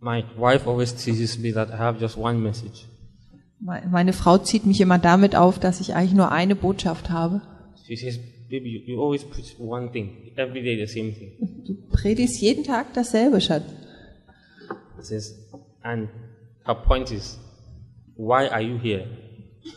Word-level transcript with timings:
My 0.00 0.24
wife 0.36 0.66
always 0.68 0.94
teases 0.94 1.38
me 1.38 1.52
that 1.52 1.70
I 1.70 1.76
have 1.78 1.98
just 2.00 2.16
one 2.18 2.38
message. 2.40 2.86
Me- 3.60 3.82
Meine 3.90 4.12
Frau 4.12 4.38
zieht 4.38 4.66
mich 4.66 4.80
immer 4.80 4.98
damit 4.98 5.34
auf, 5.34 5.58
dass 5.58 5.80
ich 5.80 5.94
eigentlich 5.94 6.12
nur 6.14 6.30
eine 6.32 6.54
Botschaft 6.54 7.10
habe. 7.10 7.40
She 7.86 7.96
says, 7.96 8.18
Baby, 8.48 8.84
you, 8.86 9.02
always 9.02 9.24
preach 9.24 9.56
one 9.58 9.90
thing, 9.90 10.30
every 10.36 10.62
day 10.62 10.76
the 10.76 10.86
same 10.86 11.12
thing. 11.12 11.32
Du 11.66 11.74
predigst 11.90 12.40
jeden 12.40 12.62
Tag 12.62 12.92
dasselbe, 12.94 13.40
Schatz. 13.40 13.64
Says, 15.00 15.34
and 15.82 16.08
her 16.64 16.74
point 16.74 17.10
is, 17.10 17.38
why 18.16 18.48
are 18.48 18.60
you 18.62 18.78
here? 18.78 19.06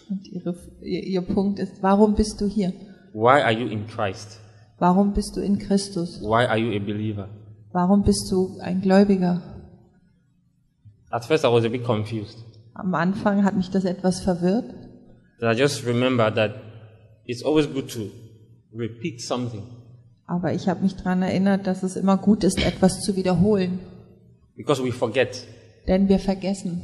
Und 0.09 0.27
ihre, 0.27 0.55
ihr, 0.81 1.03
ihr 1.03 1.21
Punkt 1.21 1.57
ist, 1.59 1.81
warum 1.81 2.13
bist 2.15 2.39
du 2.41 2.47
hier? 2.47 2.73
Why 3.13 3.41
are 3.41 3.51
you 3.51 3.67
in 3.67 3.87
Christ? 3.87 4.39
Warum 4.77 5.13
bist 5.13 5.35
du 5.35 5.41
in 5.41 5.57
Christus? 5.57 6.21
Why 6.21 6.45
are 6.45 6.57
you 6.57 6.71
a 6.75 6.79
believer? 6.79 7.27
Warum 7.71 8.03
bist 8.03 8.29
du 8.31 8.59
ein 8.61 8.81
Gläubiger? 8.81 9.41
At 11.11 11.25
first, 11.25 11.43
I 11.43 11.47
was 11.47 11.65
a 11.65 11.69
bit 11.69 11.83
confused. 11.83 12.37
Am 12.73 12.93
Anfang 12.93 13.43
hat 13.43 13.55
mich 13.55 13.69
das 13.71 13.83
etwas 13.85 14.21
verwirrt, 14.21 14.73
But 15.39 15.55
I 15.55 15.59
just 15.59 15.85
remember 15.85 16.33
that 16.33 16.55
it's 17.25 17.43
always 17.43 17.67
good 17.71 17.89
to 17.91 18.09
repeat 18.73 19.21
something 19.21 19.63
aber 20.27 20.53
ich 20.53 20.69
habe 20.69 20.83
mich 20.83 20.95
daran 20.95 21.23
erinnert, 21.23 21.65
dass 21.65 21.81
es 21.81 21.95
immer 21.95 22.15
gut 22.17 22.43
ist, 22.43 22.63
etwas 22.63 23.01
zu 23.01 23.15
wiederholen. 23.15 23.79
because 24.55 24.83
we 24.83 24.91
forget. 24.91 25.47
Denn 25.87 26.07
wir 26.07 26.19
vergessen, 26.19 26.83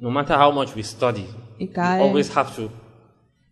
No 0.00 0.10
matter 0.10 0.40
how 0.44 0.52
much 0.52 0.74
we 0.76 0.82
study, 0.82 1.24
we 1.58 1.64
egal 1.66 2.00
always 2.00 2.34
have 2.34 2.54
to. 2.56 2.68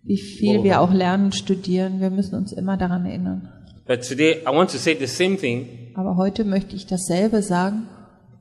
wie 0.02 0.18
viel 0.18 0.64
wir 0.64 0.80
auch 0.80 0.92
lernen, 0.92 1.30
studieren, 1.32 2.00
wir 2.00 2.10
müssen 2.10 2.34
uns 2.34 2.52
immer 2.52 2.76
daran 2.76 3.06
erinnern. 3.06 3.48
But 3.86 4.02
today, 4.02 4.42
I 4.42 4.46
want 4.52 4.70
to 4.72 4.78
say 4.78 4.96
the 4.98 5.06
same 5.06 5.36
thing, 5.36 5.68
Aber 5.94 6.16
heute 6.16 6.44
möchte 6.44 6.74
ich 6.74 6.86
dasselbe 6.86 7.42
sagen, 7.42 7.86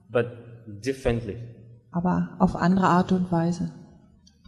but 0.09 0.25
differently. 0.67 1.37
aber 1.91 2.35
auf 2.39 2.55
andere 2.55 2.87
Art 2.87 3.11
und 3.11 3.31
Weise. 3.31 3.71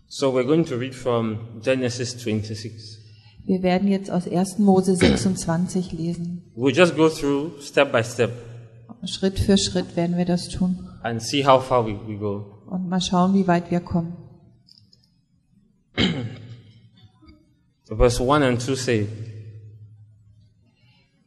So 0.07 0.33
we're 0.33 0.45
going 0.45 0.65
to 0.65 0.75
read 0.75 0.95
from 0.95 1.39
Genesis 1.61 2.11
26. 2.11 2.99
Wir 3.45 3.63
werden 3.63 3.87
jetzt 3.87 4.11
aus 4.11 4.27
1. 4.27 4.59
Mose 4.59 4.95
26 4.95 5.93
lesen. 5.93 6.51
We'll 6.55 6.75
just 6.75 6.95
go 6.95 7.09
through 7.09 7.61
step 7.61 7.91
by 7.91 8.03
step 8.03 8.31
Schritt 9.05 9.39
für 9.39 9.57
Schritt 9.57 9.95
werden 9.95 10.17
wir 10.17 10.25
das 10.25 10.49
tun 10.49 10.89
and 11.03 11.21
see 11.21 11.45
how 11.45 11.63
far 11.63 11.85
we, 11.85 11.97
we 12.07 12.17
go. 12.17 12.63
und 12.65 12.89
mal 12.89 12.99
schauen, 12.99 13.33
wie 13.33 13.47
weit 13.47 13.69
wir 13.71 13.79
kommen. 13.79 14.17
Verse 17.85 18.21
1 18.21 18.43
and 18.43 18.61
2 18.61 18.75
say, 18.75 19.07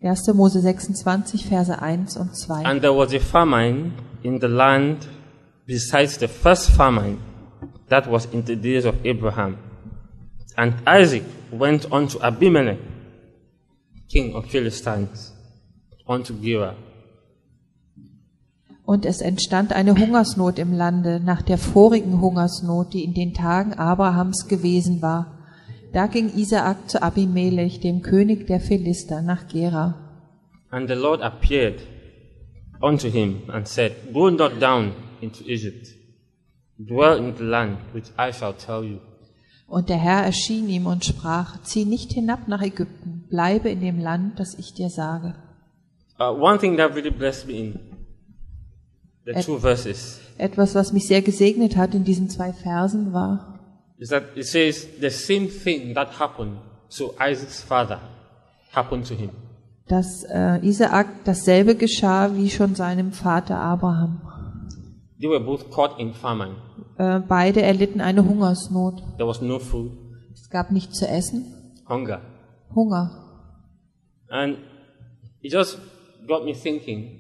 1. 0.03 0.35
Mose 0.35 0.61
26, 0.61 1.45
Verse 1.47 1.83
1 1.83 2.17
und 2.17 2.35
2. 2.35 2.65
And 2.65 2.81
there 2.81 2.95
was 2.95 3.13
a 3.13 3.21
famine 3.21 3.93
in 4.23 4.41
the 4.41 4.49
land 4.49 5.07
besides 5.67 6.19
the 6.19 6.29
first 6.29 6.71
famine 6.71 7.19
that 7.89 8.11
was 8.11 8.27
in 8.27 8.45
the 8.47 8.57
days 8.57 8.87
of 8.87 8.95
Abraham. 9.05 9.59
And 10.57 10.75
Isaac 10.87 11.25
went 11.53 11.93
unto 11.93 12.19
Abimelech, 12.21 12.79
king 14.11 14.35
of 14.35 14.47
Philistines, 14.47 15.33
unto 16.07 16.35
Gerar. 16.35 16.77
Und 18.85 19.05
es 19.07 19.21
entstand 19.21 19.73
eine 19.73 19.95
Hungersnot 19.95 20.59
im 20.59 20.73
Lande 20.73 21.21
nach 21.21 21.43
der 21.43 21.59
vorigen 21.59 22.21
Hungersnot, 22.21 22.93
die 22.93 23.05
in 23.05 23.15
den 23.15 23.35
Tagen 23.35 23.75
Abrahams 23.75 24.49
gewesen 24.49 25.01
war. 25.03 25.40
Da 25.93 26.07
ging 26.07 26.31
Isaak 26.37 26.89
zu 26.89 27.03
Abimelech, 27.03 27.81
dem 27.81 28.03
König 28.03 28.47
der 28.47 28.61
Philister, 28.61 29.23
nach 29.23 29.49
Gera. 29.49 29.95
And 30.71 30.89
the 30.89 30.95
Lord 30.95 31.21
appeared 31.21 31.81
unto 32.81 33.09
him 33.09 33.43
and 33.49 33.67
said, 33.67 33.93
Go 34.13 34.31
not 34.31 34.61
down 34.61 34.93
into 35.21 35.43
Egypt, 35.45 35.89
dwell 36.79 37.19
in 37.19 37.37
the 37.37 37.45
land 37.45 37.79
which 37.93 38.07
I 38.17 38.33
shall 38.33 38.55
tell 38.55 38.85
you. 38.85 38.99
Und 39.67 39.89
der 39.89 39.99
Herr 39.99 40.25
erschien 40.25 40.69
ihm 40.69 40.87
und 40.87 41.05
sprach, 41.05 41.63
zieh 41.63 41.85
nicht 41.85 42.13
hinab 42.13 42.49
nach 42.49 42.61
Ägypten, 42.63 43.27
bleibe 43.29 43.69
in 43.69 43.81
dem 43.81 44.01
Land, 44.01 44.41
das 44.41 44.59
ich 44.59 44.75
dir 44.75 44.91
sage. 44.91 45.35
Uh, 46.19 46.25
one 46.25 46.59
thing 46.59 46.77
that 46.77 46.95
really 46.95 47.11
blessed 47.11 47.47
me 47.47 47.53
in 47.55 47.81
the 49.25 49.33
Ed- 49.33 49.45
two 49.45 49.59
verses 49.59 50.21
Etwas, 50.39 50.75
was 50.75 50.93
mich 50.93 51.07
sehr 51.07 51.23
gesegnet 51.23 51.77
hat 51.77 51.95
in 51.95 52.05
diesen 52.05 52.29
zwei 52.29 52.53
Versen 52.53 53.13
war, 53.13 53.60
is 54.01 54.09
that 54.09 54.25
it 54.35 54.47
says 54.47 54.89
the 55.01 55.11
same 55.11 55.49
thing 55.49 55.95
that 55.95 56.09
happened 56.19 56.57
to 56.97 57.13
Isaac's 57.21 57.63
father 57.63 58.01
happened 58.73 59.07
to 59.07 59.15
him. 59.15 59.31
dass 59.87 60.25
äh, 60.31 60.65
Isaak 60.65 61.25
dasselbe 61.25 61.75
geschah 61.75 62.37
wie 62.37 62.49
schon 62.49 62.75
seinem 62.77 63.13
Vater 63.13 63.57
Abraham. 63.59 64.21
They 65.21 65.29
were 65.29 65.41
both 65.41 65.71
caught 65.71 65.99
in 65.99 66.15
famine. 66.15 66.57
Äh, 66.97 67.21
beide 67.21 67.63
erlitten 67.63 68.01
eine 68.01 68.25
Hungersnot. 68.25 69.03
There 69.17 69.29
was 69.29 69.41
no 69.43 69.59
food, 69.59 69.93
Es 70.33 70.49
gab 70.49 70.71
nichts 70.71 70.99
zu 70.99 71.07
essen, 71.09 71.45
hunger. 71.89 72.21
Hunger. 72.75 73.11
And 74.29 74.59
it 75.43 75.53
just 75.53 75.79
got 76.27 76.45
me 76.45 76.55
thinking. 76.55 77.19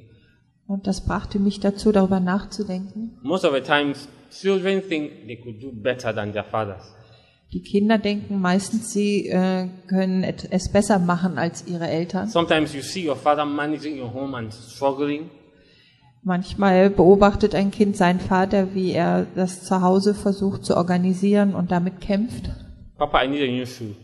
Und 0.70 0.86
das 0.86 1.00
brachte 1.00 1.40
mich 1.40 1.58
dazu, 1.58 1.90
darüber 1.90 2.20
nachzudenken. 2.20 3.18
Most 3.22 3.44
of 3.44 3.52
the 3.52 3.60
times, 3.60 4.06
children 4.30 4.80
think 4.80 5.26
they 5.26 5.36
could 5.36 5.60
do 5.60 5.72
better 5.72 6.14
than 6.14 6.32
their 6.32 6.44
fathers. 6.44 6.94
Die 7.52 7.60
Kinder 7.60 7.98
denken 7.98 8.40
meistens, 8.40 8.92
sie 8.92 9.26
äh, 9.26 9.66
können 9.88 10.22
es 10.22 10.68
besser 10.70 11.00
machen 11.00 11.38
als 11.38 11.66
ihre 11.66 11.88
Eltern. 11.88 12.28
Sometimes 12.28 12.72
you 12.72 12.82
see 12.82 13.08
your 13.08 13.16
father 13.16 13.44
managing 13.44 14.00
your 14.00 14.14
home 14.14 14.36
and 14.36 14.54
struggling. 14.54 15.30
Manchmal 16.22 16.88
beobachtet 16.88 17.56
ein 17.56 17.72
Kind 17.72 17.96
seinen 17.96 18.20
Vater, 18.20 18.72
wie 18.72 18.92
er 18.92 19.26
das 19.34 19.64
zu 19.64 19.80
Hause 19.80 20.14
versucht 20.14 20.64
zu 20.64 20.76
organisieren 20.76 21.56
und 21.56 21.72
damit 21.72 22.00
kämpft. 22.00 22.48
Papa, 22.96 23.24
I 23.24 23.26
need 23.26 23.42
a 23.42 23.50
new 23.50 23.66
shoe. 23.66 23.96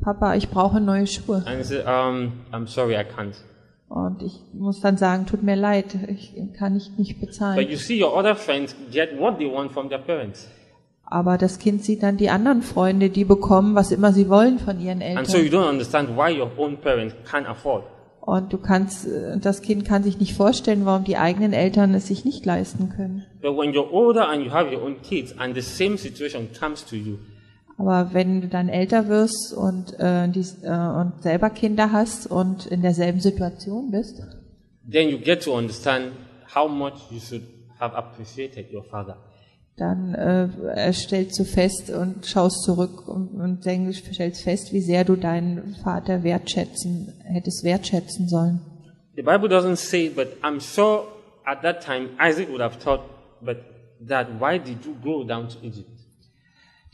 Papa, 0.00 0.34
ich 0.34 0.48
brauche 0.48 0.80
neue 0.80 1.06
Schuhe. 1.06 1.44
And 1.46 1.58
he 1.58 1.62
said, 1.62 1.86
um, 1.86 2.32
I'm 2.50 2.66
sorry, 2.66 2.96
I 2.96 3.04
can't. 3.04 3.36
Und 3.94 4.22
ich 4.22 4.40
muss 4.54 4.80
dann 4.80 4.96
sagen, 4.96 5.26
tut 5.26 5.42
mir 5.42 5.54
leid, 5.54 5.84
ich 6.08 6.32
kann 6.58 6.74
ich 6.76 6.90
nicht 6.96 7.20
But 7.20 7.28
bezahlen. 7.28 7.68
you 7.68 7.76
see 7.76 8.02
your 8.02 8.16
other 8.16 8.34
friends 8.34 8.74
get 8.90 9.18
what 9.20 9.36
they 9.38 9.46
want 9.52 9.70
from 9.70 9.90
their 9.90 9.98
parents. 9.98 10.48
Aber 11.04 11.36
das 11.36 11.58
Kind 11.58 11.84
sieht 11.84 12.02
dann 12.02 12.16
die 12.16 12.30
anderen 12.30 12.62
Freunde, 12.62 13.10
die 13.10 13.24
bekommen, 13.26 13.74
was 13.74 13.92
immer 13.92 14.14
sie 14.14 14.30
wollen 14.30 14.58
von 14.58 14.80
ihren 14.80 15.02
And 15.02 15.26
so 15.26 15.36
you 15.36 15.44
Eltern. 15.44 15.60
don't 15.60 15.68
understand 15.68 16.08
why 16.16 16.32
your 16.40 16.50
own 16.56 16.78
parents 16.78 17.14
can't 17.30 17.44
afford. 17.46 17.84
Und 18.22 18.50
du 18.50 18.56
kannst, 18.56 19.06
äh, 19.08 19.36
das 19.38 19.60
Kind 19.60 19.84
kann 19.84 20.02
sich 20.04 20.18
nicht 20.18 20.34
vorstellen, 20.34 20.86
warum 20.86 21.04
die 21.04 21.18
eigenen 21.18 21.52
Eltern 21.52 21.92
es 21.92 22.06
sich 22.06 22.24
nicht 22.24 22.46
leisten 22.46 22.88
können. 22.96 23.26
But 23.42 23.58
when 23.58 23.72
you're 23.72 23.90
older 23.92 24.26
and 24.30 24.42
you 24.42 24.52
have 24.52 24.74
your 24.74 24.82
own 24.82 25.02
kids 25.02 25.38
and 25.38 25.54
the 25.54 25.60
same 25.60 25.98
situation 25.98 26.48
comes 26.58 26.82
to 26.86 26.96
you, 26.96 27.18
Aber 27.82 28.14
wenn 28.14 28.40
du 28.40 28.48
dann 28.48 28.68
älter 28.68 29.08
wirst 29.08 29.52
und, 29.52 29.98
äh, 29.98 30.28
dies, 30.28 30.62
äh, 30.62 30.68
und 30.68 31.14
selber 31.20 31.50
Kinder 31.50 31.90
hast 31.90 32.28
und 32.28 32.66
in 32.66 32.80
derselben 32.80 33.20
Situation 33.20 33.90
bist, 33.90 34.22
then 34.88 35.08
you 35.08 35.18
get 35.18 35.42
to 35.42 35.52
understand 35.52 36.12
how 36.54 36.70
much 36.70 37.10
you 37.10 37.18
should 37.18 37.42
have 37.80 37.94
appreciated 37.96 38.72
your 38.72 38.84
father. 38.84 39.16
dann 39.76 40.14
äh, 40.14 40.92
stellst 40.92 41.38
du 41.40 41.44
fest 41.44 41.90
und 41.90 42.26
schaust 42.26 42.62
zurück 42.62 43.08
und, 43.08 43.40
und 43.40 43.64
denkst, 43.64 44.02
stellst 44.12 44.42
fest, 44.42 44.72
wie 44.72 44.80
sehr 44.80 45.04
du 45.04 45.16
deinen 45.16 45.74
Vater 45.82 46.22
wertschätzen, 46.22 47.12
hättest 47.24 47.64
wertschätzen 47.64 48.28
sollen. 48.28 48.60
The 49.16 49.22
Bible 49.22 49.48
doesn't 49.48 49.76
say, 49.76 50.08
but 50.08 50.28
I'm 50.42 50.60
sure 50.60 51.08
at 51.44 51.62
that 51.62 51.82
time 51.82 52.10
Isaac 52.20 52.48
would 52.50 52.60
have 52.60 52.78
thought, 52.78 53.00
but 53.40 53.56
Dad, 53.98 54.40
why 54.40 54.58
did 54.58 54.84
you 54.84 54.94
go 55.02 55.24
down 55.24 55.48
to 55.48 55.58
Egypt? 55.62 55.91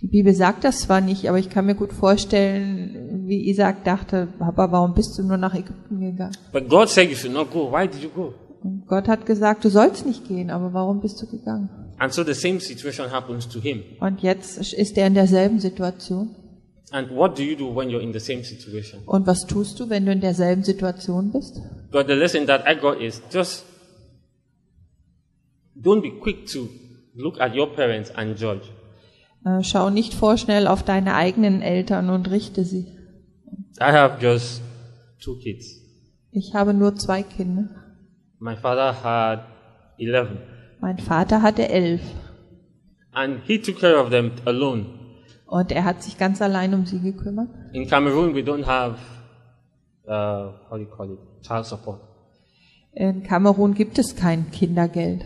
Die 0.01 0.07
Bibel 0.07 0.33
sagt 0.33 0.63
das 0.63 0.81
zwar 0.83 1.01
nicht, 1.01 1.29
aber 1.29 1.39
ich 1.39 1.51
kann 1.51 1.67
mir 1.67 1.75
gut 1.75 1.93
vorstellen, 1.93 3.25
wie 3.27 3.51
Isaac 3.51 3.83
dachte, 3.85 4.29
Papa, 4.39 4.71
warum 4.71 4.95
bist 4.95 5.19
du 5.19 5.25
nur 5.25 5.37
nach 5.37 5.55
Ägypten 5.55 6.01
gegangen? 6.01 6.37
But 6.53 6.69
God 6.69 6.89
said 6.89 7.11
you 7.11 7.17
should 7.17 7.33
not 7.33 7.51
go. 7.51 7.73
Why 7.73 7.89
did 7.89 8.03
you 8.03 8.11
go? 8.11 8.33
Und 8.63 8.87
Gott 8.87 9.09
hat 9.09 9.27
gesagt, 9.27 9.65
du 9.65 9.71
sollst 9.71 10.07
nicht 10.07 10.27
gehen, 10.29 10.51
aber 10.51 10.73
warum 10.73 11.01
bist 11.01 11.21
du 11.21 11.27
gegangen? 11.27 11.69
And 11.99 12.13
so 12.13 12.23
the 12.23 12.35
same 12.35 12.61
situation 12.61 13.11
happens 13.11 13.49
to 13.49 13.61
him. 13.61 13.83
Und 13.99 14.23
jetzt 14.23 14.73
ist 14.73 14.97
er 14.97 15.09
in 15.09 15.15
derselben 15.15 15.59
Situation. 15.59 16.31
And 16.93 17.11
what 17.11 17.37
do 17.37 17.43
you 17.43 17.57
do 17.57 17.75
when 17.75 17.89
you're 17.89 18.01
in 18.01 18.13
the 18.13 18.21
same 18.21 18.45
situation? 18.45 19.03
Und 19.05 19.27
was 19.27 19.47
tust 19.47 19.81
du, 19.81 19.91
wenn 19.91 20.07
du 20.07 20.13
in 20.13 20.21
derselben 20.21 20.63
Situation 20.63 21.33
bist? 21.33 21.61
But 21.91 22.07
the 22.07 22.15
lesson 22.15 22.47
that 22.47 22.63
I 22.69 22.81
got 22.81 23.01
is 23.01 23.21
just 23.33 23.65
don't 25.75 26.03
be 26.03 26.13
quick 26.21 26.47
to 26.53 26.69
look 27.15 27.41
at 27.41 27.55
your 27.55 27.75
parents 27.75 28.13
and 28.15 28.39
judge. 28.39 28.63
Äh, 29.45 29.63
schau 29.63 29.91
nicht 29.91 30.15
vorschnell 30.15 30.67
auf 30.67 30.83
deine 30.83 31.15
eigenen 31.15 31.63
Eltern 31.63 32.11
und 32.11 32.31
richte 32.31 32.65
sie. 32.65 32.87
I 33.81 33.93
have 33.93 34.19
just 34.21 34.63
two 35.23 35.37
kids. 35.39 35.67
Ich 36.33 36.55
habe 36.55 36.75
nur 36.75 36.97
zwei 36.97 37.23
Kinder. 37.23 37.69
My 38.41 38.57
father 38.57 39.03
had 39.03 39.41
11 39.99 40.29
Mein 40.81 40.99
Vater 40.99 41.43
hatte 41.43 41.69
elf 41.69 42.01
and 43.13 43.41
he 43.45 43.59
took 43.61 43.81
care 43.81 44.01
of 44.01 44.11
them 44.11 44.31
alone. 44.45 44.87
und 45.47 45.73
er 45.73 45.85
hat 45.85 46.03
sich 46.03 46.19
ganz 46.19 46.41
allein 46.43 46.73
um 46.75 46.87
sie 46.87 47.01
gekümmert. 47.01 47.49
In 47.73 47.89
Cameroon, 47.89 48.35
we 48.35 48.41
don't 48.41 48.65
have, 48.67 48.97
uh, 50.07 50.53
how 50.71 50.77
do 50.77 50.83
you 50.83 50.87
call 50.87 51.11
it, 51.13 51.19
child 51.43 51.67
support. 51.67 52.01
In 52.93 53.23
Kamerun 53.25 53.75
gibt 53.75 53.99
es 53.99 54.15
kein 54.15 54.51
Kindergeld. 54.51 55.25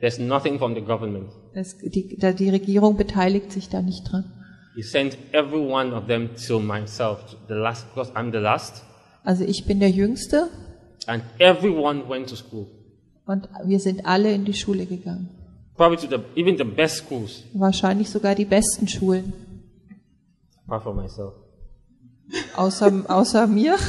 There's 0.00 0.18
nothing 0.18 0.58
from 0.58 0.74
the 0.74 0.80
government. 0.82 1.30
Das, 1.56 1.78
die, 1.78 2.18
die 2.18 2.50
Regierung 2.50 2.98
beteiligt 2.98 3.50
sich 3.50 3.70
da 3.70 3.80
nicht 3.80 4.04
dran. 4.12 4.30
He 4.74 4.82
sent 4.82 5.16
every 5.32 5.56
one 5.58 5.94
of 5.94 6.06
them 6.06 6.28
to 6.46 6.60
myself, 6.60 7.18
the 7.48 7.54
last, 7.54 7.86
because 7.88 8.12
I'm 8.12 8.30
the 8.30 8.36
last, 8.36 8.82
Also 9.24 9.42
ich 9.44 9.64
bin 9.64 9.80
der 9.80 9.88
Jüngste 9.90 10.50
and 11.06 11.22
everyone 11.38 12.06
went 12.10 12.28
to 12.28 12.36
school. 12.36 12.66
und 13.24 13.48
wir 13.64 13.80
sind 13.80 14.04
alle 14.04 14.32
in 14.34 14.44
die 14.44 14.52
Schule 14.52 14.84
gegangen. 14.84 15.30
Probably 15.76 15.96
to 15.96 16.14
the, 16.14 16.22
even 16.38 16.58
the 16.58 16.64
best 16.64 16.96
schools, 16.98 17.42
Wahrscheinlich 17.54 18.10
sogar 18.10 18.34
die 18.34 18.44
besten 18.44 18.86
Schulen. 18.86 19.32
apart 20.66 20.82
from 20.82 20.96
myself. 20.96 21.32
Außer, 22.54 22.92
außer 23.08 23.46
mir. 23.46 23.76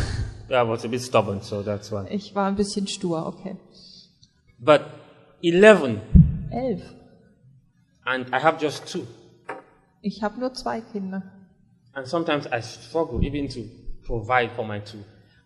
Yeah, 0.50 0.64
I 0.64 0.70
was 0.70 0.86
a 0.86 0.88
bit 0.88 1.02
stubborn, 1.02 1.42
so 1.42 1.62
that's 1.62 1.92
why. 1.92 2.06
Ich 2.10 2.34
war 2.34 2.48
ein 2.48 2.56
bisschen 2.56 2.88
stur, 2.88 3.26
okay. 3.26 3.58
But 4.58 4.80
11, 5.44 6.00
Elf. 6.50 6.82
And 8.08 8.28
I 8.30 8.42
have 8.42 8.58
just 8.60 8.88
two. 8.92 9.06
Ich 10.02 10.24
habe 10.24 10.40
nur 10.40 10.54
zwei 10.54 10.82
Kinder. 10.82 11.24
And 11.94 12.08
sometimes 12.08 12.46
I 12.46 12.62
struggle 12.62 13.22
even 13.22 13.50
to 13.50 13.62
provide 14.06 14.52
for 14.56 14.66
my 14.66 14.80
two. 14.80 15.00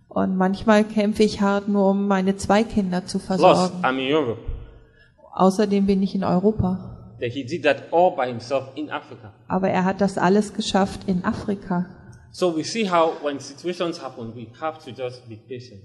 Und 0.08 0.36
manchmal 0.36 0.84
kämpfe 0.84 1.24
ich 1.24 1.42
hart 1.42 1.68
nur, 1.68 1.90
um 1.90 2.08
meine 2.08 2.36
zwei 2.36 2.64
Kinder 2.64 3.06
zu 3.06 3.18
Plus, 3.18 3.40
versorgen. 3.40 3.84
I'm 3.84 3.98
in 3.98 4.14
Europe. 4.14 4.42
Außerdem 5.34 5.86
bin 5.86 6.04
ich 6.04 6.14
in 6.14 6.24
Europa. 6.24 7.16
He 7.20 7.46
did 7.46 7.64
that 7.64 7.84
all 7.92 8.16
by 8.16 8.28
himself 8.28 8.70
in 8.76 8.90
Africa. 8.90 9.34
Aber 9.48 9.70
er 9.70 9.86
hat 9.86 10.02
das 10.02 10.18
alles 10.18 10.54
geschafft 10.54 11.08
in 11.08 11.24
Afrika. 11.24 11.86
So 12.32 12.56
we 12.56 12.64
see 12.64 12.90
how 12.90 13.14
when 13.24 13.40
situations 13.40 14.02
happen, 14.02 14.36
we 14.36 14.48
have 14.60 14.80
to 14.84 14.90
just 14.92 15.28
be 15.28 15.38
patient. 15.38 15.84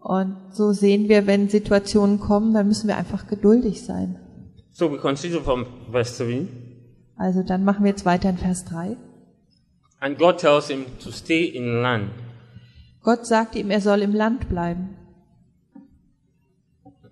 Und 0.00 0.36
so 0.52 0.72
sehen 0.72 1.08
wir, 1.08 1.26
wenn 1.26 1.48
Situationen 1.48 2.20
kommen, 2.20 2.54
dann 2.54 2.68
müssen 2.68 2.88
wir 2.88 2.96
einfach 2.96 3.26
geduldig 3.26 3.84
sein. 3.84 4.18
So 4.78 4.88
we 4.88 4.96
continue 4.96 5.40
from 5.40 5.66
verse 5.90 6.24
3. 6.24 6.46
Also 7.16 7.42
dann 7.42 7.64
machen 7.64 7.82
wir 7.82 7.90
jetzt 7.90 8.04
weiter 8.04 8.30
in 8.30 8.38
Vers 8.38 8.64
3. 8.64 8.96
And 9.98 10.16
God 10.16 10.38
tells 10.38 10.68
him 10.68 10.86
to 11.02 11.10
stay 11.10 11.46
in 11.46 11.82
land. 11.82 12.10
Gott 13.02 13.26
sagt 13.26 13.56
ihm, 13.56 13.72
er 13.72 13.80
soll 13.80 14.02
im 14.02 14.14
Land 14.14 14.48
bleiben. 14.48 14.96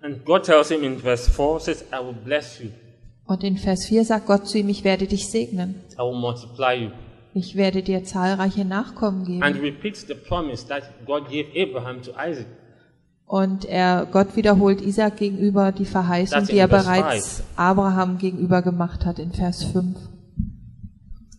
And 0.01 0.23
God 0.23 0.45
tells 0.45 0.69
him 0.69 0.81
in 0.81 0.97
verse 0.97 1.29
4, 1.29 1.59
says, 1.59 1.83
I 1.91 1.97
will 1.97 2.13
bless 2.13 2.61
you. 2.61 2.69
Und 3.25 3.43
in 3.43 3.57
Vers 3.57 3.85
4 3.87 4.05
sagt 4.05 4.27
Gott 4.27 4.47
zu 4.47 4.59
ihm, 4.59 4.69
ich 4.69 4.85
werde 4.85 5.05
dich 5.05 5.27
segnen. 5.29 5.75
I 5.95 6.03
will 6.03 6.17
multiply 6.17 6.85
you. 6.85 6.91
Ich 7.33 7.57
werde 7.57 7.83
dir 7.83 8.05
zahlreiche 8.05 8.63
Nachkommen 8.63 9.25
geben. 9.25 9.43
And 9.43 9.61
repeats 9.61 10.07
the 10.07 10.13
promise 10.13 10.65
that 10.67 10.83
God 11.05 11.25
gave 11.25 11.49
Abraham 11.53 12.01
to 12.01 12.11
Isaac. 12.11 12.47
Und 13.27 13.65
er, 13.65 14.07
Gott 14.09 14.37
wiederholt 14.37 14.81
Isaac 14.81 15.17
gegenüber 15.17 15.73
die 15.73 15.83
Verheißung, 15.83 16.39
That's 16.39 16.49
die 16.49 16.57
er 16.57 16.69
bereits 16.69 17.43
Abraham 17.57 18.17
gegenüber 18.17 18.61
gemacht 18.61 19.05
hat 19.05 19.19
in 19.19 19.33
Vers 19.33 19.65
5. 19.65 19.97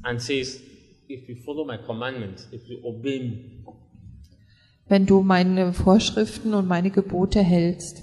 And 0.03 0.21
says, 0.21 0.61
if 1.09 1.27
you 1.29 1.37
follow 1.37 1.65
my 1.65 1.79
commandments, 1.79 2.47
if 2.53 2.63
you 2.69 2.79
obey 2.85 3.19
me, 3.21 3.75
Wenn 4.87 5.07
du 5.07 5.23
meine 5.23 5.73
Vorschriften 5.73 6.53
und 6.53 6.69
meine 6.69 6.91
Gebote 6.91 7.43
hältst. 7.43 8.03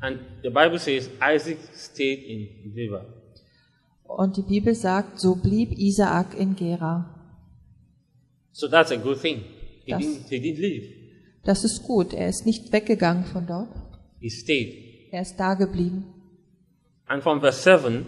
And 0.00 0.20
the 0.42 0.48
Bible 0.48 0.78
says 0.78 1.10
Isaac 1.20 1.58
stayed 1.74 2.22
in 2.24 2.72
Gerar. 2.74 3.04
Und 4.04 4.38
die 4.38 4.42
Bibel 4.42 4.74
sagt, 4.74 5.20
so 5.20 5.34
blieb 5.34 5.72
Isaak 5.72 6.34
in 6.38 6.56
Gera. 6.56 7.14
So 8.52 8.68
that's 8.68 8.90
a 8.90 8.96
good 8.96 9.20
thing. 9.20 9.42
He, 9.84 9.92
Das- 9.92 10.00
didn't, 10.00 10.28
he 10.30 10.36
didn't 10.38 10.60
leave. 10.60 10.97
Das 11.48 11.64
ist 11.64 11.84
gut. 11.84 12.12
Er 12.12 12.28
ist 12.28 12.44
nicht 12.44 12.74
weggegangen 12.74 13.24
von 13.24 13.46
dort. 13.46 13.70
He 14.20 14.28
stayed. 14.28 15.10
Er 15.10 15.22
ist 15.22 15.40
da 15.40 15.54
geblieben. 15.54 16.04
And 17.06 17.22
from 17.22 17.40
verse 17.40 17.62
7, 17.62 18.04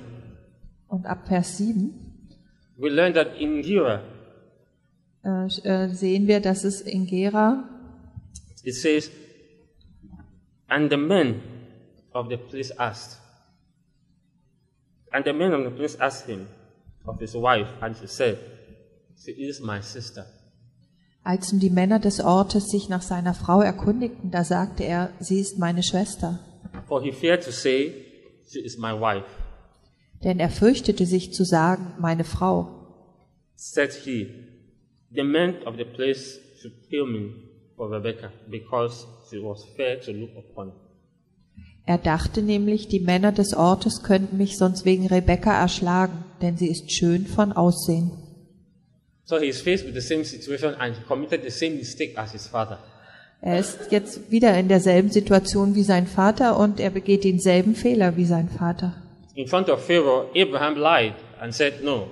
Und 0.88 1.06
ab 1.06 1.26
Vers 1.26 1.56
7 1.56 1.94
we 2.76 2.90
learn 2.90 3.14
that 3.14 3.38
in 3.38 3.62
Gerar, 3.62 4.02
äh, 5.24 5.46
äh, 5.46 5.88
sehen 5.88 6.26
wir, 6.26 6.40
dass 6.40 6.64
es 6.64 6.82
in 6.82 7.06
Gera, 7.06 7.64
it 8.62 8.74
says, 8.74 9.10
And 10.68 10.90
the 10.90 10.98
men 10.98 11.40
of 12.12 12.28
the 12.28 12.36
place 12.36 12.70
asked, 12.78 13.18
and 15.12 15.24
the 15.24 15.32
men 15.32 15.54
of 15.54 15.64
the 15.64 15.70
place 15.70 15.98
asked 15.98 16.26
him 16.26 16.46
of 17.06 17.18
his 17.18 17.34
wife, 17.34 17.68
and 17.80 17.96
she 17.96 18.06
said, 18.06 18.38
She 19.16 19.30
is 19.32 19.60
my 19.60 19.80
sister. 19.80 20.26
Als 21.22 21.52
nun 21.52 21.60
die 21.60 21.70
Männer 21.70 21.98
des 21.98 22.20
Ortes 22.20 22.70
sich 22.70 22.88
nach 22.88 23.02
seiner 23.02 23.34
Frau 23.34 23.60
erkundigten, 23.60 24.30
da 24.30 24.44
sagte 24.44 24.84
er, 24.84 25.10
sie 25.20 25.38
ist 25.38 25.58
meine 25.58 25.82
Schwester. 25.82 26.40
For 26.88 27.02
he 27.02 27.12
feared 27.12 27.44
to 27.44 27.50
say, 27.50 27.94
She 28.48 28.58
is 28.58 28.78
my 28.78 28.92
wife. 28.92 29.26
Denn 30.24 30.40
er 30.40 30.50
fürchtete 30.50 31.06
sich 31.06 31.32
zu 31.32 31.44
sagen, 31.44 31.92
meine 31.98 32.24
Frau. 32.24 32.68
Said 33.54 33.92
he, 33.92 34.26
The 35.12 35.22
men 35.22 35.62
of 35.66 35.76
the 35.76 35.84
place 35.84 36.40
should 36.60 36.88
kill 36.88 37.06
me 37.06 37.32
for 37.76 37.90
Rebekah, 37.90 38.32
because 38.48 39.06
she 39.28 39.36
was 39.38 39.64
fair 39.76 40.00
to 40.00 40.12
look 40.12 40.30
upon. 40.36 40.72
Er 41.86 41.98
dachte 41.98 42.42
nämlich, 42.42 42.88
die 42.88 43.00
Männer 43.00 43.32
des 43.32 43.54
Ortes 43.54 44.02
könnten 44.02 44.36
mich 44.36 44.58
sonst 44.58 44.84
wegen 44.84 45.06
Rebekka 45.06 45.52
erschlagen, 45.52 46.24
denn 46.42 46.56
sie 46.56 46.68
ist 46.68 46.92
schön 46.92 47.26
von 47.26 47.52
Aussehen. 47.52 48.12
So 49.30 49.38
he 49.38 49.46
is 49.46 49.62
faced 49.62 49.84
with 49.86 49.94
the 49.94 50.00
same 50.00 50.24
situation 50.24 50.74
and 50.80 50.96
he 50.96 51.02
committed 51.06 51.44
the 51.44 51.52
same 51.52 51.76
mistake 51.76 52.14
as 52.16 52.32
his 52.32 52.48
father. 52.48 52.78
Er 53.40 53.60
ist 53.60 53.78
jetzt 53.92 54.28
wieder 54.32 54.58
in 54.58 54.66
derselben 54.66 55.12
Situation 55.12 55.76
wie 55.76 55.84
sein 55.84 56.08
Vater 56.08 56.58
und 56.58 56.80
er 56.80 56.90
begeht 56.90 57.22
denselben 57.22 57.76
Fehler 57.76 58.16
wie 58.16 58.24
sein 58.24 58.48
Vater. 58.48 58.92
In 59.36 59.46
front 59.46 59.70
of 59.70 59.86
Pharaoh, 59.86 60.30
Abraham 60.34 60.74
lied 60.76 61.14
and 61.40 61.54
said, 61.54 61.74
No, 61.84 62.08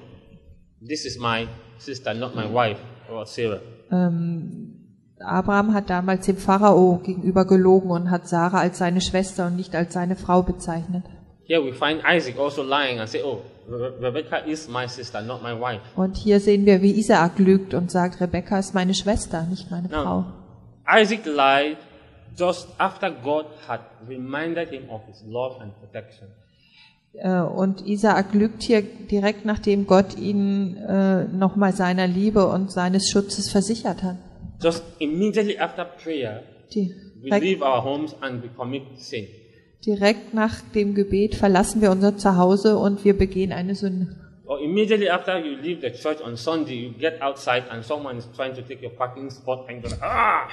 this 0.81 1.05
is 1.05 1.19
my 1.19 1.49
sister, 1.79 2.15
not 2.15 2.37
my 2.37 2.45
wife, 2.45 2.79
or 3.11 3.27
Sarah. 3.27 3.63
Abraham 5.19 5.75
hat 5.75 5.91
damals 5.91 6.25
dem 6.27 6.37
Pharao 6.37 7.01
gegenüber 7.05 7.47
gelogen 7.47 7.91
und 7.91 8.13
hat 8.13 8.29
Sarah 8.29 8.61
als 8.61 8.79
seine 8.79 9.01
Schwester 9.01 9.49
und 9.49 9.57
nicht 9.57 9.75
als 9.75 9.93
seine 9.93 10.15
Frau 10.15 10.43
bezeichnet. 10.43 11.03
Here 11.49 11.65
we 11.65 11.73
find 11.73 12.05
Isaac 12.09 12.39
also 12.39 12.63
lying 12.63 13.01
and 13.01 13.09
say, 13.09 13.23
Oh, 13.25 13.43
Rebecca 13.69 14.39
is 14.47 14.69
my 14.69 14.87
sister, 14.89 15.21
not 15.21 15.43
my 15.43 15.53
wife. 15.59 15.81
Und 15.97 16.17
hier 16.17 16.41
sehen 16.41 16.65
wir, 16.67 16.81
wie 16.83 16.93
Isaak 16.93 17.39
lügt 17.39 17.75
und 17.75 17.91
sagt, 17.91 18.21
Rebekka 18.21 18.59
ist 18.59 18.75
meine 18.75 18.95
Schwester, 18.95 19.43
nicht 19.45 19.71
meine 19.71 19.89
No. 19.89 20.03
Frau. 20.03 20.25
Isaac 21.01 21.27
lied 21.27 21.77
just 22.37 22.69
after 22.79 23.11
God 23.11 23.47
had 23.67 23.81
reminded 24.09 24.71
him 24.71 24.89
of 24.89 25.03
his 25.07 25.23
love 25.27 25.61
and 25.61 25.73
protection. 25.81 26.29
Äh, 27.15 27.41
Und 27.41 27.87
Isaak 27.87 28.33
lügt 28.35 28.63
hier 28.63 28.83
direkt 28.83 29.45
nachdem 29.45 29.87
Gott 29.87 30.17
ihn 30.17 30.77
äh, 30.77 31.25
nochmal 31.25 31.73
seiner 31.73 32.07
Liebe 32.07 32.47
und 32.47 32.71
seines 32.71 33.11
Schutzes 33.11 33.51
versichert 33.51 34.03
hat. 34.03 34.17
Just 34.63 34.83
immediately 34.99 35.59
after 35.59 35.85
prayer, 35.85 36.43
we 36.75 37.31
leave 37.39 37.63
our 37.63 37.83
homes 37.85 38.15
and 38.21 38.43
we 38.43 38.49
commit 38.49 38.83
sin. 38.97 39.27
Direkt 39.85 40.35
nach 40.35 40.61
dem 40.75 40.95
Gebet 40.95 41.35
verlassen 41.35 41.81
wir 41.81 41.91
unser 41.91 42.17
Zuhause 42.17 42.79
und 42.79 43.05
wir 43.05 43.17
begehen 43.17 43.53
eine 43.53 43.75
Sünde. 43.75 44.17
Or 44.47 44.61
immediately 44.61 45.11
after 45.11 45.39
you 45.39 45.57
leave 45.57 45.83
the 45.83 45.91
church 45.91 46.23
on 46.25 46.37
Sunday, 46.37 46.87
you 46.87 46.93
get 46.93 47.21
outside 47.21 47.65
and 47.71 47.85
someone 47.85 48.17
is 48.17 48.27
trying 48.35 48.55
to 48.55 48.63
take 48.63 48.83
your 48.83 48.95
parking 48.95 49.31
spot 49.31 49.69
and 49.69 49.85
you're 49.85 49.91
like, 49.91 50.03
ah! 50.03 50.49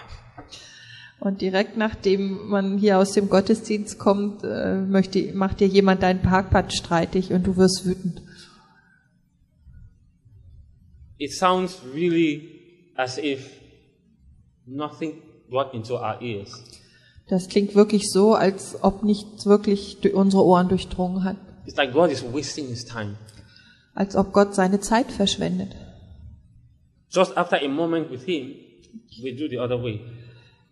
Und 1.19 1.41
direkt 1.41 1.77
nachdem 1.77 2.49
man 2.49 2.77
hier 2.77 2.97
aus 2.97 3.13
dem 3.13 3.29
Gottesdienst 3.29 3.97
kommt, 3.97 4.43
äh, 4.43 4.75
möchte, 4.75 5.33
macht 5.33 5.61
dir 5.61 5.67
jemand 5.67 6.03
deinen 6.03 6.21
Parkplatz 6.21 6.75
streitig 6.75 7.31
und 7.31 7.47
du 7.47 7.55
wirst 7.55 7.85
wütend. 7.85 8.21
It 11.17 11.31
sounds 11.31 11.79
really 11.93 12.91
as 12.95 13.17
if 13.17 13.49
nothing 14.65 15.21
got 15.49 15.73
into 15.73 15.95
our 15.95 16.21
ears. 16.21 16.51
Das 17.27 17.49
klingt 17.49 17.73
wirklich 17.75 18.11
so, 18.11 18.35
als 18.35 18.83
ob 18.83 19.03
nichts 19.03 19.45
wirklich 19.45 19.99
durch 20.01 20.13
unsere 20.13 20.45
Ohren 20.45 20.69
durchdrungen 20.69 21.23
hat. 21.23 21.37
It's 21.65 21.75
like 21.75 21.93
God 21.93 22.11
is 22.11 22.23
wasting 22.23 22.67
his 22.67 22.85
time. 22.85 23.15
Als 23.95 24.15
ob 24.15 24.31
Gott 24.31 24.53
seine 24.53 24.79
Zeit 24.79 25.11
verschwendet. 25.11 25.75
Just 27.09 27.35
after 27.37 27.57
a 27.57 27.67
moment 27.67 28.11
with 28.11 28.23
him, 28.23 28.53
we 29.23 29.33
do 29.33 29.47
the 29.49 29.57
other 29.57 29.81
way. 29.81 30.01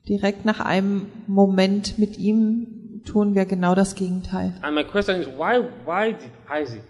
Direkt 0.08 0.46
nach 0.46 0.60
einem 0.60 1.08
Moment 1.28 1.98
mit 1.98 2.18
ihm 2.18 3.02
tun 3.06 3.34
wir 3.34 3.46
genau 3.46 3.74
das 3.74 3.96
Gegenteil. 3.96 4.54
And 4.62 4.76
my 4.76 4.84
question 4.84 5.22
is, 5.22 5.28
why, 5.28 5.64
why 5.86 6.14
did 6.14 6.32
Isaac 6.50 6.84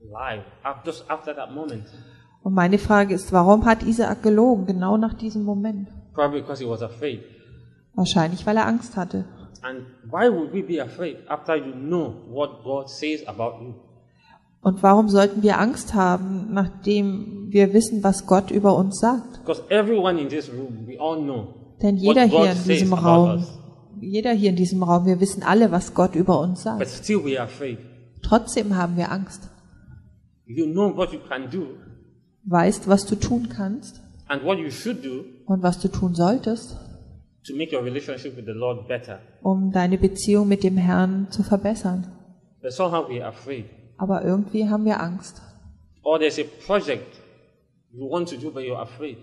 lie 0.00 0.42
just 0.84 1.08
after 1.08 1.34
that 1.34 1.52
moment? 1.54 1.84
Und 2.42 2.54
meine 2.54 2.78
Frage 2.78 3.14
ist, 3.14 3.32
warum 3.32 3.64
hat 3.64 3.82
Isaak 3.82 4.22
gelogen, 4.22 4.66
genau 4.66 4.96
nach 4.96 5.14
diesem 5.14 5.44
Moment? 5.44 5.88
Probably 6.14 6.40
because 6.40 6.62
he 6.62 6.68
was 6.68 6.82
afraid. 6.82 7.20
Wahrscheinlich, 8.00 8.46
weil 8.46 8.56
er 8.56 8.66
Angst 8.66 8.96
hatte. 8.96 9.26
And 9.62 9.82
why 10.10 10.30
would 10.32 10.54
we 10.54 10.62
be 10.62 10.82
afraid 10.82 11.18
after 11.28 11.54
you 11.54 11.74
know 11.74 12.14
what 12.30 12.64
God 12.64 12.88
says 12.88 13.26
about 13.28 13.62
you? 13.62 13.74
Und 14.62 14.82
warum 14.82 15.10
sollten 15.10 15.42
wir 15.42 15.58
Angst 15.58 15.92
haben, 15.94 16.48
nachdem 16.52 17.48
wir 17.50 17.74
wissen, 17.74 18.02
was 18.02 18.26
Gott 18.26 18.50
über 18.50 18.74
uns 18.74 18.98
sagt? 19.00 19.40
Because 19.40 19.62
everyone 19.68 20.18
in 20.18 20.30
this 20.30 20.50
room, 20.50 20.86
we 20.86 20.98
all 20.98 21.20
know 21.22 21.54
Denn 21.82 21.96
jeder 21.98 22.22
what 22.22 22.30
God 22.30 22.40
hier 22.42 22.50
in 22.52 22.56
says 22.56 22.66
diesem 22.78 22.92
about 22.94 23.06
Raum, 23.06 23.38
us. 23.40 23.58
jeder 24.00 24.32
hier 24.32 24.48
in 24.50 24.56
diesem 24.56 24.82
Raum, 24.82 25.04
wir 25.04 25.20
wissen 25.20 25.42
alle, 25.42 25.70
was 25.70 25.92
Gott 25.92 26.14
über 26.14 26.40
uns 26.40 26.64
But 26.64 26.78
sagt. 26.78 26.88
still 27.04 27.22
we 27.24 27.38
are 27.38 27.44
afraid. 27.48 27.78
Trotzdem 28.22 28.76
haben 28.76 28.96
wir 28.96 29.12
Angst. 29.12 29.48
You 30.46 30.66
know 30.66 30.96
what 30.96 31.12
you 31.12 31.20
can 31.28 31.50
do 31.50 31.66
Weißt, 32.44 32.88
was 32.88 33.04
du 33.04 33.14
tun 33.16 33.50
kannst 33.50 34.00
and 34.28 34.42
what 34.42 34.58
you 34.58 34.70
should 34.70 35.04
do 35.04 35.24
und 35.46 35.62
was 35.62 35.78
du 35.80 35.88
tun 35.88 36.14
solltest, 36.14 36.76
to 37.46 37.54
make 37.56 37.72
your 37.74 37.82
relationship 37.84 38.36
with 38.36 38.44
the 38.46 38.52
Lord 38.52 38.86
better. 38.88 39.20
um 39.42 39.70
deine 39.72 39.98
Beziehung 39.98 40.48
mit 40.48 40.62
dem 40.62 40.76
Herrn 40.76 41.28
zu 41.30 41.42
verbessern. 41.42 42.06
But 42.62 42.72
somehow 42.72 43.08
we 43.08 43.22
are 43.22 43.28
afraid. 43.30 43.64
Aber 43.96 44.22
irgendwie 44.24 44.68
haben 44.68 44.84
wir 44.84 45.00
Angst. 45.00 45.40
Or 46.02 46.18
there's 46.18 46.38
a 46.38 46.44
project 46.66 47.20
you 47.92 48.08
want 48.08 48.28
to 48.30 48.36
do, 48.36 48.50
but 48.50 48.62
you're 48.62 48.78
afraid. 48.80 49.18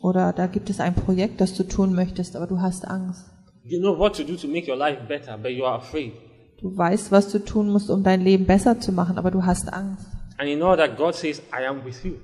Oder 0.00 0.32
da 0.32 0.46
gibt 0.46 0.70
es 0.70 0.80
ein 0.80 0.94
Projekt, 0.94 1.40
das 1.40 1.54
du 1.54 1.64
tun 1.64 1.94
möchtest, 1.94 2.36
aber 2.36 2.46
du 2.46 2.60
hast 2.60 2.86
Angst. 2.86 3.24
You 3.64 3.78
know 3.80 3.98
what 3.98 4.16
to 4.16 4.22
do 4.24 4.36
to 4.36 4.46
make 4.48 4.70
your 4.70 4.76
life 4.76 5.00
better, 5.08 5.36
but 5.36 5.50
you 5.50 5.64
are 5.64 5.76
afraid. 5.76 6.12
Du 6.60 6.76
weißt, 6.76 7.10
was 7.12 7.30
du 7.30 7.38
tun 7.38 7.70
musst, 7.70 7.90
um 7.90 8.02
dein 8.02 8.20
Leben 8.22 8.46
besser 8.46 8.80
zu 8.80 8.92
machen, 8.92 9.18
aber 9.18 9.30
du 9.30 9.44
hast 9.44 9.72
Angst. 9.72 10.06
And 10.38 10.48
you 10.48 10.56
know 10.56 10.74
that 10.76 10.96
God 10.96 11.14
says, 11.14 11.40
I 11.52 11.66
am 11.66 11.84
with 11.84 12.02
you. 12.04 12.14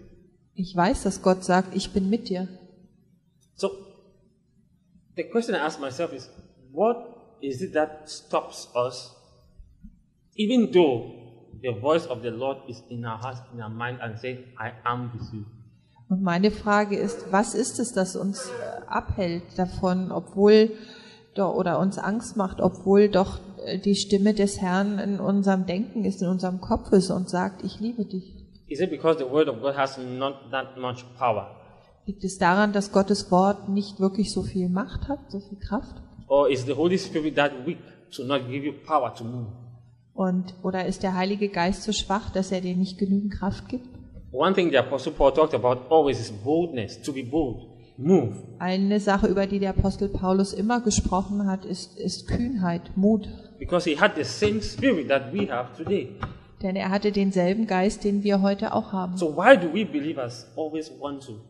Ich 0.55 0.75
weiß, 0.75 1.03
dass 1.03 1.23
Gott 1.23 1.45
sagt, 1.45 1.75
ich 1.75 1.93
bin 1.93 2.09
mit 2.09 2.29
dir. 2.31 2.49
So 3.55 3.71
the 5.17 5.25
question 5.25 5.55
I 5.55 5.59
ask 5.59 5.81
myself 5.81 6.13
is, 6.13 6.29
what 6.73 6.97
is 7.43 7.63
it 7.63 7.73
that 7.73 8.09
stops 8.09 8.69
us, 8.77 9.15
even 10.37 10.71
though 10.73 11.13
the 11.63 11.73
voice 11.73 12.07
of 12.07 12.23
the 12.23 12.31
Lord 12.31 12.59
is 12.69 12.83
in 12.91 13.05
our 13.05 13.19
heart, 13.19 13.39
in 13.53 13.61
our 13.61 13.71
mind, 13.71 13.99
and 14.03 14.19
say, 14.19 14.45
I 14.59 14.73
am 14.85 15.11
with 15.13 15.33
you? 15.33 15.45
Und 16.09 16.23
meine 16.23 16.53
Frage 16.53 16.97
ist, 16.97 17.33
was 17.33 17.55
ist 17.55 17.81
es, 17.81 17.93
das 17.93 18.15
uns 18.15 18.49
äh, 18.49 18.87
abhält 18.87 19.43
davon, 19.57 20.13
obwohl 20.13 20.71
oder 21.37 21.81
uns 21.81 21.99
Angst 21.99 22.37
macht, 22.37 22.61
obwohl 22.61 23.09
doch 23.09 23.41
äh, 23.65 23.79
die 23.79 23.97
Stimme 23.97 24.33
des 24.33 24.61
Herrn 24.61 24.99
in 24.99 25.19
unserem 25.19 25.67
Denken 25.67 26.05
ist, 26.05 26.23
in 26.23 26.29
unserem 26.29 26.61
Kopf 26.61 26.93
ist 26.93 27.11
und 27.11 27.29
sagt, 27.29 27.65
ich 27.65 27.81
liebe 27.81 28.05
dich. 28.05 28.33
Is 28.69 28.81
it 28.81 28.91
because 28.91 29.19
the 29.19 29.29
word 29.29 29.49
of 29.49 29.61
God 29.61 29.77
has 29.77 29.99
not 29.99 30.51
that 30.51 30.77
much 30.79 31.05
power? 31.19 31.56
Liegt 32.07 32.23
es 32.23 32.39
daran, 32.39 32.73
dass 32.73 32.93
Gottes 32.93 33.33
Wort 33.33 33.69
nicht 33.69 33.99
wirklich 33.99 34.31
so 34.33 34.45
viel 34.45 34.69
Macht 34.69 35.09
hat, 35.09 35.19
so 35.29 35.41
viel 35.41 35.59
Kraft? 35.59 35.97
Or 36.29 36.49
is 36.49 36.65
the 36.65 36.73
Holy 36.73 36.99
Spirit 36.99 37.35
that 37.35 37.67
weak 37.67 37.79
to 38.15 38.23
not 38.23 38.49
give 38.49 38.65
you 38.65 38.73
power 38.87 39.13
to 39.13 39.25
move? 39.25 39.49
Und, 40.15 40.55
oder 40.63 40.87
ist 40.87 41.03
der 41.03 41.15
Heilige 41.15 41.49
Geist 41.49 41.83
so 41.83 41.91
schwach, 41.91 42.31
dass 42.31 42.53
er 42.53 42.61
dir 42.61 42.77
nicht 42.77 42.97
genügend 42.97 43.33
Kraft 43.33 43.69
gibt? 43.69 43.89
One 44.31 44.55
thing 44.55 44.71
the 44.71 44.79
Apostle 44.79 45.11
Paul 45.13 45.33
talked 45.33 45.53
about 45.53 45.93
always 45.93 46.21
is 46.21 46.31
boldness, 46.31 47.03
to 47.03 47.13
be 47.13 47.25
bold, 47.25 47.67
move. 47.97 48.37
Eine 48.61 49.01
Sache, 49.01 49.27
über 49.27 49.49
die 49.49 49.59
der 49.59 49.71
Apostel 49.71 50.09
Paulus 50.09 50.53
immer 50.53 50.81
gesprochen 50.81 51.49
hat, 51.49 51.65
ist, 51.65 51.99
ist 51.99 52.29
Kühnheit, 52.29 52.97
Mut. 52.97 53.29
Because 53.59 53.91
he 53.91 53.99
had 53.99 54.13
the 54.15 54.23
same 54.23 54.63
spirit 54.63 55.09
that 55.09 55.33
we 55.33 55.51
have 55.51 55.77
today. 55.77 56.15
Denn 56.63 56.77
er 56.77 56.91
hatte 56.91 57.11
denselben 57.11 57.67
Geist, 57.67 58.05
den 58.05 58.23
wir 58.23 58.43
heute 58.43 58.75
auch 58.75 58.93
haben. 58.93 59.17
So 59.17 59.37
why 59.37 59.57
do 59.57 59.67
we 59.75 59.85
believers 59.85 60.47
always 60.57 60.93
want 61.01 61.25
to 61.25 61.41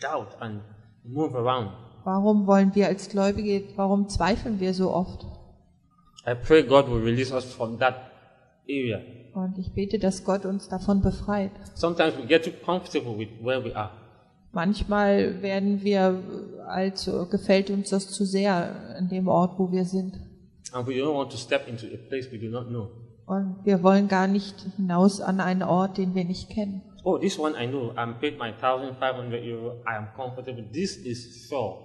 doubt 0.00 0.40
and 0.40 0.62
move 1.04 1.34
around? 1.36 1.70
Warum 2.04 2.46
wollen 2.46 2.74
wir 2.74 2.86
als 2.86 3.08
Gläubige, 3.08 3.64
warum 3.76 4.08
zweifeln 4.08 4.60
wir 4.60 4.74
so 4.74 4.92
oft? 4.92 5.26
I 6.26 6.34
pray 6.34 6.62
God 6.62 6.88
will 6.88 7.02
release 7.02 7.32
us 7.32 7.44
from 7.44 7.78
that 7.78 7.94
area. 8.68 9.00
Und 9.34 9.58
ich 9.58 9.72
bete, 9.72 9.98
dass 9.98 10.24
Gott 10.24 10.44
uns 10.46 10.68
davon 10.68 11.02
befreit. 11.02 11.50
Sometimes 11.74 12.16
we 12.16 12.26
get 12.26 12.44
too 12.44 12.52
comfortable 12.64 13.18
with 13.18 13.28
where 13.42 13.62
we 13.62 13.74
are. 13.76 13.90
Manchmal 14.52 15.42
werden 15.42 15.82
wir, 15.82 16.22
also 16.66 17.26
gefällt 17.26 17.70
uns 17.70 17.90
das 17.90 18.08
zu 18.08 18.24
sehr 18.24 18.96
an 18.96 19.08
dem 19.08 19.28
Ort, 19.28 19.58
wo 19.58 19.70
wir 19.70 19.84
sind. 19.84 20.18
And 20.72 20.86
we 20.88 20.92
don't 20.92 21.14
want 21.14 21.30
to 21.32 21.36
step 21.36 21.68
into 21.68 21.86
a 21.86 21.98
place 22.08 22.32
we 22.32 22.38
do 22.38 22.48
not 22.48 22.68
know. 22.68 22.88
Und 23.26 23.56
wir 23.64 23.82
wollen 23.82 24.08
gar 24.08 24.26
nicht 24.28 24.54
hinaus 24.76 25.20
an 25.20 25.40
einen 25.40 25.62
Ort, 25.62 25.98
den 25.98 26.14
wir 26.14 26.24
nicht 26.24 26.48
kennen. 26.48 26.82
Oh, 27.08 27.18
this 27.18 27.38
one 27.38 27.54
I 27.54 27.66
know. 27.68 27.92
I'm 27.96 28.18
paid 28.18 28.36
my 28.36 28.50
1,500 28.50 29.40
euro. 29.44 29.76
I 29.86 29.96
am 29.96 30.08
comfortable. 30.16 30.64
This 30.72 30.96
is 30.96 31.46
sure. 31.48 31.76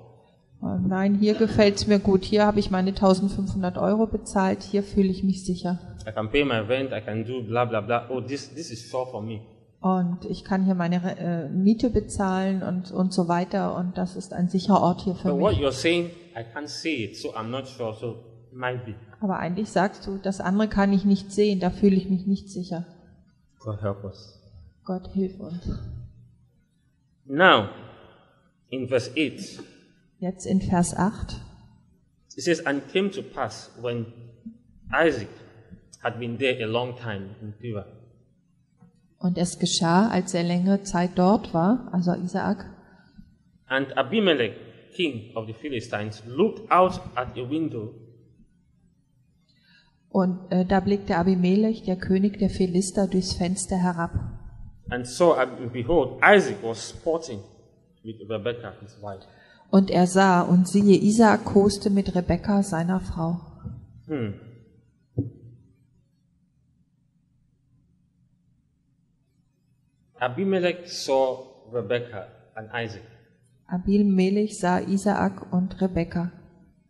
Und 0.59 0.87
nein, 0.87 1.13
hier 1.13 1.35
gefällt's 1.35 1.85
mir 1.85 1.99
gut. 1.99 2.23
Hier 2.23 2.43
habe 2.43 2.59
ich 2.59 2.71
meine 2.71 2.89
1500 2.89 3.77
Euro 3.77 4.07
bezahlt. 4.07 4.63
Hier 4.63 4.81
fühle 4.81 5.09
ich 5.09 5.23
mich 5.23 5.45
sicher. 5.45 5.77
I 6.07 6.11
can 6.11 6.31
pay 6.31 6.43
my 6.43 6.57
rent. 6.57 6.91
I 6.91 7.01
can 7.01 7.23
do 7.23 7.43
blah 7.43 7.65
blah 7.65 7.81
blah. 7.81 8.09
Oh, 8.09 8.19
this 8.19 8.51
this 8.55 8.71
is 8.71 8.89
sure 8.89 9.05
for 9.05 9.21
me. 9.21 9.41
Und 9.79 10.25
ich 10.25 10.43
kann 10.43 10.65
hier 10.65 10.73
meine 10.73 10.97
äh, 11.19 11.49
Miete 11.49 11.91
bezahlen 11.91 12.63
und, 12.63 12.91
und 12.91 13.13
so 13.13 13.27
weiter. 13.27 13.75
Und 13.75 13.99
das 13.99 14.15
ist 14.15 14.33
ein 14.33 14.47
sicherer 14.49 14.81
Ort 14.81 15.01
hier 15.01 15.13
für 15.13 15.33
But 15.33 15.39
what 15.39 15.51
mich. 15.53 15.61
you're 15.61 15.71
saying, 15.71 16.09
I 16.35 16.41
can't 16.51 16.67
see 16.67 17.05
it, 17.05 17.15
so 17.17 17.35
I'm 17.35 17.49
not 17.49 17.67
sure. 17.67 17.93
So 17.93 18.15
it 18.51 18.57
might 18.57 18.85
be. 18.85 18.95
Aber 19.19 19.37
eigentlich 19.37 19.69
sagst 19.69 20.07
du, 20.07 20.17
das 20.17 20.41
andere 20.41 20.67
kann 20.67 20.91
ich 20.91 21.05
nicht 21.05 21.31
sehen. 21.31 21.59
Da 21.59 21.69
fühle 21.69 21.95
ich 21.95 22.09
mich 22.09 22.25
nicht 22.25 22.49
sicher. 22.49 22.85
God 23.59 23.83
help 23.83 24.03
us. 24.03 24.40
Gott 24.83 25.09
hilf 25.13 25.39
uns. 25.39 25.79
Now, 27.25 27.69
in 28.69 28.87
verse 28.87 29.11
8, 29.15 29.59
Jetzt 30.19 30.45
in 30.45 30.61
Vers 30.61 30.93
8. 30.95 31.39
it 32.35 32.43
says, 32.43 32.59
And 32.65 32.79
it 32.79 32.91
came 32.91 33.11
to 33.11 33.21
pass 33.21 33.69
when 33.81 34.05
Isaac 34.91 35.29
had 36.03 36.19
been 36.19 36.37
there 36.37 36.61
a 36.63 36.67
long 36.67 36.95
time 36.97 37.35
in 37.41 37.53
Petra, 37.53 37.85
Und 39.19 39.37
es 39.37 39.59
geschah, 39.59 40.09
als 40.09 40.33
er 40.33 40.43
längere 40.43 40.81
Zeit 40.83 41.11
dort 41.15 41.53
war, 41.53 41.89
also 41.91 42.13
Isaak, 42.15 42.65
and 43.67 43.95
Abimelech, 43.95 44.53
king 44.95 45.35
of 45.35 45.45
the 45.47 45.53
Philistines, 45.53 46.23
looked 46.25 46.71
out 46.71 46.99
at 47.15 47.37
a 47.37 47.49
window 47.49 47.93
und 50.09 50.51
äh, 50.51 50.65
da 50.65 50.81
blickte 50.81 51.15
Abimelech, 51.15 51.83
der 51.83 51.95
König 51.95 52.37
der 52.37 52.49
Philister, 52.49 53.07
durchs 53.07 53.33
Fenster 53.33 53.77
herab. 53.77 54.40
And 54.91 55.07
saw, 55.07 55.39
and 55.39 55.71
behold, 55.71 56.19
Isaac 56.21 56.61
was 56.61 56.77
sporting 56.89 57.39
with 58.03 58.15
Rebekah, 58.29 58.73
his 58.81 58.95
wife. 59.01 59.23
Und 59.71 59.89
er 59.89 60.05
sah, 60.05 60.41
und 60.41 60.67
siehe, 60.67 60.97
Isaak 60.97 61.45
koste 61.45 61.89
mit 61.89 62.13
Rebekka, 62.13 62.61
seiner 62.61 62.99
Frau. 62.99 63.39
Hmm. 64.05 64.33
Abimelech 70.19 70.87
saw 70.91 71.47
Rebekah 71.71 72.27
and 72.55 72.69
Isaac, 72.73 73.03
Abimelech 73.67 74.57
sah 74.59 74.79
Isaak 74.79 75.51
und 75.51 75.73
Rebekka. 75.81 76.31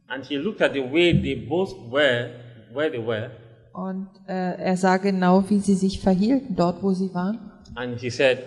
and 0.09 0.25
he 0.25 0.37
looked 0.37 0.61
at 0.61 0.73
the 0.73 0.81
way 0.81 1.13
they 1.13 1.35
both 1.35 1.71
were, 1.89 2.31
where 2.73 2.89
they 2.89 2.99
were, 2.99 3.31
Und 3.73 4.09
äh, 4.27 4.57
er 4.57 4.75
sah 4.75 4.97
genau, 4.97 5.49
wie 5.49 5.59
sie 5.59 5.75
sich 5.75 6.01
verhielten, 6.01 6.57
dort 6.57 6.83
wo 6.83 6.91
sie 6.93 7.13
waren. 7.13 7.50
And 7.75 7.99
he 7.99 8.09
said, 8.09 8.43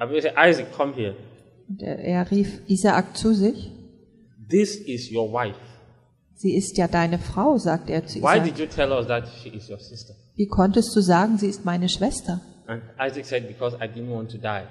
Isaac, 0.00 0.72
come 0.76 0.94
here. 0.94 1.14
Und 1.68 1.82
er, 1.82 2.30
rief 2.30 2.60
Isaak 2.68 3.16
zu 3.16 3.34
sich. 3.34 3.72
This 4.48 4.76
is 4.76 5.10
your 5.10 5.32
wife. 5.32 5.58
Sie 6.34 6.54
ist 6.54 6.76
ja 6.76 6.86
deine 6.86 7.18
Frau, 7.18 7.56
sagte 7.58 7.92
er 7.92 8.06
zu 8.06 8.20
Why 8.20 8.36
Isaak. 8.36 8.44
did 8.44 8.58
you 8.58 8.66
tell 8.66 8.92
us 8.92 9.06
that 9.06 9.26
she 9.42 9.48
is 9.48 9.68
your 9.68 9.78
sister? 9.80 10.14
Wie 10.36 10.46
konntest 10.46 10.94
du 10.94 11.00
sagen, 11.00 11.38
sie 11.38 11.48
ist 11.48 11.64
meine 11.64 11.88
Schwester? 11.88 12.40
And 12.66 12.82
Isaac 13.00 13.24
said, 13.24 13.48
Because 13.48 13.76
I 13.76 13.88
didn't 13.88 14.10
want 14.10 14.30
to 14.32 14.38
die. 14.38 14.64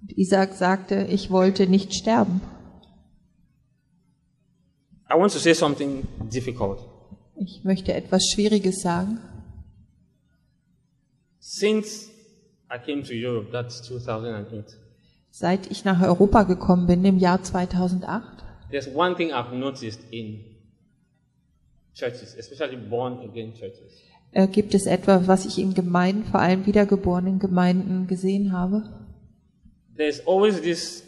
Und 0.00 0.16
Isaak 0.16 0.54
sagte, 0.54 1.06
ich 1.10 1.30
wollte 1.30 1.66
nicht 1.66 1.94
sterben. 1.94 2.40
I 5.10 5.14
want 5.18 5.32
to 5.32 5.38
say 5.38 5.54
something 5.54 6.06
difficult. 6.32 6.78
Ich 7.36 7.64
möchte 7.64 7.92
etwas 7.92 8.22
Schwieriges 8.32 8.80
sagen. 8.80 9.18
Since 11.44 12.08
I 12.70 12.78
came 12.78 13.02
to 13.02 13.14
Europe, 13.14 13.50
that's 13.50 13.82
2008, 13.82 14.78
Seit 15.30 15.70
ich 15.72 15.84
nach 15.84 16.00
Europa 16.00 16.44
gekommen 16.44 16.86
bin 16.86 17.04
im 17.04 17.18
Jahr 17.18 17.42
2008, 17.42 18.22
there's 18.70 18.88
one 18.94 19.16
thing 19.16 19.32
I've 19.32 19.52
noticed 19.52 20.00
in 20.12 20.44
churches, 21.94 22.36
especially 22.38 22.76
born 22.76 23.18
again 23.28 23.52
churches. 23.54 24.02
äh, 24.30 24.46
gibt 24.46 24.72
es 24.74 24.86
etwas, 24.86 25.26
was 25.26 25.44
ich 25.44 25.58
in 25.58 25.74
Gemeinden, 25.74 26.24
vor 26.24 26.40
allem 26.40 26.64
wiedergeborenen 26.64 27.40
Gemeinden 27.40 28.06
gesehen 28.06 28.52
habe. 28.52 28.84
There's 29.96 30.24
always 30.26 30.60
this 30.62 31.02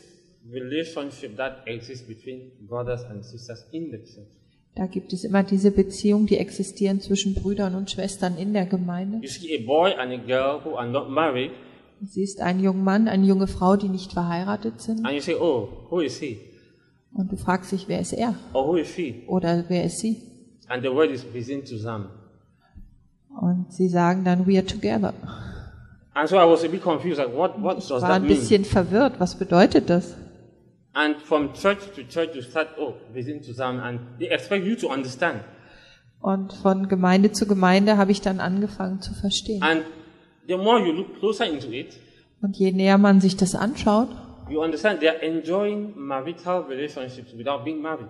relationship 0.50 1.36
that 1.36 1.66
exists 1.66 2.06
between 2.06 2.50
brothers 2.66 3.04
and 3.04 3.24
sisters 3.24 3.64
in 3.70 3.90
the 3.92 3.98
church. 3.98 4.28
Da 4.76 4.86
gibt 4.86 5.12
es 5.12 5.22
immer 5.24 5.42
diese 5.44 5.70
Beziehungen, 5.70 6.26
die 6.26 6.36
existieren 6.36 7.00
zwischen 7.00 7.34
Brüdern 7.34 7.74
und 7.76 7.90
Schwestern 7.90 8.36
in 8.36 8.52
der 8.52 8.66
Gemeinde. 8.66 9.18
You 9.22 9.28
see 9.28 9.56
a 9.56 9.64
boy 9.64 9.92
and 9.94 10.12
a 10.12 10.16
girl 10.16 10.60
who 10.64 10.76
are 10.76 10.88
not 10.88 11.08
married, 11.10 11.52
Sie 12.06 12.22
ist 12.22 12.40
ein 12.40 12.60
junger 12.60 12.82
Mann, 12.82 13.08
eine 13.08 13.24
junge 13.24 13.46
Frau, 13.46 13.76
die 13.76 13.88
nicht 13.88 14.12
verheiratet 14.12 14.80
sind. 14.80 15.06
and 15.06 15.14
you 15.14 15.20
say, 15.20 15.34
Oh, 15.40 15.68
who 15.90 16.00
is 16.00 16.18
he? 16.18 16.38
Und 17.14 17.30
du 17.30 17.36
fragst 17.36 17.70
dich, 17.72 17.86
wer 17.88 18.00
ist 18.00 18.12
er? 18.12 18.34
Or 18.52 18.66
who 18.66 18.76
is 18.76 18.88
she? 18.88 19.22
Oder 19.28 19.64
wer 19.68 19.84
ist 19.84 20.00
sie? 20.00 20.20
And 20.68 20.82
the 20.82 20.90
word 20.90 21.10
is 21.12 21.24
wir 21.32 21.44
sind 21.44 21.66
zusammen. 21.68 22.08
Und 23.40 23.72
sie 23.72 23.88
sagen 23.88 24.24
dann, 24.24 24.46
we 24.46 24.56
are 24.58 24.66
together. 24.66 25.14
And 26.14 26.28
so 26.28 26.36
I 26.36 26.40
was 26.50 26.64
a 26.64 26.68
bit 26.68 26.82
confused, 26.82 27.18
like, 27.18 27.34
what, 27.34 27.60
what 27.62 27.78
Ich 27.78 27.86
does 27.88 28.02
war 28.02 28.10
ein 28.14 28.22
mean? 28.22 28.36
bisschen 28.36 28.64
verwirrt. 28.64 29.18
Was 29.20 29.36
bedeutet 29.36 29.88
das? 29.88 30.16
And 30.94 31.16
from 31.22 31.52
church 31.54 31.80
to 31.96 32.02
church, 32.08 32.34
you 32.36 32.42
start, 32.42 32.68
oh, 32.78 32.94
wir 33.12 33.24
sind 33.24 33.44
zusammen, 33.44 33.80
and 33.80 34.00
they 34.18 34.28
expect 34.28 34.64
you 34.64 34.76
to 34.76 34.88
understand. 34.92 35.40
Und 36.20 36.52
von 36.54 36.88
Gemeinde 36.88 37.32
zu 37.32 37.46
Gemeinde 37.46 37.96
habe 37.96 38.12
ich 38.12 38.20
dann 38.20 38.38
angefangen 38.40 39.00
zu 39.02 39.12
verstehen. 39.14 39.62
And 39.62 39.82
the 40.46 40.56
more 40.56 40.78
you 40.78 40.92
look 40.92 41.18
closer 41.18 41.46
into 41.46 41.70
it, 41.70 41.98
Und 42.40 42.56
je 42.56 42.70
näher 42.72 42.96
man 42.98 43.20
sich 43.20 43.36
das 43.36 43.54
anschaut, 43.54 44.08
you 44.48 44.62
understand 44.62 45.00
they 45.00 45.08
are 45.08 45.20
enjoying 45.20 45.92
marital 45.96 46.62
relationships 46.62 47.36
without 47.36 47.64
being 47.64 47.80
married. 47.82 48.06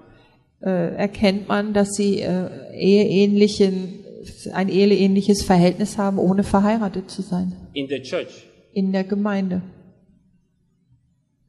äh, 0.60 0.94
erkennt 0.96 1.48
man, 1.48 1.72
dass 1.72 1.94
sie 1.94 2.20
äh, 2.20 2.48
eheähnlichen, 2.74 4.04
ein 4.52 4.68
eheähnliches 4.68 5.42
Verhältnis 5.42 5.96
haben, 5.98 6.18
ohne 6.18 6.42
verheiratet 6.44 7.10
zu 7.10 7.22
sein. 7.22 7.52
in 7.72 7.88
the 7.88 8.00
church. 8.02 8.46
In 8.72 8.92
der 8.92 9.04
Gemeinde. 9.04 9.62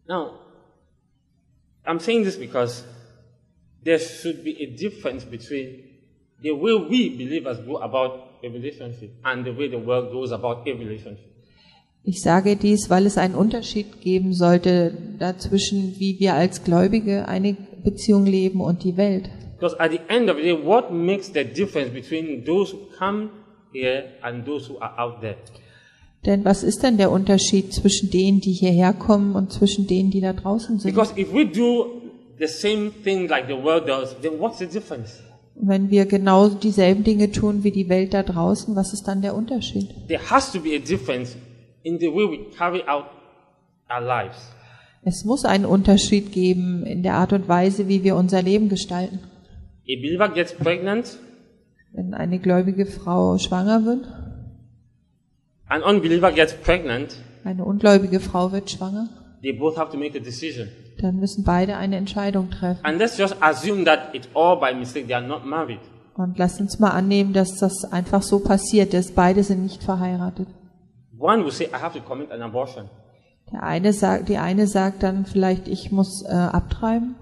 Now, 0.07 0.31
I'm 1.85 1.99
saying 1.99 2.23
this 2.23 2.37
because 2.37 2.83
there 3.83 3.99
should 3.99 4.43
be 4.43 4.61
a 4.61 4.75
difference 4.75 5.23
between 5.23 5.83
the 6.41 6.51
way 6.51 6.73
we 6.73 7.09
believers 7.09 7.59
go 7.59 7.77
about 7.77 8.39
a 8.43 8.49
relationship 8.49 9.11
and 9.23 9.45
the 9.45 9.53
way 9.53 9.67
the 9.67 9.79
world 9.79 10.11
goes 10.11 10.31
about 10.31 10.67
a 10.67 10.73
relationship. 10.73 11.31
Ich 12.03 12.21
sage 12.21 12.55
dies, 12.55 12.89
weil 12.91 13.07
es 13.07 13.17
einen 13.17 13.33
Unterschied 13.33 13.99
geben 14.01 14.33
sollte 14.33 14.95
dazwischen, 15.17 15.95
wie 15.97 16.19
wir 16.19 16.35
als 16.35 16.63
Gläubige 16.63 17.27
eine 17.27 17.57
Beziehung 17.83 18.27
leben 18.27 18.61
und 18.61 18.83
die 18.83 18.95
Welt. 18.95 19.27
Because 19.57 19.79
at 19.79 19.91
the 19.91 20.01
end 20.09 20.29
of 20.29 20.37
the 20.37 20.43
day, 20.43 20.53
what 20.53 20.91
makes 20.91 21.31
the 21.33 21.43
difference 21.43 21.89
between 21.91 22.45
those 22.45 22.73
who 22.73 22.79
come 22.97 23.29
here 23.73 24.03
and 24.21 24.45
those 24.45 24.69
who 24.69 24.77
are 24.79 24.93
out 24.99 25.21
there? 25.21 25.37
Denn 26.25 26.43
was 26.43 26.63
ist 26.63 26.81
denn 26.81 26.97
der 26.97 27.11
Unterschied 27.11 27.73
zwischen 27.73 28.09
denen, 28.09 28.39
die 28.41 28.53
hierher 28.53 28.93
kommen 28.93 29.35
und 29.35 29.51
zwischen 29.51 29.85
denen, 29.85 30.09
die 30.09 30.21
da 30.21 30.33
draußen 30.33 30.79
sind? 30.79 30.91
Because 30.91 31.13
if 31.19 31.31
we 31.31 31.45
do 31.45 32.01
the 32.39 32.47
same 32.47 32.91
thing 33.03 33.27
like 33.27 33.45
the 33.47 33.53
world 33.53 33.87
does, 33.87 34.15
then 34.21 34.39
what's 34.39 34.57
the 34.57 34.65
difference? 34.65 35.21
Wenn 35.55 35.89
wir 35.89 36.05
genau 36.05 36.49
dieselben 36.49 37.03
Dinge 37.03 37.31
tun 37.31 37.63
wie 37.63 37.71
die 37.71 37.87
Welt 37.87 38.13
da 38.13 38.23
draußen, 38.23 38.75
was 38.75 38.91
ist 38.91 39.03
dann 39.03 39.21
der 39.21 39.35
Unterschied? 39.35 39.89
There 40.07 40.29
has 40.29 40.51
to 40.51 40.59
be 40.59 40.75
a 40.75 40.79
difference 40.79 41.37
in 41.83 41.99
the 41.99 42.07
way 42.07 42.25
we 42.29 42.39
carry 42.57 42.83
out 42.87 43.05
our 43.89 44.01
lives. 44.01 44.51
Es 45.03 45.23
muss 45.23 45.45
einen 45.45 45.65
Unterschied 45.65 46.31
geben 46.31 46.83
in 46.83 47.03
der 47.03 47.13
Art 47.13 47.31
und 47.31 47.47
Weise, 47.47 47.87
wie 47.87 48.03
wir 48.03 48.15
unser 48.15 48.41
Leben 48.41 48.69
gestalten. 48.69 49.19
A 49.87 49.95
believer 50.01 50.29
gets 50.29 50.51
pregnant, 50.53 51.19
Wenn 51.93 52.13
eine 52.15 52.39
gläubige 52.39 52.87
Frau 52.87 53.37
schwanger 53.37 53.85
wird, 53.85 54.07
an 55.67 55.83
unbeliever 55.83 56.31
gets 56.31 56.53
pregnant, 56.53 57.15
eine 57.43 57.63
ungläubige 57.65 58.19
Frau 58.19 58.51
wird 58.51 58.71
schwanger, 58.71 59.07
they 59.41 59.53
both 59.53 59.77
have 59.77 59.91
to 59.91 59.97
make 59.97 60.17
a 60.17 60.21
decision. 60.21 60.67
dann 61.01 61.17
müssen 61.17 61.43
beide 61.43 61.77
eine 61.77 61.97
Entscheidung 61.97 62.49
treffen. 62.49 62.83
And 62.83 62.97
let's 62.99 63.17
just 63.17 63.35
assume 63.41 63.85
that 63.85 64.13
it's 64.13 64.27
all 64.33 64.57
by 64.59 64.73
mistake, 64.73 65.07
they 65.07 65.15
are 65.15 65.25
not 65.25 65.45
married. 65.45 65.79
Und 66.15 66.37
lasst 66.37 66.61
uns 66.61 66.79
mal 66.79 66.91
annehmen, 66.91 67.33
dass 67.33 67.57
das 67.57 67.83
einfach 67.91 68.21
so 68.21 68.39
passiert 68.39 68.93
ist. 68.93 69.15
Beide 69.15 69.43
sind 69.43 69.63
nicht 69.63 69.83
verheiratet. 69.83 70.47
One 71.19 71.43
will 71.43 71.51
say, 71.51 71.65
I 71.65 71.81
have 71.81 71.97
to 71.97 72.03
commit 72.03 72.31
an 72.31 72.41
abortion. 72.41 72.89
Der 73.51 73.63
eine 73.63 73.91
sagt, 73.93 74.29
die 74.29 74.37
eine 74.37 74.65
sagt 74.67 75.03
dann 75.03 75.25
vielleicht, 75.25 75.67
ich 75.67 75.91
muss 75.91 76.23
äh, 76.25 76.33
abtreiben. 76.33 77.15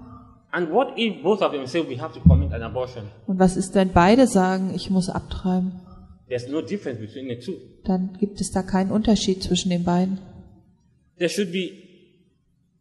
And 0.51 0.71
what 0.71 0.97
if 0.97 1.23
both 1.23 1.41
of 1.41 1.51
them 1.51 1.65
say, 1.65 1.83
we 1.89 2.00
have 2.00 2.13
to 2.13 2.19
commit 2.19 2.53
an 2.53 2.62
abortion? 2.62 3.05
Und 3.25 3.39
was 3.39 3.57
ist, 3.57 3.73
wenn 3.73 3.91
beide 3.91 4.27
sagen, 4.27 4.71
ich 4.75 4.91
muss 4.91 5.09
abtreiben? 5.09 5.71
There's 6.27 6.47
no 6.47 6.61
difference 6.61 6.99
between 6.99 7.27
the 7.27 7.37
two. 7.43 7.53
Dann 7.83 8.17
gibt 8.19 8.39
es 8.41 8.51
da 8.51 8.63
keinen 8.63 8.91
Unterschied 8.91 9.43
zwischen 9.43 9.69
den 9.69 9.83
beiden. 9.83 10.19
There 11.17 11.29
should 11.29 11.51
be 11.51 11.71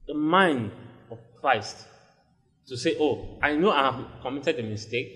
the 0.07 0.15
mind 0.15 0.71
of 1.11 1.19
Christ 1.41 1.87
to 2.69 2.77
say, 2.77 2.97
oh, 2.99 3.39
I 3.43 3.57
know 3.57 3.71
I 3.71 3.83
have 3.83 4.05
committed 4.23 4.59
a 4.59 4.63
mistake, 4.63 5.11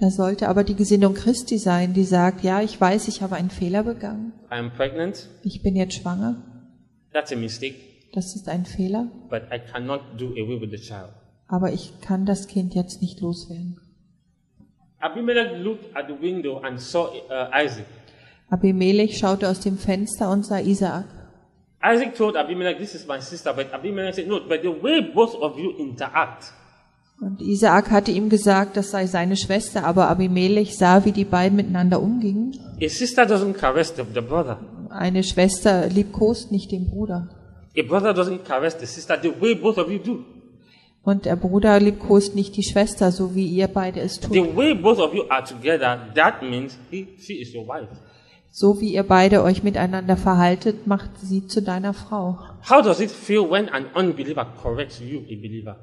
Da 0.00 0.10
sollte 0.10 0.48
aber 0.48 0.62
die 0.62 0.76
Gesinnung 0.76 1.14
Christi 1.14 1.58
sein, 1.58 1.92
die 1.92 2.04
sagt, 2.04 2.44
ja, 2.44 2.62
ich 2.62 2.80
weiß, 2.80 3.08
ich 3.08 3.20
habe 3.20 3.34
einen 3.34 3.50
Fehler 3.50 3.82
begangen. 3.82 4.32
I 4.50 4.54
am 4.54 4.70
pregnant, 4.72 5.28
Ich 5.42 5.60
bin 5.62 5.74
jetzt 5.74 5.94
schwanger. 5.94 6.36
that's 7.12 7.32
a 7.32 7.36
mistake, 7.36 7.74
Das 8.12 8.36
ist 8.36 8.48
ein 8.48 8.64
Fehler. 8.64 9.10
but 9.28 9.42
I 9.52 9.58
cannot 9.58 10.00
do 10.16 10.26
away 10.28 10.60
with 10.60 10.70
the 10.70 10.78
child. 10.78 11.10
Aber 11.48 11.72
ich 11.72 12.00
kann 12.00 12.26
das 12.26 12.46
Kind 12.46 12.74
jetzt 12.76 13.02
nicht 13.02 13.20
loswerden. 13.20 13.80
Abimelech 15.00 15.52
looked 15.62 15.96
at 15.96 16.06
the 16.08 16.14
window 16.14 16.60
and 16.64 16.80
saw 16.80 17.06
uh, 17.30 17.50
Isaac. 17.54 17.86
Abimelech 18.50 19.16
schaute 19.18 19.48
aus 19.48 19.60
dem 19.60 19.78
Fenster 19.78 20.30
und 20.30 20.44
sah 20.44 20.58
Isaak. 20.60 21.04
Isaac 21.84 22.16
told 22.16 22.36
Abimelech, 22.36 22.78
this 22.78 22.94
is 22.94 23.06
my 23.06 23.20
sister, 23.20 23.52
but 23.52 23.72
Abimelech 23.72 24.14
said, 24.16 24.26
no, 24.26 24.40
but 24.40 24.62
the 24.62 24.70
way 24.82 25.00
both 25.00 25.34
of 25.36 25.56
you 25.58 25.70
interact, 25.78 26.52
Und 27.20 27.40
Isaak 27.42 27.90
hatte 27.90 28.12
ihm 28.12 28.28
gesagt, 28.28 28.76
das 28.76 28.92
sei 28.92 29.06
seine 29.06 29.36
Schwester, 29.36 29.84
aber 29.84 30.08
Abimelech 30.08 30.76
sah, 30.76 31.04
wie 31.04 31.10
die 31.12 31.24
beiden 31.24 31.56
miteinander 31.56 32.00
umgingen. 32.00 32.56
a 32.80 32.88
sister 32.88 33.24
doesn't 33.24 33.54
caress 33.54 33.92
the, 33.96 34.02
the 34.14 34.20
brother. 34.20 34.58
Eine 34.90 35.22
Schwester 35.24 35.88
liebkost 35.88 36.52
nicht 36.52 36.70
den 36.72 36.88
Bruder. 36.88 37.28
A 37.76 37.82
brother 37.82 38.10
doesn't 38.12 38.44
caress 38.44 38.76
the 38.78 38.86
sister 38.86 39.18
the 39.20 39.32
way 39.40 39.54
both 39.54 39.78
of 39.78 39.90
you 39.90 39.98
do. 39.98 40.24
Und 41.08 41.24
der 41.24 41.36
Bruder 41.36 41.80
liebkost 41.80 42.34
nicht 42.34 42.54
die 42.58 42.62
Schwester, 42.62 43.12
so 43.12 43.34
wie 43.34 43.46
ihr 43.46 43.68
beide 43.68 44.00
es 44.00 44.20
tut. 44.20 44.34
The 44.34 44.54
way 44.54 44.74
both 44.74 44.98
of 44.98 45.14
you 45.14 45.22
are 45.30 45.42
together, 45.42 45.98
that 46.14 46.42
means 46.42 46.76
he, 46.90 47.08
she 47.18 47.40
is 47.40 47.54
your 47.54 47.66
wife. 47.66 47.88
So 48.50 48.78
wie 48.82 48.92
ihr 48.92 49.04
beide 49.04 49.42
euch 49.42 49.62
miteinander 49.62 50.18
verhaltet, 50.18 50.86
macht 50.86 51.08
sie 51.22 51.46
zu 51.46 51.62
deiner 51.62 51.94
Frau. 51.94 52.38
How 52.68 52.82
does 52.82 53.00
it 53.00 53.10
feel 53.10 53.48
when 53.50 53.70
an 53.70 53.86
unbeliever 53.94 54.44
corrects 54.62 55.00
you, 55.00 55.20
a 55.20 55.34
believer? 55.40 55.76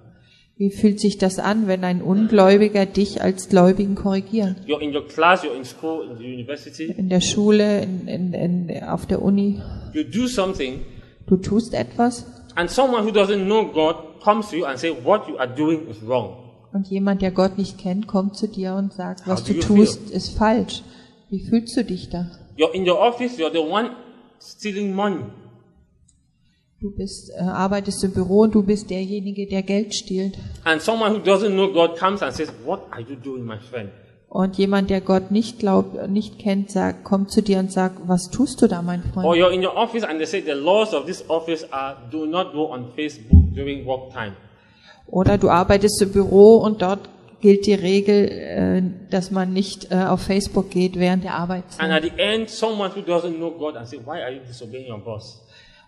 Wie 0.58 0.70
fühlt 0.70 1.00
sich 1.00 1.18
das 1.18 1.40
an, 1.40 1.68
wenn 1.68 1.84
ein 1.84 2.04
Ungläubiger 2.04 2.86
dich 2.86 3.24
als 3.24 3.50
Gläubigen 3.50 3.96
korrigiert? 3.96 4.58
You're 4.68 4.80
in 4.80 4.96
your 4.96 5.08
class, 5.08 5.44
you're 5.44 5.58
in 5.58 5.66
school, 5.66 6.08
in 6.08 6.20
the 6.20 6.24
university, 6.24 6.84
In 6.96 7.10
der 7.10 7.22
Schule, 7.22 7.82
in, 7.82 8.08
in, 8.08 8.34
in, 8.70 8.84
auf 8.84 9.08
der 9.08 9.24
Uni. 9.24 9.60
you 9.92 10.04
do 10.04 10.28
something, 10.28 10.82
Du 11.26 11.38
tust 11.38 11.74
etwas 11.74 12.28
and 12.56 12.70
someone 12.70 13.04
who 13.04 13.12
doesn't 13.12 13.46
know 13.46 13.66
God 13.72 14.22
comes 14.24 14.50
to 14.50 14.58
you 14.58 14.66
and 14.66 14.80
say, 14.80 14.92
what 14.92 15.28
you 15.28 15.38
are 15.38 15.48
doing 15.48 15.88
is 15.88 16.02
wrong. 16.02 16.46
und 16.76 16.90
jemand, 16.90 17.22
der 17.22 17.32
Gott 17.32 17.58
nicht 17.58 17.78
kennt, 17.78 18.06
kommt 18.06 18.36
zu 18.36 18.48
dir 18.48 18.76
und 18.76 18.92
sagt, 18.92 19.26
was 19.26 19.42
How 19.42 19.48
du 19.48 19.60
tust, 19.62 20.10
ist 20.10 20.38
falsch. 20.38 20.84
Wie 21.30 21.40
fühlst 21.40 21.76
du 21.78 21.86
dich 21.86 22.10
da? 22.10 22.30
You're 22.58 22.74
in 22.74 22.88
your 22.88 23.00
office, 23.00 23.38
you're 23.38 23.52
the 23.52 23.60
one 23.60 23.92
stealing 24.42 24.94
money. 24.94 25.24
Du 26.82 26.92
bist, 26.92 27.32
äh, 27.32 27.42
arbeitest 27.42 28.04
im 28.04 28.12
Büro 28.12 28.42
und 28.42 28.54
du 28.54 28.62
bist 28.62 28.90
derjenige, 28.90 29.48
der 29.48 29.64
Geld 29.64 29.96
stiehlt. 29.96 30.38
And 30.66 30.82
someone 30.82 31.16
who 31.16 31.20
doesn't 31.20 31.54
know 31.54 31.72
God 31.72 31.98
comes 31.98 32.22
and 32.22 32.34
says, 32.34 32.52
what 32.66 32.82
are 32.92 33.02
you 33.02 33.16
doing, 33.16 33.46
my 33.46 33.58
friend? 33.58 33.90
Und 34.36 34.58
jemand, 34.58 34.90
der 34.90 35.00
Gott 35.00 35.32
nicht 35.32 35.60
glaubt, 35.60 36.10
nicht 36.10 36.40
kennt, 36.40 36.70
sagt, 36.70 37.06
kommt 37.06 37.32
zu 37.32 37.42
dir 37.42 37.58
und 37.60 37.72
sagt, 37.72 38.00
was 38.06 38.30
tust 38.30 38.62
du 38.62 38.68
da, 38.68 38.82
mein 38.82 39.02
Or 39.16 39.22
Freund? 39.24 39.38
you're 39.42 39.50
in 39.50 39.64
your 39.64 39.78
office 39.78 40.04
and 40.04 40.18
they 40.20 40.26
say 40.26 40.42
the 40.42 40.52
laws 40.52 40.94
of 40.94 41.06
this 41.06 41.24
office 41.30 41.66
are 41.72 41.96
do 42.12 42.26
not 42.26 42.52
go 42.52 42.70
on 42.70 42.88
Facebook 42.98 43.54
during 43.56 43.86
work 43.86 44.12
time. 44.12 44.34
Oder 45.08 45.38
du 45.38 45.50
arbeitest 45.50 46.02
im 46.02 46.12
Büro 46.12 46.58
und 46.58 46.82
dort 46.82 47.08
gilt 47.40 47.66
die 47.66 47.76
Regel, 47.76 48.28
äh, 48.28 48.82
dass 49.10 49.32
man 49.32 49.54
nicht 49.54 49.90
äh, 49.92 50.04
auf 50.04 50.24
Facebook 50.24 50.70
geht 50.70 51.00
während 51.00 51.24
der 51.24 51.32
And 51.36 51.42
Arbeitszeit. 51.42 51.90
at 51.90 52.04
the 52.04 52.12
end, 52.22 52.50
someone 52.50 52.92
who 52.94 53.00
doesn't 53.00 53.38
know 53.38 53.52
God 53.52 53.78
and 53.78 53.88
say, 53.88 54.00
why 54.04 54.22
are 54.22 54.32
you 54.34 54.42
disobeying 54.46 54.92
your 54.92 55.00
boss? 55.00 55.42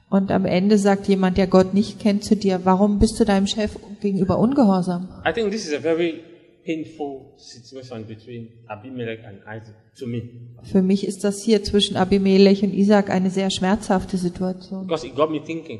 Und 0.10 0.32
am 0.32 0.46
Ende 0.46 0.78
sagt 0.78 1.10
jemand, 1.10 1.38
der 1.38 1.48
Gott 1.48 1.74
nicht 1.74 2.00
kennt, 2.00 2.24
zu 2.24 2.38
dir, 2.38 2.62
warum 2.64 3.00
bist 3.00 3.20
du 3.20 3.26
deinem 3.26 3.46
Chef 3.48 3.72
gegenüber 4.00 4.40
ungehorsam? 4.40 5.10
I 5.28 5.34
think 5.34 5.52
this 5.52 5.68
is 5.68 5.74
a 5.74 5.82
very 5.82 6.22
painful 6.68 7.34
situation 7.38 8.06
between 8.06 8.50
Abimelech 8.68 9.20
and 9.26 9.38
Isaac 9.48 9.76
to 9.98 10.06
me 10.06 10.22
Für 10.64 10.82
mich 10.82 11.08
ist 11.08 11.24
das 11.24 11.42
hier 11.42 11.64
zwischen 11.64 11.96
Abimelech 11.98 12.62
und 12.64 12.74
Isaac 12.74 13.10
eine 13.10 13.30
sehr 13.32 13.50
schmerzhafte 13.50 14.18
Situation, 14.18 14.86
because 14.86 15.08
it 15.08 15.16
got 15.16 15.32
me 15.32 15.42
thinking. 15.44 15.80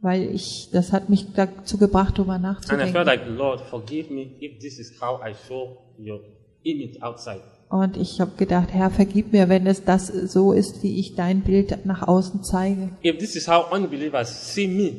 weil 0.00 0.22
ich, 0.34 0.68
das 0.70 0.92
hat 0.92 1.08
mich 1.08 1.26
dazu 1.34 1.78
gebracht, 1.78 2.18
darüber 2.18 2.34
And 2.34 2.44
I 2.44 2.46
nachzudenken. 2.48 2.92
felt 2.92 3.06
like, 3.06 3.22
Lord, 3.26 3.60
forgive 3.62 4.12
me 4.12 4.26
if 4.40 4.58
this 4.60 4.78
is 4.78 5.00
how 5.00 5.18
I 5.26 5.32
show 5.48 5.78
your 5.98 6.20
image 6.62 7.00
outside. 7.02 7.40
Und 7.70 7.96
ich 7.96 8.20
habe 8.20 8.32
gedacht, 8.36 8.68
Herr, 8.72 8.90
vergib 8.90 9.32
mir, 9.32 9.48
wenn 9.48 9.66
es 9.66 9.84
das 9.84 10.06
so 10.06 10.52
ist, 10.52 10.82
wie 10.82 10.98
ich 11.00 11.16
dein 11.16 11.42
Bild 11.42 11.84
nach 11.84 12.06
außen 12.06 12.42
zeige. 12.42 12.90
If 13.04 13.18
this 13.18 13.34
is 13.34 13.48
how 13.48 13.72
unbelievers 13.72 14.54
see 14.54 14.68
me, 14.68 14.92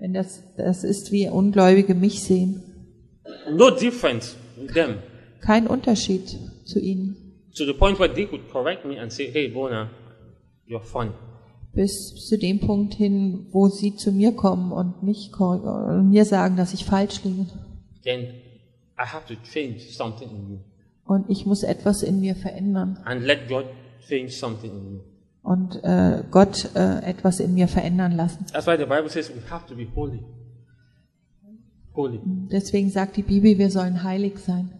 Wenn 0.00 0.14
das, 0.14 0.42
das 0.56 0.84
ist, 0.84 1.10
wie 1.12 1.28
Ungläubige 1.28 1.94
mich 1.94 2.22
sehen. 2.22 2.62
no 3.50 3.70
difference 3.70 4.36
them 4.66 4.98
Kein 5.40 5.66
Unterschied 5.66 6.28
zu 6.64 6.80
ihnen. 6.80 7.16
to 7.56 7.64
the 7.64 7.72
point 7.72 7.98
where 7.98 8.12
they 8.12 8.26
could 8.26 8.50
correct 8.50 8.84
me 8.84 8.98
and 9.00 9.12
say, 9.12 9.30
hey, 9.30 9.48
Bona, 9.48 9.90
you're 10.66 10.80
fun. 10.82 11.12
Bis 11.74 12.14
zu 12.28 12.36
dem 12.38 12.60
Punkt 12.60 12.94
hin, 12.94 13.46
wo 13.52 13.68
sie 13.68 13.94
zu 13.96 14.10
mir 14.12 14.32
kommen 14.32 14.72
und 14.72 15.02
mich 15.02 15.30
und 15.38 16.10
mir 16.10 16.24
sagen, 16.24 16.56
dass 16.56 16.72
ich 16.74 16.84
falsch 16.84 17.22
liege. 17.24 17.46
Then 18.04 18.20
I 18.98 19.04
have 19.06 19.26
to 19.28 19.34
change 19.52 19.80
something 19.92 20.28
in 20.30 20.48
me 20.48 20.58
Und 21.04 21.30
ich 21.30 21.46
muss 21.46 21.62
etwas 21.62 22.02
in 22.02 22.20
mir 22.20 22.34
verändern. 22.34 22.98
and 23.04 23.22
let 23.24 23.48
God 23.48 23.64
change 24.08 24.30
something 24.32 24.70
in 24.72 24.92
me. 24.94 25.00
Und 25.42 25.82
äh, 25.84 26.22
Gott 26.30 26.68
äh, 26.74 27.00
etwas 27.04 27.40
in 27.40 27.54
mir 27.54 27.68
verändern 27.68 28.12
lassen. 28.12 28.44
That's 28.52 28.66
why 28.66 28.76
the 28.76 28.84
Bible 28.84 29.08
says 29.08 29.30
we 29.30 29.40
have 29.50 29.66
to 29.68 29.74
be 29.76 29.86
holy. 29.94 30.20
Holy. 31.94 32.20
Deswegen 32.52 32.90
sagt 32.90 33.16
die 33.16 33.22
Bibel, 33.22 33.58
wir 33.58 33.70
sollen 33.70 34.02
heilig 34.02 34.38
sein. 34.38 34.70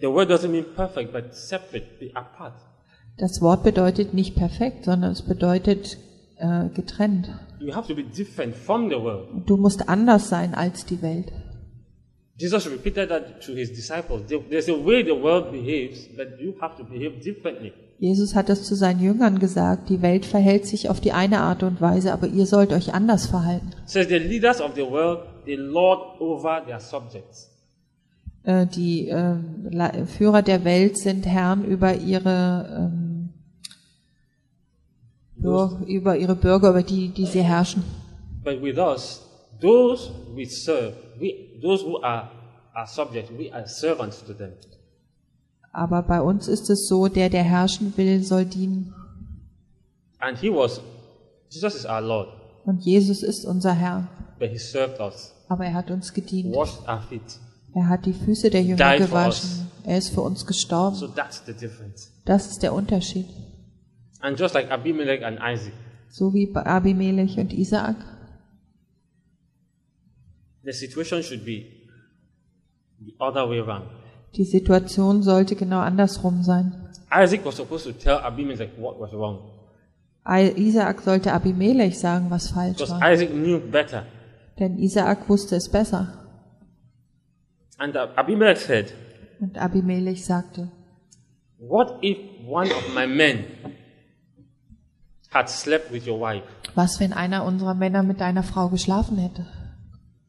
The 0.00 0.06
word 0.06 0.30
doesn't 0.30 0.48
mean 0.48 0.64
perfect, 0.74 1.12
but 1.12 1.34
separate, 1.34 1.86
be 1.98 2.10
apart. 2.14 2.54
Das 3.18 3.40
Wort 3.42 3.64
bedeutet 3.64 4.14
nicht 4.14 4.34
perfekt, 4.34 4.84
sondern 4.86 5.12
es 5.12 5.22
bedeutet 5.22 5.98
äh, 6.38 6.68
getrennt. 6.70 7.28
You 7.58 7.74
have 7.74 7.86
to 7.88 7.94
be 7.94 8.04
different 8.04 8.54
from 8.54 8.88
the 8.88 8.96
world. 8.96 9.28
Du 9.46 9.56
musst 9.58 9.88
anders 9.88 10.28
sein 10.30 10.54
als 10.54 10.86
die 10.86 11.02
Welt. 11.02 11.30
Jesus 12.38 12.66
repeated 12.70 13.10
that 13.10 13.42
to 13.44 13.52
his 13.52 13.70
disciples. 13.72 14.22
There- 14.28 14.40
There's 14.48 14.68
a 14.70 14.72
way 14.72 15.04
the 15.04 15.10
world 15.22 15.52
behaves, 15.52 16.08
but 16.16 16.40
you 16.40 16.54
have 16.60 16.76
to 16.78 16.84
behave 16.84 17.20
differently. 17.22 17.72
Jesus 17.98 18.34
hat 18.34 18.48
es 18.48 18.62
zu 18.64 18.74
seinen 18.74 19.00
Jüngern 19.02 19.38
gesagt, 19.40 19.90
die 19.90 20.00
Welt 20.00 20.24
verhält 20.24 20.64
sich 20.64 20.88
auf 20.88 21.00
die 21.02 21.12
eine 21.12 21.40
Art 21.40 21.62
und 21.62 21.82
Weise, 21.82 22.14
aber 22.14 22.28
ihr 22.28 22.46
sollt 22.46 22.72
euch 22.72 22.94
anders 22.94 23.26
verhalten. 23.26 23.72
Says 23.84 24.08
the 24.08 24.16
leaders 24.16 24.62
of 24.62 24.70
the 24.74 24.80
world, 24.80 25.18
they 25.44 25.56
lord 25.56 26.20
over 26.20 26.62
their 26.64 26.80
subjects. 26.80 27.50
Äh, 28.42 28.66
die 28.66 29.08
äh, 29.08 30.06
Führer 30.06 30.42
der 30.42 30.64
Welt 30.64 30.98
sind 30.98 31.26
Herren 31.26 31.64
über 31.64 31.94
ihre, 31.94 32.90
ähm, 32.90 33.28
über 35.86 36.16
ihre 36.16 36.36
Bürger, 36.36 36.70
über 36.70 36.82
die, 36.82 37.08
die 37.08 37.26
sie 37.26 37.42
herrschen. 37.42 37.84
But 38.42 38.62
with 38.62 38.78
us, 38.78 39.20
those 39.60 40.10
we 40.34 40.46
serve, 40.46 40.94
we, 41.18 41.58
those 41.60 41.84
who 41.84 42.02
are 42.02 42.30
our 42.74 42.86
subjects, 42.86 43.30
we 43.36 43.52
are 43.52 43.66
servants 43.66 44.24
to 44.24 44.32
them. 44.32 44.52
Aber 45.72 46.02
bei 46.02 46.20
uns 46.20 46.48
ist 46.48 46.68
es 46.70 46.88
so, 46.88 47.08
der, 47.08 47.28
der 47.28 47.44
herrschen 47.44 47.92
will, 47.96 48.24
soll 48.24 48.44
dienen. 48.44 48.94
And 50.18 50.38
he 50.38 50.50
was, 50.50 50.80
Jesus 51.50 51.74
is 51.74 51.86
our 51.86 52.00
Lord, 52.00 52.28
Und 52.64 52.84
Jesus 52.84 53.22
ist 53.22 53.44
unser 53.44 53.72
Herr. 53.74 54.08
but 54.38 54.50
he 54.50 54.58
served 54.58 55.00
us, 55.00 55.34
Aber 55.48 55.64
er 55.66 55.74
hat 55.74 55.90
uns 55.90 56.12
gedient. 56.12 56.54
washed 56.54 56.80
our 56.88 57.00
feet. 57.08 57.20
Er 57.74 57.88
hat 57.88 58.04
die 58.06 58.12
Füße 58.12 58.50
der 58.50 58.62
Jünger 58.62 58.96
Died 58.96 59.06
gewaschen. 59.06 59.68
Er 59.84 59.98
ist 59.98 60.10
für 60.10 60.20
uns 60.22 60.44
gestorben. 60.46 60.96
So 60.96 61.08
that's 61.08 61.42
the 61.46 61.52
difference. 61.52 62.12
Das 62.24 62.50
ist 62.50 62.62
der 62.62 62.72
Unterschied. 62.74 63.26
And 64.20 64.38
just 64.38 64.54
like 64.54 64.70
Abimelech 64.70 65.24
and 65.24 65.38
Isaac, 65.38 65.72
So 66.10 66.34
wie 66.34 66.46
bei 66.46 66.64
Abimelech 66.66 67.38
und 67.38 67.52
Isaak. 67.52 67.96
the 70.62 70.72
situation 70.72 71.22
should 71.22 71.44
be 71.44 71.64
the 73.00 73.14
other 73.18 73.48
way 73.48 73.60
around. 73.60 73.86
Die 74.36 74.44
Situation 74.44 75.22
sollte 75.22 75.56
genau 75.56 75.78
andersrum 75.80 76.42
sein. 76.42 76.72
Isaac 77.12 77.44
was 77.44 77.56
supposed 77.56 77.86
to 77.86 77.92
tell 77.92 78.18
Abimelech 78.18 78.70
what 78.78 78.98
was 79.00 79.12
wrong. 79.12 79.38
I- 80.26 80.52
Isaak 80.56 81.00
sollte 81.02 81.32
Abimelech 81.32 81.98
sagen, 81.98 82.30
was 82.30 82.50
falsch 82.50 82.76
Because 82.78 82.92
war. 83.00 83.12
Isaac 83.12 83.30
knew 83.30 83.58
better. 83.58 84.04
Denn 84.58 84.78
Isaak 84.78 85.28
wusste 85.28 85.56
es 85.56 85.68
besser. 85.70 86.12
And 87.78 87.96
Abimelech 87.96 88.58
said, 88.60 88.92
Und 89.40 89.56
Abimelech 89.56 90.24
sagte, 90.24 90.68
What 91.58 92.02
if 92.02 92.18
one 92.46 92.70
of 92.70 92.94
my 92.94 93.06
men 93.06 93.44
had 95.30 95.48
slept 95.48 95.90
with 95.92 96.06
your 96.06 96.20
wife? 96.20 96.44
was 96.74 97.00
wenn 97.00 97.12
einer 97.12 97.44
unserer 97.44 97.74
Männer 97.74 98.02
mit 98.02 98.20
deiner 98.20 98.42
Frau 98.42 98.68
geschlafen 98.68 99.16
hätte? 99.18 99.46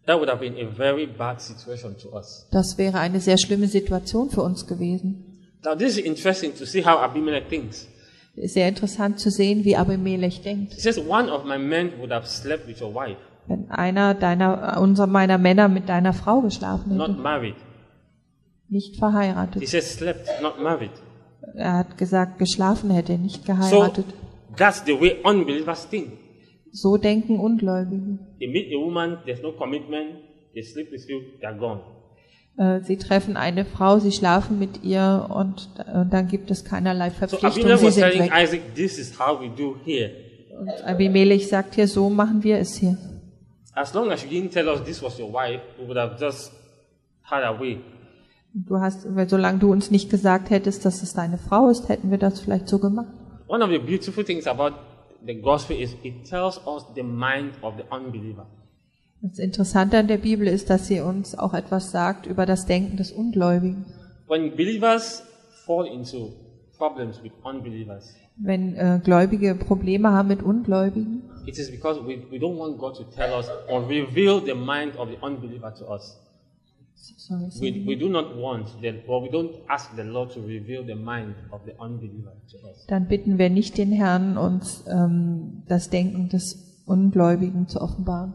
That 0.08 0.19
would 0.19 0.30
have 0.30 0.39
been 0.39 0.56
a 0.58 0.69
very 0.71 1.06
bad 1.06 1.39
situation 1.41 1.95
to 1.99 2.10
us. 2.15 2.47
Das 2.51 2.77
wäre 2.77 2.99
eine 2.99 3.19
sehr 3.19 3.38
schlimme 3.38 3.67
Situation 3.67 4.30
für 4.32 4.41
uns 4.41 4.65
gewesen. 4.65 5.25
Now, 5.63 5.75
this 5.75 5.97
is 5.97 6.04
interesting 6.04 6.56
to 6.58 6.65
see 6.65 6.84
how 6.84 6.97
Abimelech 6.97 7.47
thinks. 7.49 7.88
Sehr 8.36 8.67
interessant 8.70 9.20
zu 9.20 9.30
sehen, 9.30 9.65
wie 9.65 9.76
Abimelech 9.76 10.41
denkt. 10.41 10.74
He 10.74 10.80
says, 10.80 10.98
One 10.98 11.30
of 11.32 11.44
my 11.46 11.58
men 11.58 11.91
would 12.00 12.12
have 12.12 12.26
slept 12.28 12.67
with 12.67 12.82
your 12.82 12.94
wife, 12.96 13.17
Wenn 13.48 13.70
einer 13.70 14.13
deiner, 14.13 14.80
unserer 14.82 15.08
meiner 15.08 15.38
Männer 15.38 15.67
mit 15.67 15.89
deiner 15.89 16.13
Frau 16.13 16.41
geschlafen 16.41 16.96
not 16.96 17.10
hätte, 17.10 17.20
married. 17.20 17.56
nicht 18.70 18.94
He 18.94 19.00
verheiratet. 19.00 19.67
says, 19.67 19.94
Slept, 19.94 20.28
not 20.41 20.62
married. 20.62 20.91
Er 21.56 21.80
hat 21.80 21.98
gesagt, 21.98 22.39
geschlafen 22.39 22.89
hätte, 22.91 23.17
nicht 23.17 23.46
So, 23.46 23.54
geheiratet. 23.54 24.06
that's 24.56 24.84
the 24.86 24.94
way 25.00 25.17
unbelievers 25.24 25.88
think. 25.89 26.13
So 26.72 26.96
denken 26.96 27.38
Ungläubige. 27.38 28.17
They 28.39 28.48
meet 28.48 28.67
a 28.74 28.78
woman, 28.80 29.17
there's 29.26 29.41
no 29.41 29.52
commitment, 29.52 30.12
they 30.54 30.63
sleep 30.63 30.89
with 30.91 31.06
you, 31.10 31.20
they're 31.41 31.58
gone. 31.58 31.82
Äh, 32.58 32.82
Sie 32.82 32.98
treffen 32.98 33.38
eine 33.38 33.66
Frau, 33.66 34.00
sie 34.00 34.12
schlafen 34.12 34.60
mit 34.60 34.84
ihr 34.84 35.28
und 35.30 35.70
äh, 35.80 36.06
dann 36.10 36.28
gibt 36.28 36.52
es 36.52 36.66
keinerlei 36.66 37.10
So 37.10 37.28
Verpflichtung, 37.28 37.72
Abimelech 37.72 37.80
sie 37.80 37.92
sind 37.92 38.20
weg. 38.20 38.32
Isaac, 38.36 38.76
This 38.76 38.98
is 38.98 39.20
how 39.20 39.40
we 39.40 39.50
do 39.50 39.78
here. 39.86 40.12
Und 40.60 40.70
Abimelech 40.86 41.48
sagt 41.48 41.76
hier, 41.76 41.88
so 41.88 42.10
machen 42.10 42.44
wir 42.44 42.58
es 42.58 42.76
hier. 42.76 42.98
As 43.74 43.94
long 43.94 44.12
as 44.12 44.24
you 44.24 44.30
didn't 44.30 44.52
tell 44.52 44.68
us 44.68 44.84
this 44.84 45.02
was 45.02 45.18
your 45.18 45.32
wife, 45.32 45.62
we 45.80 45.88
would 45.88 45.98
have 45.98 46.18
just 46.20 46.52
had 47.24 47.44
our 47.44 47.60
way. 47.60 47.80
Du 48.54 48.80
hast, 48.80 49.16
weil 49.16 49.30
solange 49.30 49.60
du 49.60 49.72
uns 49.72 49.92
nicht 49.92 50.10
gesagt 50.10 50.50
hättest, 50.50 50.84
dass 50.84 51.02
es 51.02 51.14
deine 51.14 51.38
Frau 51.38 51.70
ist, 51.70 51.88
hätten 51.88 52.12
wir 52.12 52.18
das 52.18 52.42
vielleicht 52.42 52.68
so 52.68 52.80
gemacht. 52.80 53.08
One 53.48 53.64
of 53.64 53.72
the 53.72 53.80
beautiful 53.80 54.26
things 54.26 54.46
about 54.46 54.76
the 55.26 55.36
gospel 55.36 55.80
is 55.80 55.96
it 56.04 56.30
tells 56.30 56.60
us 56.68 56.86
the 56.96 57.04
mind 57.04 57.54
of 57.62 57.76
the 57.78 57.84
unbeliever. 57.96 58.46
Das 59.21 59.38
Interessante 59.38 59.97
an 59.99 60.07
der 60.07 60.17
Bibel 60.17 60.47
ist, 60.47 60.69
dass 60.69 60.88
sie 60.88 60.99
uns 61.01 61.38
auch 61.38 61.53
etwas 61.53 61.91
sagt 61.91 62.25
über 62.25 62.45
das 62.45 62.65
Denken 62.65 62.97
des 62.97 63.12
Ungläubigen. 63.12 63.86
When 64.27 64.55
believers 64.55 65.23
fall 65.65 65.86
into 65.86 66.31
problems 66.77 67.21
with 67.23 67.31
unbelievers, 67.43 68.15
Wenn 68.38 68.75
äh, 68.75 68.99
Gläubige 69.03 69.53
Probleme 69.55 70.12
haben 70.12 70.29
mit 70.29 70.41
Ungläubigen, 70.41 71.21
it 71.45 71.57
is 71.60 71.69
because 71.69 71.99
we, 72.01 72.17
we 72.31 72.38
don't 72.38 72.57
want 72.57 72.79
God 72.79 72.95
to 72.97 73.03
tell 73.03 73.31
us 73.38 73.47
or 73.69 73.88
reveal 73.88 74.41
the 74.43 74.55
mind 74.55 74.97
of 74.97 75.10
the 75.10 75.17
unbeliever 75.23 75.71
to 75.75 75.86
us. 75.93 76.17
sorry, 76.95 77.49
We, 77.60 77.86
we 77.86 77.95
do 77.95 78.10
not 78.10 78.36
want, 78.36 78.69
the, 78.81 79.03
or 79.07 79.21
we 79.21 79.29
don't 79.29 79.51
ask 79.67 79.95
the 79.95 80.03
Lord 80.03 80.31
to 80.34 80.39
reveal 80.41 80.84
the 80.84 80.95
mind 80.95 81.36
of 81.51 81.62
the 81.65 81.73
unbeliever 81.79 82.31
to 82.49 82.57
us. 82.67 82.86
dann 82.88 83.07
bitten 83.07 83.38
wir 83.38 83.51
nicht 83.51 83.77
den 83.77 83.91
Herrn, 83.91 84.38
uns 84.38 84.84
ähm, 84.88 85.62
das 85.67 85.89
Denken 85.91 86.29
des 86.29 86.81
Ungläubigen 86.88 87.67
zu 87.67 87.79
offenbaren. 87.81 88.34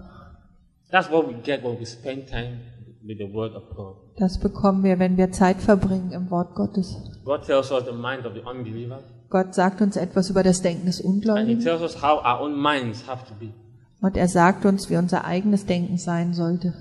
That's 0.90 1.10
what 1.10 1.26
we 1.28 1.34
get 1.42 1.64
when 1.64 1.78
we 1.78 1.84
spend 1.84 2.28
time 2.28 2.60
with 3.02 3.18
the 3.18 3.32
Word 3.32 3.54
of 3.54 3.64
God. 3.74 3.96
Das 4.18 4.38
bekommen 4.38 4.82
wir, 4.84 4.98
wenn 4.98 5.16
wir 5.16 5.30
Zeit 5.32 5.60
verbringen 5.60 6.12
im 6.12 6.30
Wort 6.30 6.54
Gottes. 6.54 6.96
God 7.24 7.44
tells 7.44 7.70
us 7.70 7.84
the 7.84 7.92
mind 7.92 8.24
of 8.24 8.32
the 8.34 8.40
unbeliever, 8.40 9.00
Gott 9.28 9.54
sagt 9.54 9.80
uns 9.82 9.96
etwas 9.96 10.30
über 10.30 10.42
das 10.42 10.62
Denken 10.62 10.86
des 10.86 11.00
and 11.00 11.04
He 11.04 11.16
Ungläubigen 11.16 11.60
tells 11.60 11.82
us 11.82 12.00
how 12.02 12.18
our 12.24 12.40
own 12.40 12.54
minds 12.60 13.06
have 13.08 13.26
to 13.26 13.34
be. 13.34 13.52
und 14.00 14.16
er 14.16 14.28
sagt 14.28 14.64
uns, 14.64 14.88
wie 14.88 14.96
unser 14.96 15.24
eigenes 15.24 15.66
Denken 15.66 15.98
sein 15.98 16.32
sollte. 16.32 16.72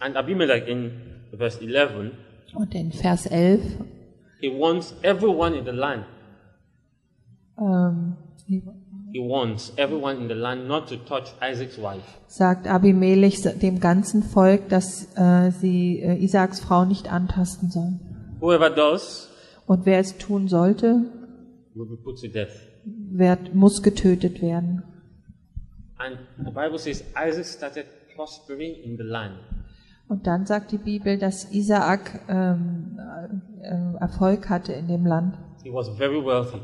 And 0.00 0.16
Abimelech 0.16 0.66
in 0.66 0.90
verse 1.38 1.60
11, 1.60 2.10
Und 2.54 2.74
in 2.74 2.90
Vers 2.92 3.26
11 3.26 3.60
he 4.40 4.48
wants 4.50 4.94
everyone 5.02 5.56
in 5.56 5.64
the 5.64 5.70
land, 5.70 6.04
ähm, 7.58 8.16
he 9.12 9.18
wants 9.20 9.72
everyone 9.76 10.16
in 10.22 10.28
the 10.28 10.34
land 10.34 10.66
not 10.66 10.88
to 10.88 10.96
touch 10.96 11.34
Isaac's 11.40 11.78
wife. 11.78 12.02
sagt 12.26 12.66
Abimelech 12.66 13.42
dem 13.60 13.78
ganzen 13.78 14.22
Volk, 14.22 14.68
dass 14.68 15.06
äh, 15.16 15.50
sie 15.50 16.00
äh, 16.00 16.16
Isaaks 16.16 16.60
Frau 16.60 16.84
nicht 16.84 17.12
antasten 17.12 17.70
sollen. 17.70 18.00
Whoever 18.40 18.70
does 18.70 19.28
Und 19.66 19.86
wer 19.86 19.98
es 20.00 20.16
tun 20.18 20.48
sollte, 20.48 21.02
will 21.74 21.86
be 21.86 21.96
put 21.96 22.20
to 22.20 22.28
death. 22.28 22.50
wird, 22.84 23.54
muss 23.54 23.82
getötet 23.82 24.42
werden. 24.42 24.82
And 25.98 26.18
the 26.38 26.50
Bible 26.50 26.78
says 26.78 27.04
Isaac 27.14 27.44
started 27.46 27.86
prospering 28.16 28.74
in 28.82 28.96
the 28.96 29.04
land. 29.04 29.34
Und 30.08 30.26
dann 30.26 30.46
sagt 30.46 30.72
die 30.72 30.78
Bibel, 30.78 31.18
dass 31.18 31.52
Isaak 31.52 32.20
ähm, 32.28 32.98
äh, 33.62 33.98
Erfolg 34.00 34.48
hatte 34.50 34.72
in 34.72 34.88
dem 34.88 35.06
Land. 35.06 35.38
He 35.62 35.72
was 35.72 35.88
very 35.96 36.22
wealthy. 36.24 36.60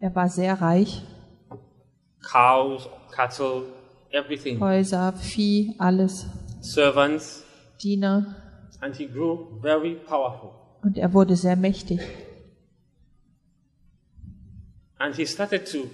Er 0.00 0.14
war 0.14 0.28
sehr 0.28 0.60
reich, 0.60 1.02
Cows, 2.30 2.88
cattle, 3.14 3.64
everything, 4.10 4.58
Häuser, 4.60 5.12
Vieh, 5.12 5.74
alles, 5.78 6.26
servants, 6.60 7.44
Diener. 7.82 8.34
and 8.80 8.94
he 8.96 9.06
grew 9.06 9.60
very 9.62 9.94
powerful. 10.06 10.50
Und 10.82 10.98
er 10.98 11.12
wurde 11.12 11.36
sehr 11.36 11.56
mächtig. 11.56 12.00
And 14.98 15.14
he 15.14 15.26
started 15.26 15.66
to 15.72 15.88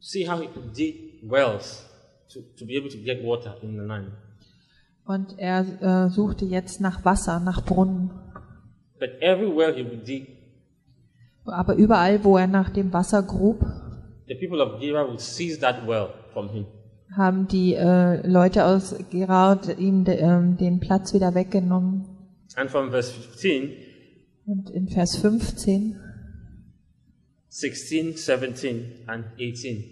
see 0.00 0.24
how 0.28 0.40
he 0.40 0.46
could 0.48 0.76
dig 0.76 1.20
wells 1.22 1.84
to, 2.32 2.40
to 2.58 2.66
be 2.66 2.76
able 2.76 2.90
to 2.90 2.98
get 2.98 3.22
water 3.24 3.56
in 3.62 3.72
the 3.78 3.84
land. 3.86 4.12
Und 5.04 5.38
er 5.38 6.06
äh, 6.06 6.10
suchte 6.10 6.44
jetzt 6.44 6.80
nach 6.80 7.04
Wasser, 7.04 7.40
nach 7.40 7.64
Brunnen. 7.64 8.10
But 8.98 9.10
every 9.20 9.48
well 9.48 9.74
he 9.74 9.84
would 9.84 10.06
dig, 10.06 10.28
Aber 11.44 11.74
überall, 11.74 12.22
wo 12.22 12.36
er 12.36 12.46
nach 12.46 12.70
dem 12.70 12.92
Wasser 12.92 13.22
grub, 13.22 13.64
the 14.28 14.34
people 14.34 14.60
of 14.60 14.80
Gera 14.80 15.06
would 15.06 15.20
seize 15.20 15.58
that 15.60 15.86
well 15.86 16.10
from 16.32 16.48
him. 16.50 16.66
haben 17.16 17.46
die 17.46 17.74
äh, 17.74 18.26
Leute 18.26 18.64
aus 18.64 18.94
Gerard 19.10 19.78
ihm 19.78 20.04
de, 20.04 20.16
ähm, 20.18 20.56
den 20.56 20.80
Platz 20.80 21.12
wieder 21.12 21.34
weggenommen. 21.34 22.06
And 22.56 22.70
from 22.70 22.90
verse 22.90 23.12
15, 23.12 23.70
Und 24.46 24.70
in 24.70 24.88
Vers 24.88 25.16
15, 25.16 25.96
16, 27.48 28.16
17, 28.16 29.04
and 29.06 29.24
18, 29.38 29.84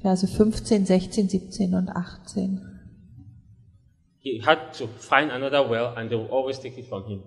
Verse 0.00 0.26
15, 0.26 0.86
16, 0.86 1.28
17 1.28 1.74
und 1.74 1.88
18. 1.88 2.60
he 4.18 4.38
had 4.38 4.72
to 4.74 4.86
find 4.86 5.32
another 5.32 5.62
well 5.68 5.94
and 5.96 6.08
they 6.08 6.16
would 6.16 6.30
always 6.30 6.58
take 6.58 6.78
it 6.78 6.86
from 6.88 7.04
him. 7.06 7.22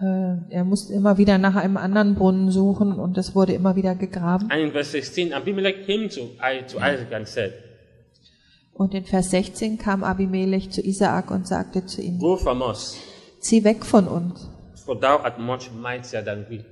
Äh, 0.00 0.54
er 0.54 0.64
musste 0.64 0.94
immer 0.94 1.18
wieder 1.18 1.36
nach 1.36 1.56
einem 1.56 1.76
anderen 1.76 2.14
Brunnen 2.14 2.50
suchen 2.50 2.92
und 2.92 3.18
es 3.18 3.34
wurde 3.34 3.52
immer 3.52 3.76
wieder 3.76 3.94
gegraben. 3.94 4.50
And 4.50 4.60
in 4.62 4.72
verse 4.72 4.92
16, 4.92 5.34
Abimelech 5.34 5.86
came 5.86 6.08
to, 6.08 6.20
to 6.72 6.78
Isaac 6.78 7.12
and 7.12 7.28
said, 7.28 7.52
Und 8.72 8.94
in 8.94 9.04
Vers 9.04 9.30
16 9.30 9.76
kam 9.76 10.02
Abimelech 10.02 10.70
zu 10.70 10.80
Isaak 10.80 11.30
und 11.30 11.46
sagte 11.46 11.84
zu 11.84 12.00
ihm, 12.00 12.18
Go 12.18 12.36
from 12.36 12.62
us, 12.62 12.96
zieh 13.40 13.62
weg 13.62 13.84
von 13.84 14.08
uns, 14.08 14.48
for 14.86 14.98
thou 14.98 15.18
art 15.18 15.38
much 15.38 15.70
mightier 15.70 16.24
than 16.24 16.46
we. 16.48 16.64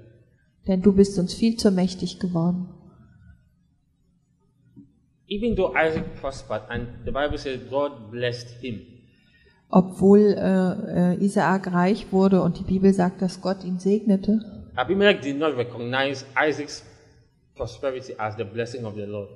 denn 0.67 0.81
du 0.81 0.95
bist 0.95 1.19
uns 1.19 1.35
viel 1.35 1.57
zu 1.57 1.71
mächtig 1.71 2.19
geworden. 2.21 2.69
Even 5.27 5.55
though 5.55 5.75
Isaac 5.77 6.19
prospered, 6.19 6.62
and 6.71 6.88
the 7.05 7.11
Bible 7.11 7.37
says 7.37 7.61
God 7.69 8.11
blessed 8.11 8.49
him, 8.62 8.81
Obwohl 9.70 10.35
äh, 10.38 11.12
äh, 11.14 11.24
Isaak 11.24 11.72
reich 11.72 12.11
wurde 12.11 12.40
und 12.42 12.59
die 12.59 12.64
Bibel 12.64 12.92
sagt, 12.94 13.20
dass 13.20 13.40
Gott 13.40 13.64
ihn 13.64 13.78
segnete, 13.78 14.40
Abimelech 14.76 15.20
did 15.20 15.38
not 15.38 15.57
recognize 15.57 16.24
Isaac's 16.40 16.85
prosperity 17.57 18.14
as 18.16 18.37
the 18.37 18.44
blessing 18.44 18.85
of 18.85 18.94
the 18.94 19.02
Lord. 19.02 19.28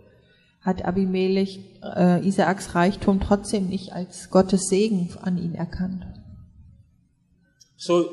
hat 0.60 0.84
Abimelech 0.84 1.58
äh, 1.82 2.24
Isaaks 2.26 2.74
Reichtum 2.76 3.18
trotzdem 3.20 3.68
nicht 3.68 3.92
als 3.92 4.30
Gottes 4.30 4.68
Segen 4.68 5.10
an 5.22 5.36
ihn 5.36 5.54
erkannt. 5.54 6.06
So 7.76 8.10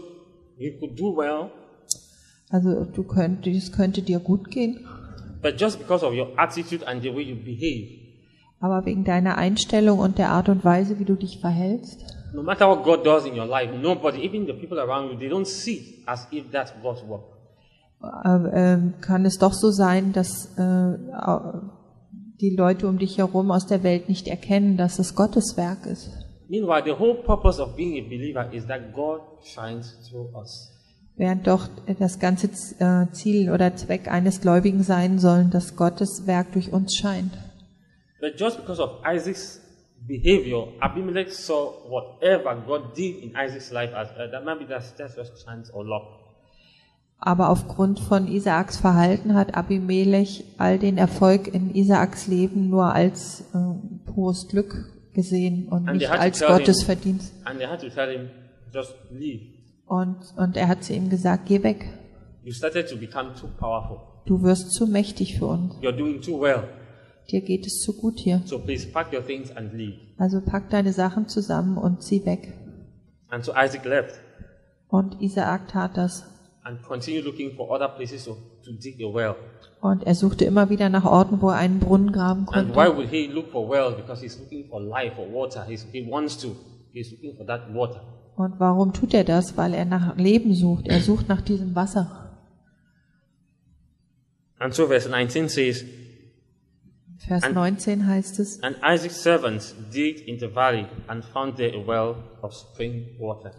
you 0.57 0.71
could 0.79 0.99
do 0.99 1.15
well, 1.15 1.51
Also 2.49 2.83
du 2.85 3.03
könntest, 3.03 3.55
es 3.55 3.71
könnte 3.71 4.01
dir 4.01 4.19
gut 4.19 4.49
gehen, 4.49 4.85
but 5.43 5.61
just 5.61 5.77
because 5.77 6.03
of 6.03 6.13
your 6.13 6.27
attitude 6.37 6.85
and 6.87 7.03
the 7.03 7.13
way 7.13 7.21
you 7.21 7.35
behave, 7.35 7.98
aber 8.59 8.85
wegen 8.85 9.03
deiner 9.03 9.37
Einstellung 9.37 9.99
und 9.99 10.17
der 10.17 10.31
Art 10.31 10.49
und 10.49 10.63
Weise, 10.65 10.99
wie 10.99 11.05
du 11.05 11.15
dich 11.15 11.39
verhältst, 11.39 12.05
no 12.33 12.43
matter 12.43 12.67
what 12.67 12.83
God 12.83 13.05
does 13.05 13.25
in 13.25 13.37
your 13.37 13.47
life, 13.47 13.73
nobody, 13.75 14.25
even 14.25 14.45
the 14.45 14.53
people 14.53 14.79
around 14.79 15.11
you, 15.11 15.17
they 15.17 15.29
don't 15.29 15.45
see 15.45 15.77
it 15.77 16.07
as 16.07 16.27
if 16.31 16.51
that's 16.51 16.73
God's 16.81 17.03
work. 17.07 17.23
äh, 18.01 18.73
äh, 18.73 18.79
kann 19.01 19.25
es 19.25 19.37
doch 19.37 19.53
so 19.53 19.71
sein, 19.71 20.13
dass 20.13 20.57
äh, 20.57 20.97
die 22.39 22.55
Leute 22.55 22.87
um 22.87 22.97
dich 22.97 23.17
herum 23.17 23.51
aus 23.51 23.67
der 23.67 23.83
Welt 23.83 24.07
nicht 24.07 24.27
erkennen, 24.27 24.77
dass 24.77 24.99
es 24.99 25.15
Gottes 25.15 25.57
Werk 25.57 25.85
ist. 25.85 26.09
Meanwhile, 26.47 26.83
the 26.83 26.97
whole 26.97 27.15
purpose 27.15 27.61
of 27.61 27.75
being 27.75 28.03
a 28.03 28.07
believer 28.07 28.51
is 28.53 28.65
that 28.67 28.93
God 28.93 29.21
shines 29.43 29.97
through 30.09 30.33
us. 30.35 30.71
Während 31.15 31.45
doch 31.47 31.67
das 31.99 32.19
ganze 32.19 32.47
äh, 32.79 33.11
Ziel 33.11 33.51
oder 33.51 33.75
Zweck 33.75 34.09
eines 34.09 34.39
Gläubigen 34.39 34.83
sein 34.83 35.19
soll, 35.19 35.45
dass 35.45 35.75
Gottes 35.75 36.23
Werk 36.25 36.53
durch 36.53 36.71
uns 36.71 36.95
scheint. 36.95 37.33
But 38.21 38.37
just 38.37 38.57
because 38.57 38.81
of 38.81 39.01
Isaac's 39.05 39.59
behavior, 40.07 40.67
Abimelech 40.81 41.31
saw 41.31 41.71
whatever 41.87 42.55
God 42.67 42.95
did 42.95 43.23
in 43.23 43.35
Isaac's 43.35 43.71
life 43.71 43.93
as 43.95 44.09
uh, 44.11 44.27
that 44.31 44.43
maybe 44.45 44.65
that's, 44.65 44.91
that's 44.93 45.15
just 45.15 45.45
chance 45.45 45.71
or 45.73 45.85
luck. 45.85 46.03
Aber 47.21 47.49
aufgrund 47.49 47.99
von 47.99 48.27
Isaaks 48.27 48.77
Verhalten 48.77 49.33
hat 49.33 49.55
Abimelech 49.55 50.45
all 50.57 50.79
den 50.79 50.97
Erfolg 50.97 51.53
in 51.53 51.75
Isaaks 51.75 52.27
Leben 52.27 52.69
nur 52.69 52.93
als 52.93 53.41
äh, 53.53 54.11
pures 54.11 54.47
Glück 54.47 54.73
gesehen 55.13 55.67
und 55.67 55.89
And 55.89 55.97
nicht 55.97 56.09
als 56.09 56.39
Gottes 56.39 56.79
him- 56.79 56.85
Verdienst. 56.85 57.33
Him, 57.45 58.29
just 58.73 58.95
leave. 59.11 59.41
Und, 59.85 60.17
und 60.37 60.55
er 60.55 60.67
hat 60.69 60.83
zu 60.83 60.93
ihm 60.93 61.09
gesagt, 61.09 61.47
geh 61.47 61.61
weg. 61.63 61.89
You 62.43 62.53
started 62.53 62.87
to 62.89 62.95
become 62.95 63.33
too 63.33 63.47
powerful. 63.59 63.97
Du 64.25 64.41
wirst 64.43 64.71
zu 64.71 64.87
mächtig 64.87 65.37
für 65.37 65.47
uns. 65.47 65.73
You're 65.81 65.91
doing 65.91 66.21
too 66.21 66.39
well. 66.39 66.63
Dir 67.31 67.41
geht 67.41 67.65
es 67.67 67.81
zu 67.81 67.93
gut 67.93 68.19
hier. 68.19 68.41
So 68.45 68.59
please 68.59 68.87
pack 68.87 69.13
your 69.13 69.25
things 69.25 69.51
and 69.55 69.73
leave. 69.73 69.97
Also 70.17 70.41
pack 70.41 70.69
deine 70.69 70.93
Sachen 70.93 71.27
zusammen 71.27 71.77
und 71.77 72.01
zieh 72.03 72.25
weg. 72.25 72.53
And 73.29 73.43
so 73.45 73.51
Isaac 73.53 73.85
left 73.85 74.15
Und 74.87 75.21
Isaak 75.21 75.67
tat 75.67 75.95
das. 75.97 76.25
and 76.63 76.81
continued 76.83 77.25
looking 77.25 77.55
for 77.55 77.69
other 77.71 77.87
places 77.87 78.25
to, 78.25 78.35
to 78.65 78.71
dig 78.73 78.99
a 79.01 79.13
well. 79.13 79.35
Und 79.81 80.03
er 80.05 80.15
suchte 80.15 80.43
immer 80.45 80.69
wieder 80.69 80.89
nach 80.89 81.05
Orten, 81.05 81.41
wo 81.41 81.49
er 81.49 81.55
einen 81.57 81.79
Brunnen 81.79 82.11
graben 82.11 82.47
And 82.49 82.71
why 82.71 82.85
konnte. 82.87 82.97
would 82.97 83.09
he 83.09 83.27
look 83.27 83.49
for 83.51 83.69
wells? 83.69 83.95
Because 83.95 84.21
he's 84.21 84.37
looking 84.39 84.67
for 84.67 84.81
life 84.81 85.13
or 85.17 85.31
water. 85.31 85.63
He's, 85.67 85.85
he 85.91 86.05
wants 86.09 86.37
to. 86.39 86.55
He's 86.91 87.11
looking 87.11 87.35
for 87.37 87.45
that 87.45 87.73
water. 87.73 88.01
Und 88.35 88.59
warum 88.59 88.93
tut 88.93 89.13
er 89.13 89.23
das? 89.23 89.55
Weil 89.57 89.73
er 89.73 89.85
nach 89.85 90.17
Leben 90.17 90.53
sucht. 90.53 90.87
Er 90.87 90.99
sucht 91.01 91.29
nach 91.29 91.41
diesem 91.41 91.75
Wasser. 91.75 92.37
And 94.59 94.73
so 94.73 94.87
verse 94.87 95.07
19 95.09 95.47
says, 95.49 95.85
Vers 97.27 97.43
And- 97.43 97.53
19 97.55 98.07
heißt 98.07 98.39
es, 98.39 98.61
And 98.63 98.77
Isaac's 98.77 99.21
servants 99.21 99.75
digged 99.93 100.21
in 100.27 100.39
the 100.39 100.53
valley 100.53 100.85
and 101.07 101.23
found 101.23 101.57
there 101.57 101.73
a 101.75 101.85
well 101.85 102.15
of 102.41 102.53
spring 102.53 103.05
water. 103.19 103.51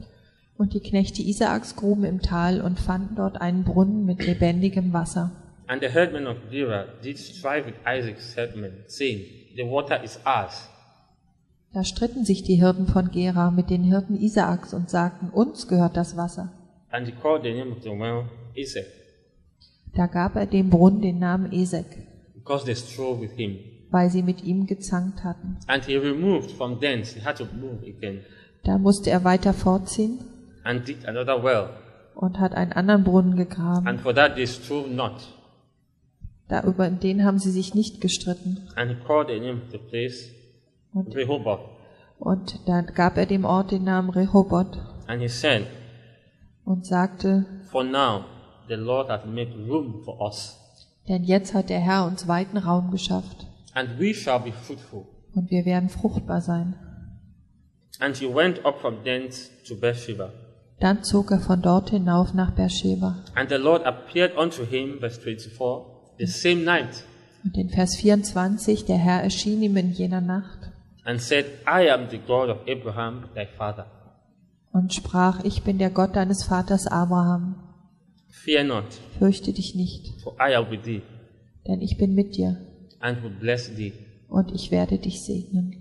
und 0.57 0.75
die 0.75 0.81
Knechte 0.81 1.23
Isaaks 1.23 1.75
gruben 1.77 2.05
im 2.05 2.21
Tal 2.21 2.61
und 2.61 2.79
fanden 2.79 3.15
dort 3.17 3.41
einen 3.41 3.65
Brunnen 3.65 4.05
mit 4.05 4.27
lebendigem 4.27 4.93
Wasser. 4.93 5.33
And 5.67 5.83
the 5.83 5.89
herdmen 5.89 6.27
of 6.27 6.37
Gera 6.51 6.87
did 7.03 7.19
strive 7.19 7.67
with 7.67 7.75
Isaac's 7.87 8.37
herdmen, 8.37 8.85
saying, 8.87 9.21
The 9.57 9.63
water 9.65 10.03
is 10.03 10.19
ours. 10.25 10.69
Da 11.73 11.85
stritten 11.85 12.25
sich 12.25 12.43
die 12.43 12.57
Hirten 12.57 12.89
von 12.89 13.11
Gera 13.13 13.51
mit 13.53 13.71
den 13.71 13.85
Hirten 13.85 14.17
Isaaks 14.21 14.75
und 14.75 14.91
sagten, 14.91 15.31
uns 15.31 15.69
gehört 15.69 15.97
das 15.97 16.17
Wasser. 16.17 16.51
And 16.91 17.07
he 17.07 17.13
called 17.13 17.43
the 17.45 17.53
name 17.55 17.71
of 17.71 17.83
the 17.83 17.91
well 17.91 18.25
Esek, 18.57 18.87
Da 19.95 20.07
gab 20.09 20.35
er 20.37 20.47
dem 20.47 20.71
Brunnen 20.71 21.01
den 21.03 21.19
Namen 21.21 21.53
Esek, 21.53 21.87
because 22.51 22.65
they 22.65 22.75
strove 22.75 23.21
with 23.21 23.33
him. 23.33 23.59
weil 23.93 24.09
sie 24.11 24.23
mit 24.23 24.43
ihm 24.45 24.67
gezankt 24.67 25.25
hatten. 25.25 25.59
And 25.67 25.85
he 25.85 25.97
removed 25.97 26.51
from 26.53 26.81
thence, 26.81 27.15
he 27.15 27.25
had 27.25 27.37
to 27.39 27.45
move 27.45 27.83
again, 27.83 28.21
Da 28.65 28.79
musste 28.79 29.11
er 29.11 29.25
weiter 29.25 29.53
fortziehen 29.53 30.19
and 30.65 30.87
digged 30.87 31.07
another 31.09 31.43
well. 31.43 31.71
und 32.15 32.39
hat 32.39 32.53
einen 32.55 32.73
anderen 32.73 33.05
Brunnen 33.05 33.37
gegraben. 33.37 33.87
And 33.89 34.01
for 34.01 34.15
that 34.15 34.35
they 34.37 34.47
strove 34.47 34.89
not. 34.91 35.15
Da 36.49 36.63
über 36.65 36.89
den 36.91 37.25
haben 37.25 37.39
sie 37.39 37.51
sich 37.53 37.75
nicht 37.75 38.01
gestritten. 38.01 38.69
And 38.77 38.91
he 38.91 38.97
called 39.07 39.29
the 39.29 39.39
name 39.41 39.63
of 39.63 39.71
the 39.71 39.79
place 39.79 40.31
Und, 40.93 41.15
Rehoboth. 41.15 41.61
und 42.19 42.61
da 42.67 42.81
gab 42.83 43.17
er 43.17 43.27
dem 43.27 43.45
Ort 43.45 43.71
den 43.71 43.85
Namen 43.85 44.11
Rehoboth 44.11 44.79
And 45.07 45.21
he 45.23 45.29
said, 45.29 45.67
und 46.65 46.85
sagte, 46.87 47.47
For 47.71 47.83
now 47.85 48.25
the 48.69 48.75
Lord 48.75 49.09
hath 49.09 49.25
made 49.27 49.53
room 49.69 50.03
for 50.05 50.21
us, 50.21 50.60
denn 51.09 51.25
jetzt 51.25 51.55
hat 51.55 51.71
der 51.71 51.81
Herr 51.81 52.07
uns 52.07 52.29
weiten 52.29 52.57
Raum 52.59 52.91
geschafft 52.91 53.47
and 53.75 53.99
we 53.99 54.15
shall 54.15 54.41
be 54.41 54.53
fruitful. 54.53 55.07
und 55.35 55.51
wir 55.51 55.65
werden 55.65 55.89
fruchtbar 55.89 56.41
sein. 56.41 56.75
And 58.01 58.17
he 58.17 58.27
went 58.27 58.65
up 58.65 58.81
from 58.81 59.03
thence 59.05 59.51
to 59.69 59.77
Beersheba. 59.77 60.31
Dann 60.81 61.03
zog 61.05 61.31
er 61.31 61.41
von 61.41 61.61
dort 61.61 61.91
hinauf 61.91 62.33
nach 62.33 62.53
Beersheba. 62.53 63.17
And 63.35 63.51
the 63.51 63.57
Lord 63.57 63.85
appeared 63.85 64.37
unto 64.39 64.65
him, 64.65 64.99
verse 65.01 65.21
24, 65.21 65.85
the 66.19 66.27
same 66.27 66.63
night, 66.65 67.05
Und 67.45 67.57
in 67.57 67.69
Vers 67.71 67.97
24, 67.97 68.85
der 68.87 68.97
Herr 68.99 69.23
erschien 69.23 69.63
ihm 69.63 69.77
in 69.77 69.91
jener 69.93 70.21
Nacht 70.21 70.73
and 71.05 71.21
said, 71.21 71.47
I 71.67 71.91
am 71.91 72.09
the 72.11 72.19
God 72.19 72.49
of 72.51 72.59
Abraham, 72.69 73.25
thy 73.35 73.47
father. 73.47 73.87
und 74.73 74.95
sprach, 74.95 75.45
ich 75.45 75.63
bin 75.63 75.79
der 75.79 75.91
Gott 75.91 76.17
deines 76.17 76.45
Vaters 76.45 76.87
Abraham. 76.87 77.57
Fear 78.45 78.65
not, 78.65 78.85
Fürchte 79.19 79.53
dich 79.53 79.75
nicht, 79.75 80.21
for 80.23 80.35
I 80.41 80.55
am 80.55 80.71
with 80.71 80.83
thee, 80.85 81.03
denn 81.67 81.81
ich 81.81 81.99
bin 81.99 82.15
mit 82.15 82.37
dir 82.37 82.57
and 83.01 83.23
will 83.23 83.31
bless 83.31 83.75
thee, 83.75 83.93
und 84.29 84.53
ich 84.53 84.71
werde 84.71 84.99
dich 84.99 85.23
segnen. 85.23 85.77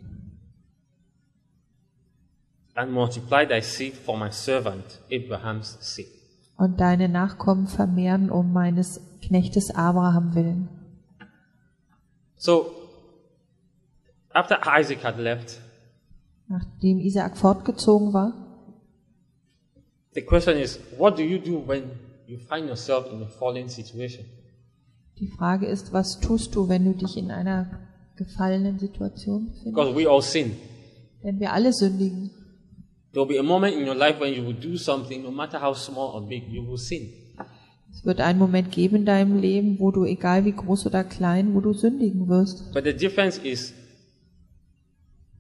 and 2.76 2.92
multiply 2.94 3.46
thy 3.46 3.62
seed 3.62 3.94
for 3.94 4.18
my 4.18 4.30
servant 4.32 5.00
Abraham's 5.12 5.78
sake. 5.82 6.10
Und 6.58 6.80
deine 6.80 7.08
Nachkommen 7.10 7.68
vermehren 7.68 8.30
um 8.30 8.52
meines 8.54 9.02
Knechtes 9.22 9.70
Abraham 9.76 10.34
willen. 10.36 10.70
So, 12.38 12.72
after 14.34 14.60
Isaac 14.66 15.04
had 15.04 15.18
left, 15.18 15.60
Nachdem 16.48 17.00
Isaak 17.00 17.38
fortgezogen 17.38 18.12
war, 18.14 18.34
the 20.16 20.22
question 20.22 20.58
is, 20.58 20.80
what 20.98 21.18
do 21.18 21.22
you 21.24 21.38
do 21.38 21.62
when 21.68 21.84
you 22.30 22.38
find 22.38 22.68
yourself 22.68 23.12
in 23.12 23.22
a 23.22 23.28
fallen 23.28 23.70
situation? 23.70 24.26
die 25.20 25.28
Frage 25.28 25.66
ist, 25.66 25.92
was 25.92 26.20
tust 26.20 26.56
du, 26.56 26.70
wenn 26.70 26.86
du 26.86 26.94
dich 26.94 27.18
in 27.18 27.32
einer 27.32 27.70
gefallenen 28.16 28.80
Situation 28.80 29.48
befindest? 29.48 29.76
Because 29.76 29.96
we 29.96 30.10
all 30.10 30.22
sin. 30.22 30.56
Denn 31.24 31.40
wir 31.40 31.52
alle 31.52 31.74
sündigen. 31.74 32.32
There 33.12 33.28
will 33.28 33.36
be 33.36 33.40
a 33.40 33.44
moment 33.44 33.76
in 33.76 33.88
your 33.88 33.96
life 33.96 34.20
when 34.20 34.34
you 34.34 34.46
will 34.46 34.54
do 34.54 34.78
something, 34.78 35.24
no 35.24 35.32
matter 35.32 35.62
how 35.62 35.74
small 35.74 36.16
or 36.16 36.28
big, 36.28 36.48
you 36.48 36.66
will 36.66 36.78
sin. 36.78 37.10
Es 37.92 38.06
wird 38.06 38.22
einen 38.22 38.38
Moment 38.38 38.72
geben 38.72 38.98
in 38.98 39.06
deinem 39.06 39.40
Leben, 39.40 39.80
wo 39.80 39.90
du, 39.92 40.06
egal 40.06 40.46
wie 40.46 40.52
groß 40.52 40.86
oder 40.86 41.04
klein, 41.04 41.56
wo 41.56 41.60
du 41.60 41.74
sündigen 41.74 42.30
wirst. 42.30 42.72
But 42.72 42.86
the 42.86 42.94
difference 42.94 43.40
is, 43.40 43.74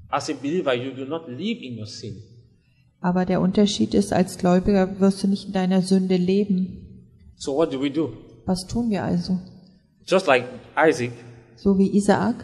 as 0.09 0.29
a 0.29 0.33
believer, 0.33 0.73
you 0.73 0.91
do 0.91 1.05
not 1.05 1.27
live 1.27 1.61
in 1.61 1.77
your 1.77 1.85
sin. 1.85 2.21
Aber 3.01 3.25
der 3.25 3.39
Unterschied 3.41 3.93
ist, 3.93 4.11
als 4.11 4.37
Gläubiger 4.37 4.99
wirst 4.99 5.23
du 5.23 5.27
nicht 5.27 5.47
in 5.47 5.53
deiner 5.53 5.81
Sünde 5.81 6.17
leben. 6.17 7.05
So 7.37 7.55
what 7.55 7.73
do 7.73 7.81
we 7.81 7.89
do? 7.89 8.11
Was 8.45 8.67
tun 8.67 8.89
wir 8.89 9.03
also? 9.03 9.39
Just 10.05 10.27
like 10.27 10.45
Isaac, 10.77 11.11
So 11.55 11.77
wie 11.77 11.95
Isaak. 11.95 12.35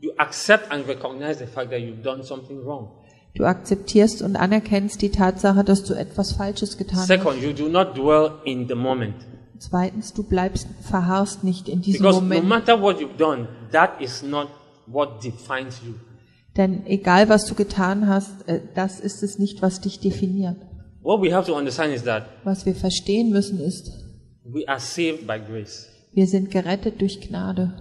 you 0.00 0.10
accept 0.16 0.70
and 0.72 0.86
recognize 0.88 1.38
the 1.38 1.46
fact 1.46 1.70
that 1.70 1.80
you've 1.80 2.02
done 2.02 2.22
something 2.24 2.64
wrong. 2.64 2.88
Du 3.36 3.44
akzeptierst 3.44 4.22
und 4.22 4.36
anerkennst 4.36 5.02
die 5.02 5.10
Tatsache, 5.10 5.64
dass 5.64 5.82
du 5.84 5.94
etwas 5.94 6.32
Falsches 6.32 6.76
getan 6.78 6.98
hast. 6.98 7.06
Second, 7.08 7.42
you 7.42 7.52
do 7.52 7.68
not 7.68 7.96
dwell 7.96 8.32
in 8.44 8.66
the 8.68 8.74
moment. 8.76 9.14
Zweitens, 9.58 10.12
du 10.12 10.22
bleibst, 10.24 10.66
verharrst 10.82 11.42
nicht 11.44 11.68
in 11.68 11.80
diesem 11.82 12.02
Because 12.02 12.20
no 12.20 12.26
Moment. 12.28 12.48
matter 12.48 12.80
what 12.80 13.00
you've 13.00 13.16
done, 13.16 13.48
that 13.72 14.00
is 14.00 14.22
not 14.22 14.48
what 14.86 15.22
defines 15.22 15.80
you. 15.84 15.94
Denn 16.56 16.86
egal, 16.86 17.28
was 17.28 17.46
du 17.46 17.54
getan 17.54 18.08
hast, 18.08 18.48
äh, 18.48 18.60
das 18.74 19.00
ist 19.00 19.22
es 19.22 19.38
nicht, 19.38 19.60
was 19.62 19.80
dich 19.80 19.98
definiert. 20.00 20.56
What 21.02 21.20
we 21.22 21.34
have 21.34 21.46
to 21.50 21.56
understand 21.56 21.92
is 21.94 22.04
that 22.04 22.24
Was 22.44 22.64
wir 22.64 22.74
verstehen 22.74 23.30
müssen 23.30 23.60
ist, 23.60 23.90
we 24.44 24.66
are 24.68 24.78
saved 24.80 25.26
by 25.26 25.38
grace. 25.38 25.88
wir 26.12 26.26
sind 26.26 26.50
gerettet 26.50 27.00
durch 27.00 27.20
Gnade. 27.20 27.72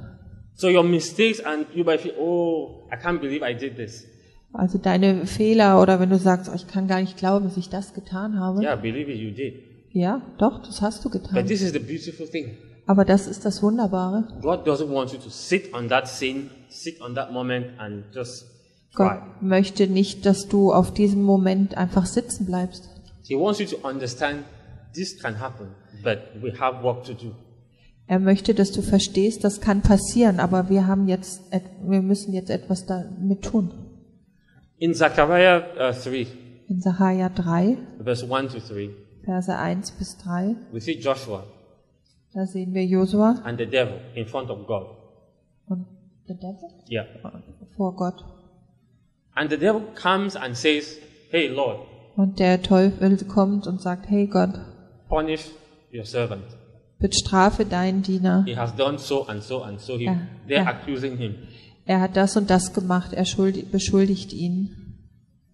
So 0.55 0.67
your 0.67 0.83
mistakes 0.83 1.39
and 1.39 1.65
you 1.73 1.83
might 1.83 2.01
feel, 2.01 2.13
oh, 2.19 2.87
I 2.91 2.95
can't 2.95 3.19
believe 3.19 3.43
I 3.47 3.53
did 3.55 3.75
this. 3.75 4.05
Also 4.51 4.77
deine 4.77 5.25
Fehler 5.25 5.81
oder 5.81 5.99
wenn 5.99 6.09
du 6.09 6.17
sagst, 6.19 6.49
oh, 6.51 6.55
ich 6.55 6.67
kann 6.67 6.87
gar 6.87 7.01
nicht 7.01 7.17
glauben, 7.17 7.45
dass 7.45 7.57
ich 7.57 7.69
das 7.69 7.93
getan 7.93 8.39
habe. 8.39 8.61
Yeah, 8.61 8.75
believe 8.75 9.11
it, 9.11 9.17
you 9.19 9.31
did. 9.31 9.53
Ja, 9.91 10.21
doch, 10.37 10.61
das 10.63 10.81
hast 10.81 11.05
du 11.05 11.09
But 11.09 11.23
getan. 11.23 11.45
this 11.47 11.61
is 11.61 11.71
the 11.73 11.79
beautiful 11.79 12.27
thing. 12.27 12.57
Aber 12.85 13.05
das 13.05 13.27
ist 13.27 13.45
das 13.45 13.63
Wunderbare. 13.63 14.27
God 14.41 14.67
doesn't 14.67 14.91
want 14.91 15.11
you 15.13 15.19
to 15.19 15.29
sit 15.29 15.73
on 15.73 15.87
that 15.89 16.07
sin, 16.07 16.49
sit 16.69 16.99
on 17.01 17.15
that 17.15 17.31
moment 17.31 17.67
and 17.79 18.03
just. 18.13 18.47
Gott 18.95 19.41
möchte 19.41 19.87
nicht, 19.87 20.25
dass 20.25 20.47
du 20.47 20.71
auf 20.71 20.93
diesem 20.93 21.23
Moment 21.23 21.75
einfach 21.77 22.05
sitzen 22.05 22.45
bleibst. 22.45 22.89
He 23.23 23.35
wants 23.35 23.59
you 23.59 23.65
to 23.65 23.87
understand 23.87 24.43
this 24.93 25.17
can 25.21 25.39
happen, 25.39 25.67
but 26.03 26.19
we 26.41 26.53
have 26.59 26.83
work 26.83 27.03
to 27.05 27.13
do. 27.13 27.31
Er 28.05 28.19
möchte, 28.19 28.53
dass 28.53 28.71
du 28.71 28.81
verstehst, 28.81 29.43
das 29.43 29.61
kann 29.61 29.81
passieren, 29.81 30.39
aber 30.39 30.69
wir 30.69 30.87
haben 30.87 31.07
jetzt, 31.07 31.41
et- 31.51 31.63
wir 31.81 32.01
müssen 32.01 32.33
jetzt 32.33 32.49
etwas 32.49 32.85
damit 32.85 33.43
tun. 33.43 33.71
In 34.77 34.93
Zechariah 34.93 35.63
uh, 35.77 35.93
3, 35.93 36.27
In 36.67 36.81
Sacharja 36.81 37.29
3, 37.29 37.77
verse 38.03 38.25
1 38.29 38.51
to 38.53 38.59
3, 38.59 38.89
Verse 39.23 39.57
1 39.57 39.91
bis 39.91 40.17
3, 40.17 40.55
we 40.73 40.81
see 40.81 40.99
Joshua 40.99 41.43
da 42.33 42.45
sehen 42.47 42.73
wir 42.73 42.83
Josua 42.83 43.39
and 43.45 43.59
the 43.59 43.65
devil 43.67 43.93
in 44.15 44.25
front 44.25 44.49
of 44.49 44.65
God. 44.67 44.87
und 45.67 45.85
the 46.27 46.33
devil 46.33 46.67
Yeah. 46.89 47.05
vor 47.77 47.95
Gott. 47.95 48.25
And 49.35 49.49
the 49.49 49.57
devil 49.57 49.81
comes 49.95 50.35
and 50.35 50.55
says, 50.55 50.99
Hey 51.29 51.47
Lord, 51.47 51.79
Und 52.15 52.39
der 52.39 52.61
Teufel 52.61 53.17
kommt 53.27 53.65
und 53.65 53.81
sagt, 53.81 54.07
hey 54.09 54.27
Gott, 54.27 54.51
punish 55.09 55.45
your 55.91 56.05
servant. 56.05 56.43
bestrafe 56.99 57.65
deinen 57.65 58.03
Diener. 58.03 58.43
He 58.45 58.55
has 58.55 58.75
done 58.75 58.97
so 58.99 59.23
and 59.25 59.41
so 59.41 59.61
and 59.63 59.79
so. 59.79 59.97
He, 59.97 60.03
Yeah. 60.05 60.17
They're 60.47 60.61
Yeah. 60.63 60.67
accusing 60.69 61.17
him. 61.17 61.35
Er 61.85 61.99
hat 62.01 62.15
das 62.15 62.37
und 62.37 62.49
das 62.49 62.73
gemacht, 62.73 63.13
er 63.13 63.25
schuldi- 63.25 63.65
beschuldigt 63.69 64.31
ihn. 64.31 64.69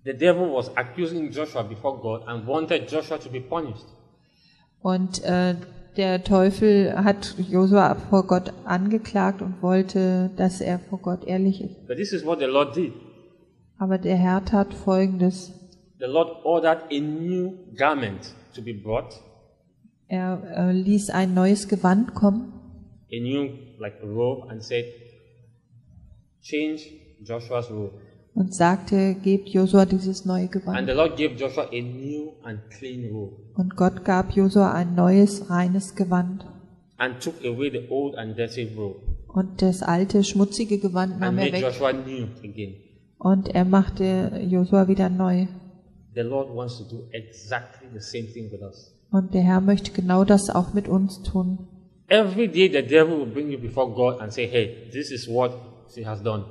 The 0.03 0.13
devil 0.13 0.51
was 0.53 0.75
accusing 0.77 1.31
Joshua 1.31 1.63
before 1.63 1.97
God 1.99 2.27
and 2.27 2.45
wanted 2.45 2.91
Joshua 2.91 3.17
to 3.17 3.29
be 3.29 3.39
punished. 3.41 3.85
Und 4.81 5.23
äh, 5.23 5.55
der 5.97 6.23
Teufel 6.23 6.93
hat 7.03 7.35
Josua 7.49 7.95
vor 8.09 8.27
Gott 8.27 8.53
angeklagt 8.65 9.41
und 9.41 9.61
wollte, 9.61 10.29
dass 10.37 10.61
er 10.61 10.79
vor 10.79 10.99
Gott 10.99 11.23
ehrlich 11.25 11.61
ist. 11.61 11.87
But 11.87 11.97
this 11.97 12.13
is 12.13 12.25
what 12.25 12.39
the 12.39 12.45
Lord 12.45 12.75
did. 12.75 12.93
Aber 13.79 13.97
der 13.97 14.15
Herr 14.17 14.43
tat 14.45 14.73
Folgendes. 14.73 15.51
The 15.99 16.05
Lord 16.05 16.29
ordered 16.45 16.83
a 16.91 16.99
new 16.99 17.53
garment 17.75 18.33
to 18.55 18.61
be 18.61 18.73
brought, 18.73 19.13
Er 20.07 20.41
äh, 20.55 20.71
ließ 20.71 21.09
ein 21.11 21.33
neues 21.33 21.67
Gewand 21.67 22.13
kommen 22.15 22.53
a 23.11 23.19
new 23.21 23.49
like 23.79 24.01
robe, 24.03 24.49
and 24.49 24.61
said, 24.63 24.85
Change 26.41 26.81
Joshua's 27.23 27.69
robe. 27.69 27.91
und 28.35 28.53
sagte, 28.53 29.15
gebt 29.23 29.49
Josua 29.49 29.85
dieses 29.85 30.23
neue 30.25 30.43
And 30.43 30.51
Gewand. 30.51 30.87
the 30.89 30.93
Lord 30.95 31.17
gave 31.17 31.35
Joshua 31.35 31.67
a 31.71 31.81
new 31.81 32.31
and 32.43 32.59
clean 32.77 33.11
robe 33.11 33.35
Und 33.55 33.75
Gott 33.75 34.05
gab 34.05 34.31
Josua 34.35 34.71
ein 34.73 34.95
neues, 34.95 35.49
reines 35.49 35.95
Gewand. 35.95 36.45
and 36.97 37.19
took 37.21 37.35
away 37.45 37.69
the 37.71 37.87
old 37.89 38.15
and 38.15 38.37
dirty 38.37 38.69
robe 38.75 38.99
Und 39.27 39.61
das 39.61 39.83
alte, 39.83 40.23
schmutzige 40.23 40.79
Gewand 40.79 41.13
and 41.13 41.21
nahm 41.21 41.37
er 41.37 41.45
made 41.45 41.53
weg. 41.53 41.61
Joshua 41.61 41.91
new 41.93 42.27
again. 42.43 42.75
Und 43.19 43.49
er 43.49 43.65
machte 43.65 44.41
Josua 44.47 44.87
wieder 44.87 45.09
neu. 45.09 45.47
The 46.15 46.21
Lord 46.21 46.55
wants 46.55 46.77
to 46.77 46.83
do 46.85 47.03
exactly 47.11 47.87
the 47.93 47.99
same 47.99 48.25
thing 48.31 48.51
with 48.51 48.61
us. 48.61 48.95
Und 49.11 49.33
der 49.33 49.41
Herr 49.41 49.61
möchte 49.61 49.91
genau 49.91 50.23
das 50.23 50.49
auch 50.49 50.73
mit 50.73 50.87
uns 50.87 51.21
tun. 51.21 51.67
Every 52.07 52.47
day 52.47 52.67
the 52.71 52.81
devil 52.87 53.19
will 53.19 53.31
bring 53.31 53.51
you 53.51 53.59
before 53.59 53.91
God 53.93 54.19
and 54.21 54.31
say, 54.33 54.47
Hey, 54.47 54.89
this 54.91 55.11
is 55.11 55.27
what 55.27 55.51
she 55.93 56.05
has 56.05 56.23
done. 56.23 56.45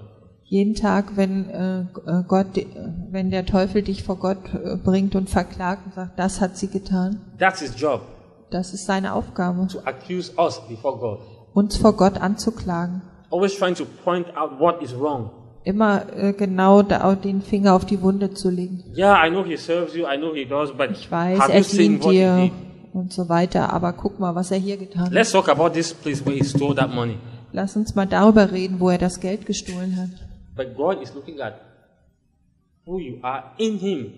Jeden 0.44 0.74
Tag, 0.74 1.16
wenn 1.16 1.50
äh, 1.50 1.81
äh, 1.81 2.22
Gott, 2.26 2.57
äh, 2.57 2.66
wenn 3.11 3.31
der 3.31 3.44
Teufel 3.44 3.83
dich 3.83 4.02
vor 4.02 4.16
Gott 4.16 4.38
äh, 4.54 4.76
bringt 4.76 5.14
und 5.14 5.28
verklagt 5.28 5.87
und 5.87 5.94
sagt, 5.94 6.18
das 6.18 6.40
hat 6.40 6.57
sie 6.57 6.68
getan, 6.68 7.20
That's 7.38 7.61
his 7.61 7.78
job, 7.78 8.00
das 8.50 8.72
ist 8.72 8.87
seine 8.87 9.12
Aufgabe, 9.14 9.66
to 9.66 9.81
accuse 9.81 10.33
us 10.38 10.61
before 10.68 10.98
God. 10.98 11.20
uns 11.52 11.76
vor 11.76 11.94
Gott 11.96 12.18
anzuklagen. 12.18 13.02
Always 13.31 13.57
trying 13.57 13.74
to 13.74 13.85
point 14.04 14.26
out 14.37 14.59
what 14.59 14.83
is 14.83 14.94
wrong. 14.98 15.31
Immer 15.68 16.07
äh, 16.16 16.33
genau 16.33 16.81
da, 16.83 17.14
den 17.14 17.42
Finger 17.42 17.74
auf 17.74 17.85
die 17.85 18.00
Wunde 18.00 18.31
zu 18.31 18.48
legen. 18.48 18.85
Yeah, 18.96 19.26
I 19.26 19.28
know 19.28 19.44
he 19.44 19.59
serves 19.59 19.94
you, 19.94 20.07
I 20.07 20.16
know 20.16 20.33
he 20.35 20.46
does, 20.46 20.72
but 20.72 20.90
Ich 20.92 21.11
weiß, 21.11 21.38
have 21.40 21.52
er 21.52 21.59
you 21.59 21.62
seen 21.64 22.00
dient 22.00 22.04
what 22.04 22.12
he 22.12 22.18
dir 22.20 22.37
did? 22.44 22.52
und 22.94 23.12
so 23.12 23.28
weiter, 23.28 23.70
aber 23.70 23.92
guck 23.92 24.18
mal, 24.18 24.35
was 24.35 24.50
er 24.50 24.57
hier 24.57 24.78
getan 24.78 25.02
hat. 25.02 25.12
Let's 25.12 25.31
talk 25.31 25.50
about 25.50 25.74
this 25.74 25.92
place 25.92 26.24
where 26.24 26.35
he 26.35 26.42
stole 26.42 26.74
that 26.74 26.88
money. 26.94 27.18
Lass 27.52 27.76
uns 27.76 27.94
mal 27.94 28.07
darüber 28.07 28.50
reden, 28.50 28.81
wo 28.81 28.88
er 28.88 28.96
das 28.96 29.20
Geld 29.20 29.44
gestohlen 29.44 29.94
hat. 29.98 30.09
But 30.57 30.74
God 30.74 31.02
is 31.02 31.14
looking 31.14 31.38
at 31.38 31.61
who 32.87 32.98
you 32.98 33.18
are 33.20 33.44
in 33.59 33.78
him, 33.78 34.12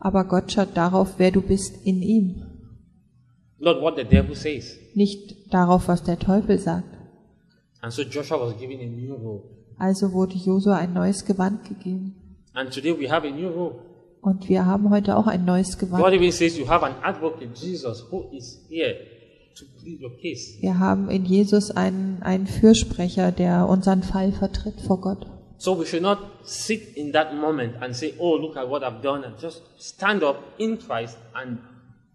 Aber 0.00 0.24
Gott 0.24 0.50
schaut 0.50 0.70
darauf, 0.76 1.14
wer 1.18 1.30
du 1.30 1.40
bist 1.40 1.86
in 1.86 2.02
ihm, 2.02 2.42
not 3.60 3.80
what 3.80 3.94
the 3.96 4.02
devil 4.04 4.34
says. 4.34 4.76
nicht 4.94 5.54
darauf, 5.54 5.86
was 5.86 6.02
der 6.02 6.18
Teufel 6.18 6.58
sagt. 6.58 6.88
And 7.80 7.92
so 7.92 8.02
Joshua 8.02 8.40
was 8.40 8.58
given 8.58 8.80
a 8.80 8.86
new 8.90 9.14
robe. 9.14 9.55
Also 9.78 10.12
wurde 10.12 10.34
Josua 10.34 10.76
ein 10.76 10.92
neues 10.92 11.24
Gewand 11.24 11.64
gegeben. 11.68 12.14
And 12.54 12.72
today 12.72 12.98
we 12.98 13.10
have 13.10 13.26
a 13.26 13.30
new 13.30 13.48
robe. 13.48 13.78
Und 14.22 14.48
wir 14.48 14.64
haben 14.66 14.90
heute 14.90 15.16
auch 15.16 15.26
ein 15.26 15.44
neues 15.44 15.78
God 15.78 15.90
Gewand. 15.90 16.14
even 16.14 16.32
says 16.32 16.58
you 16.58 16.66
have 16.68 16.84
an 16.84 16.94
advocate, 17.02 17.50
Jesus, 17.54 18.04
who 18.10 18.24
is 18.32 18.64
here 18.68 18.96
to 19.56 19.64
plead 19.80 20.00
your 20.02 20.10
case. 20.16 20.60
Wir 20.60 20.78
haben 20.78 21.10
in 21.10 21.24
Jesus 21.24 21.70
einen, 21.70 22.22
einen 22.22 22.46
Fürsprecher, 22.46 23.30
der 23.32 23.68
unseren 23.68 24.02
Fall 24.02 24.32
vertritt 24.32 24.80
vor 24.80 25.00
Gott. 25.00 25.26
So 25.58 25.78
we 25.78 25.86
should 25.86 26.02
not 26.02 26.18
sit 26.42 26.96
in 26.96 27.12
that 27.12 27.34
moment 27.34 27.74
and 27.80 27.94
say, 27.94 28.14
oh, 28.18 28.36
look 28.36 28.56
at 28.56 28.68
what 28.68 28.82
I've 28.82 29.00
done, 29.02 29.24
and 29.24 29.40
just 29.40 29.62
stand 29.78 30.22
up 30.22 30.42
in 30.58 30.78
Christ 30.78 31.18
and. 31.34 31.58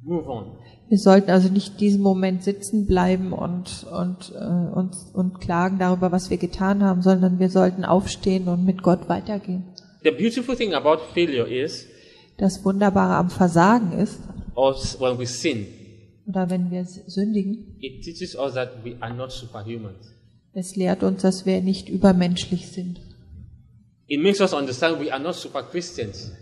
Wir 0.03 0.97
sollten 0.97 1.29
also 1.29 1.49
nicht 1.49 1.79
diesen 1.79 2.01
Moment 2.01 2.43
sitzen 2.43 2.87
bleiben 2.87 3.33
und, 3.33 3.85
und, 3.91 4.33
äh, 4.35 4.73
und, 4.73 4.95
und 5.13 5.39
klagen 5.39 5.77
darüber, 5.77 6.11
was 6.11 6.29
wir 6.29 6.37
getan 6.37 6.83
haben, 6.83 7.01
sondern 7.03 7.39
wir 7.39 7.49
sollten 7.49 7.85
aufstehen 7.85 8.47
und 8.47 8.65
mit 8.65 8.81
Gott 8.81 9.09
weitergehen. 9.09 9.63
The 10.03 10.11
beautiful 10.11 10.55
thing 10.55 10.73
about 10.73 10.97
failure 11.13 11.47
is, 11.47 11.85
Das 12.37 12.65
Wunderbare 12.65 13.15
am 13.15 13.29
Versagen 13.29 13.91
ist, 13.91 14.19
when 14.55 15.19
we 15.19 15.27
sin, 15.27 15.67
oder 16.27 16.49
wenn 16.49 16.71
wir 16.71 16.85
sündigen, 16.85 17.77
it 17.79 18.03
teaches 18.03 18.35
us 18.35 18.53
that 18.55 18.83
we 18.83 18.95
are 18.99 19.13
not 19.13 19.31
superhuman. 19.31 19.93
es 20.53 20.75
lehrt 20.75 21.03
uns, 21.03 21.21
dass 21.21 21.45
wir 21.45 21.61
nicht 21.61 21.89
übermenschlich 21.89 22.71
sind. 22.71 22.99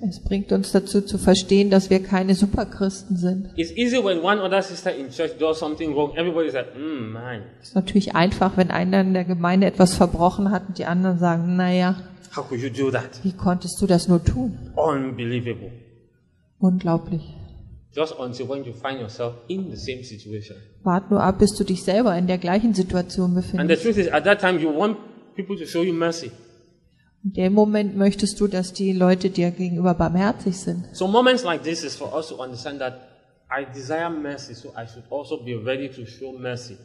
Es 0.02 0.20
bringt 0.24 0.52
uns 0.52 0.72
dazu 0.72 1.02
zu 1.02 1.18
verstehen, 1.18 1.70
dass 1.70 1.90
wir 1.90 2.02
keine 2.02 2.34
Superchristen 2.36 3.16
sind. 3.18 3.50
It's 3.56 3.72
easy 3.72 4.04
when 4.04 4.20
one 4.20 4.42
other 4.42 4.62
sister 4.62 4.96
in 4.96 5.10
church 5.10 5.38
does 5.38 5.60
something 5.60 5.94
wrong, 5.96 6.16
everybody's 6.16 6.54
like, 6.54 6.76
mm, 6.76 7.12
man, 7.14 7.42
Es 7.62 7.70
ist 7.70 7.76
natürlich 7.76 8.16
einfach, 8.16 8.58
wenn 8.58 8.72
einer 8.72 9.02
in 9.02 9.14
der 9.14 9.24
Gemeinde 9.26 9.68
etwas 9.68 9.94
verbrochen 9.96 10.50
hat 10.52 10.68
und 10.68 10.78
die 10.80 10.86
anderen 10.86 11.20
sagen, 11.20 11.56
naja, 11.58 11.96
how 12.36 12.48
could 12.48 12.62
you 12.62 12.70
do 12.70 12.90
that? 12.92 13.20
wie 13.24 13.34
konntest 13.34 13.80
du 13.82 13.86
das 13.86 14.08
nur 14.08 14.24
tun? 14.24 14.58
Unbelievable. 14.76 15.72
Unglaublich. 16.60 17.36
Just 17.96 18.16
until 18.20 18.48
when 18.50 18.64
you 18.64 18.74
find 18.74 19.00
yourself 19.00 19.36
in 19.48 19.70
the 19.72 19.78
same 19.78 20.04
situation. 20.04 20.58
Wart 20.84 21.10
nur 21.12 21.22
ab, 21.22 21.40
bis 21.40 21.56
du 21.56 21.64
dich 21.64 21.84
selber 21.84 22.16
in 22.18 22.28
der 22.28 22.38
gleichen 22.38 22.74
Situation 22.74 23.36
And 23.36 23.36
the 23.36 23.42
befindest. 23.42 23.84
truth 23.84 23.98
is, 23.98 24.08
at 24.08 24.24
that 24.26 24.40
time, 24.42 24.60
you 24.60 24.70
want 24.70 24.98
people 25.36 25.58
to 25.58 25.66
show 25.66 25.84
you 25.84 25.94
mercy. 25.94 26.32
In 27.24 27.34
dem 27.34 27.54
Moment 27.54 27.98
möchtest 27.98 28.40
du, 28.40 28.48
dass 28.48 28.72
die 28.72 28.94
Leute 28.94 29.30
dir 29.30 29.52
gegenüber 29.52 29.94
barmherzig 29.94 30.58
sind. 30.58 30.86
So 30.94 31.08
moments 31.08 31.44
like 31.44 31.64
this 31.64 31.84
is 31.84 31.96
for 31.96 32.14
us 32.16 32.30
to 32.30 32.42
understand 32.42 32.80
that 32.80 32.94
I 33.52 33.66
desire 33.74 34.10
mercy, 34.10 34.54
so 34.54 34.70
I 34.70 34.88
should 34.88 35.04
also 35.10 35.44
be 35.44 35.56
ready 35.56 35.90
to 35.90 36.06
show 36.06 36.32
mercy. 36.32 36.78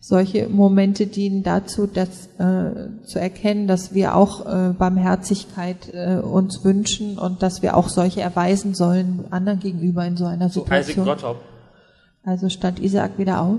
Solche 0.00 0.48
Momente 0.48 1.06
dienen 1.06 1.42
dazu, 1.42 1.86
dass, 1.88 2.28
äh, 2.38 3.04
zu 3.04 3.18
erkennen, 3.18 3.66
dass 3.66 3.94
wir 3.94 4.14
auch 4.14 4.46
äh, 4.46 4.72
Barmherzigkeit 4.72 5.92
äh, 5.92 6.20
uns 6.20 6.64
wünschen 6.64 7.18
und 7.18 7.42
dass 7.42 7.62
wir 7.62 7.76
auch 7.76 7.88
solche 7.88 8.20
erweisen 8.20 8.74
sollen 8.74 9.24
anderen 9.30 9.58
gegenüber 9.58 10.06
in 10.06 10.16
so 10.16 10.26
einer 10.26 10.50
So 10.50 10.64
Isaac 10.66 10.84
Situation. 10.84 11.04
got 11.04 11.24
up, 11.24 11.42
Also 12.24 12.48
stand 12.48 12.78
Isaak 12.78 13.18
wieder 13.18 13.40
auf 13.40 13.58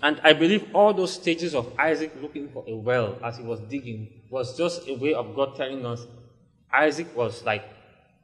and 0.00 0.18
I 0.24 0.34
believe 0.34 0.64
all 0.74 0.94
those 0.94 1.14
stages 1.14 1.54
of 1.54 1.66
Isaac 1.78 2.10
looking 2.20 2.48
for 2.50 2.64
a 2.68 2.74
well 2.84 3.14
as 3.22 3.38
he 3.38 3.44
was 3.46 3.58
digging 3.70 4.08
was 4.30 4.56
just 4.56 4.88
a 4.88 5.00
way 5.00 5.14
of 5.14 5.34
God 5.34 5.56
telling 5.56 5.84
us 5.84 6.06
Isaac 6.72 7.08
was 7.16 7.44
like 7.44 7.64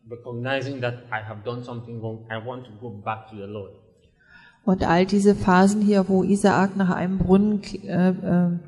recognizing 0.09 0.81
that 0.81 1.05
I 1.11 1.21
have 1.21 1.45
done 1.45 1.65
something 1.65 2.01
wrong. 2.03 2.27
I 2.31 2.39
want 2.39 2.65
to 2.67 2.73
go 2.81 2.91
back 2.91 3.31
to 3.31 3.37
the 3.37 3.47
Lord. 3.47 3.73
Und 4.65 4.83
all 4.83 5.05
diese 5.05 5.35
Phasen 5.35 5.83
hier, 5.83 6.09
wo 6.09 6.23
Isaak 6.23 6.77
nach 6.77 6.91
einem 6.91 7.19
Brunnen 7.19 7.63
äh, 7.83 8.09
äh, 8.09 8.59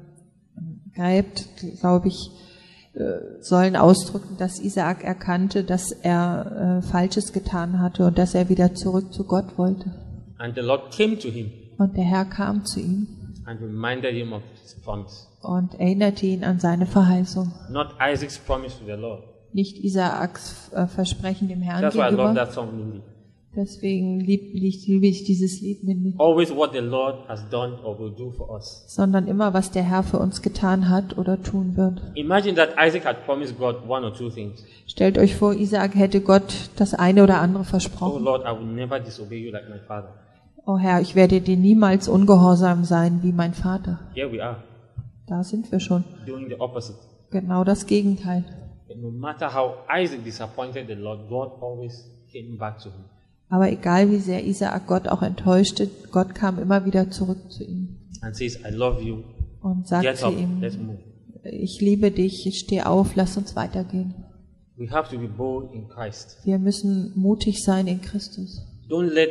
gräbt, 0.95 1.49
glaube 1.81 2.09
ich, 2.09 2.31
äh, 2.93 3.41
sollen 3.41 3.77
ausdrücken, 3.77 4.37
dass 4.37 4.61
Isaak 4.61 5.05
erkannte, 5.05 5.65
dass 5.65 5.93
er 5.93 6.81
äh, 6.81 6.87
Falsches 6.87 7.33
getan 7.33 7.81
hatte 7.81 8.07
und 8.07 8.19
dass 8.19 8.35
er 8.35 8.51
wieder 8.51 8.75
zurück 8.75 9.13
zu 9.13 9.25
Gott 9.25 9.57
wollte. 9.57 9.93
And 10.39 10.55
the 10.55 10.61
Lord 10.61 10.95
came 10.95 11.19
to 11.19 11.29
him 11.29 11.51
Und 11.79 11.97
der 11.97 12.05
Herr 12.05 12.27
kam 12.27 12.65
zu 12.65 12.81
ihm 12.81 13.16
and 13.47 13.61
reminded 13.61 14.15
him 14.15 14.33
of 14.33 14.43
his 14.63 14.75
promise. 14.83 15.27
und 15.43 15.75
erinnerte 15.79 16.27
ihn 16.27 16.43
an 16.45 16.59
seine 16.59 16.87
Verheißung. 16.87 17.53
Not 17.71 17.95
Isaac's 18.01 18.39
promise 18.39 18.79
to 18.79 18.85
the 18.85 18.93
Lord. 19.01 19.23
Nicht 19.53 19.79
Isaaks 19.79 20.71
äh, 20.75 20.87
Versprechen 20.87 21.49
dem 21.49 21.63
Herrn 21.63 21.81
That's 21.81 21.97
why 21.97 22.09
I 22.09 22.15
love 22.15 22.35
that 22.35 22.53
song, 22.53 22.77
Mindy. 22.77 23.03
Deswegen 23.55 24.21
lieb- 24.21 24.53
lieb- 24.53 24.87
liebe 24.87 25.07
ich 25.07 25.25
dieses 25.25 25.63
Lied 25.63 25.83
mit 25.83 25.97
Always 26.21 26.55
what 26.55 26.73
the 26.75 26.81
Lord 26.81 27.27
has 27.27 27.49
done 27.49 27.79
or 27.83 27.99
will 27.99 28.11
do 28.15 28.31
for 28.33 28.51
us. 28.55 28.85
sondern 28.87 29.27
immer, 29.27 29.55
was 29.55 29.71
der 29.71 29.83
Herr 29.83 30.03
für 30.03 30.19
uns 30.19 30.43
getan 30.43 30.91
hat 30.91 31.17
oder 31.17 31.43
tun 31.43 31.75
wird. 31.75 32.03
Imagine 32.17 32.55
that 32.57 32.75
Isaac 32.79 33.07
had 33.07 33.25
promised 33.25 33.59
God 33.59 33.77
one 33.89 34.05
or 34.05 34.13
two 34.13 34.29
things. 34.29 34.63
Stellt 34.87 35.17
euch 35.17 35.37
vor, 35.37 35.55
Isaak 35.55 35.95
hätte 35.95 36.21
Gott 36.21 36.53
das 36.77 36.93
eine 36.93 37.23
oder 37.23 37.41
andere 37.41 37.63
Oh 37.63 37.65
versprochen. 37.65 38.23
Lord, 38.25 38.43
I 38.45 38.51
will 38.59 38.67
never 38.75 39.01
disobey 39.01 39.39
you 39.47 39.51
like 39.53 39.71
my 39.71 39.79
father. 39.89 40.13
Oh 40.67 40.79
Herr, 40.79 41.01
ich 41.01 41.15
werde 41.15 41.41
dir 41.41 41.57
niemals 41.57 42.09
ungehorsam 42.09 42.85
sein 42.85 43.23
wie 43.23 43.33
mein 43.33 43.55
Vater. 43.55 44.01
Here 44.15 44.31
we 44.33 44.43
are, 44.43 44.63
Da 45.29 45.45
sind 45.45 45.71
wir 45.71 45.81
schon. 45.81 46.05
doing 46.27 46.49
the 46.49 46.61
opposite. 46.61 46.99
Genau 47.31 47.63
das 47.65 47.87
Gegenteil. 47.87 48.45
No 49.01 49.11
matter 49.11 49.53
how 49.55 49.75
Isaac 49.95 50.25
disappointed 50.25 50.87
the 50.89 50.95
Lord, 50.95 51.29
God 51.29 51.53
always 51.63 52.11
came 52.33 52.57
back 52.59 52.79
to 52.79 52.91
him. 52.91 53.05
Aber 53.49 53.71
egal 53.71 54.11
wie 54.11 54.19
sehr 54.19 54.45
Isaak 54.45 54.87
Gott 54.89 55.07
auch 55.09 55.23
enttäuschte, 55.23 55.89
Gott 56.11 56.35
kam 56.35 56.59
immer 56.59 56.85
wieder 56.85 57.11
zurück 57.11 57.51
zu 57.51 57.63
ihm 57.65 57.97
and 58.23 58.35
says, 58.35 58.59
I 58.65 58.73
love 58.75 59.01
you. 59.03 59.23
und 59.61 59.87
sagt 59.87 60.03
Get 60.05 60.23
up, 60.25 60.33
ihm, 60.33 60.61
let's 60.61 60.77
move. 60.77 60.99
ich 61.45 61.81
liebe 61.81 62.11
dich, 62.11 62.51
steh 62.59 62.83
auf, 62.83 63.15
lass 63.15 63.37
uns 63.37 63.55
weitergehen. 63.55 64.15
We 64.77 64.91
have 64.91 65.11
to 65.15 65.21
be 65.21 65.29
bold 65.29 65.73
in 65.73 65.87
Christ. 65.89 66.39
Wir 66.45 66.59
müssen 66.59 67.13
mutig 67.15 67.63
sein 67.63 67.87
in 67.87 68.01
Christus. 68.01 68.67
Don't 68.89 69.13
let 69.13 69.31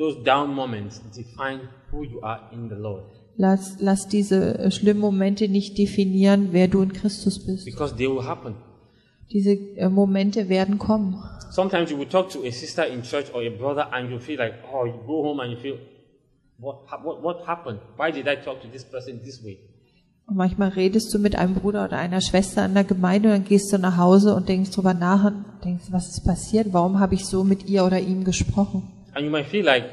those 0.00 0.16
down 0.24 0.48
moments 0.54 1.00
define 1.14 1.60
who 1.90 1.98
you 2.04 2.18
are 2.22 2.40
in 2.52 2.68
the 2.68 2.76
Lord 2.76 3.04
Lass, 3.36 3.76
lass 3.80 4.06
diese 4.06 4.58
äh, 4.58 4.70
schlimmen 4.70 5.00
Momente 5.00 5.48
nicht 5.48 5.78
definieren, 5.78 6.48
wer 6.52 6.68
du 6.68 6.82
in 6.82 6.92
Christus 6.92 7.46
bist. 7.46 7.64
because 7.64 7.94
they 7.96 8.06
will 8.06 8.24
happen. 8.24 8.54
Diese 9.32 9.52
äh, 9.52 9.88
Momente 9.88 10.48
werden 10.48 10.78
kommen. 10.78 11.16
Sometimes 11.50 11.90
you 11.90 11.98
will 11.98 12.08
talk 12.08 12.28
to 12.30 12.40
a 12.44 12.50
sister 12.50 12.86
in 12.86 13.02
church 13.02 13.32
or 13.32 13.40
a 13.40 13.48
brother 13.48 13.92
and 13.94 14.10
you 14.10 14.18
feel 14.18 14.38
like, 14.38 14.54
oh, 14.72 14.84
you 14.84 14.92
go 15.06 15.22
home 15.22 15.40
and 15.40 15.52
you 15.52 15.58
feel, 15.58 15.78
what, 16.58 16.80
what, 17.02 17.22
what 17.22 17.46
happened? 17.46 17.80
Why 17.96 18.12
did 18.12 18.26
I 18.28 18.36
talk 18.36 18.60
to 18.60 18.68
this 18.68 18.84
person 18.84 19.20
this 19.24 19.42
way? 19.42 19.58
Und 20.26 20.36
manchmal 20.36 20.68
redest 20.68 21.12
du 21.14 21.18
mit 21.18 21.34
einem 21.34 21.54
Bruder 21.54 21.86
oder 21.86 21.96
einer 21.96 22.20
Schwester 22.20 22.66
in 22.66 22.74
der 22.74 22.84
Gemeinde 22.84 23.30
und 23.30 23.34
dann 23.34 23.44
gehst 23.44 23.72
du 23.72 23.78
nach 23.78 23.96
Hause 23.96 24.34
und 24.34 24.48
denkst 24.48 24.70
drüber 24.70 24.94
nach 24.94 25.24
und 25.24 25.44
denkst, 25.64 25.86
was 25.90 26.08
ist 26.10 26.24
passiert? 26.24 26.68
Warum 26.72 27.00
habe 27.00 27.14
ich 27.14 27.24
so 27.24 27.42
mit 27.42 27.68
ihr 27.68 27.84
oder 27.84 27.98
ihm 27.98 28.22
gesprochen? 28.22 28.99
And 29.14 29.24
you 29.24 29.30
might 29.30 29.46
feel 29.46 29.64
like 29.64 29.84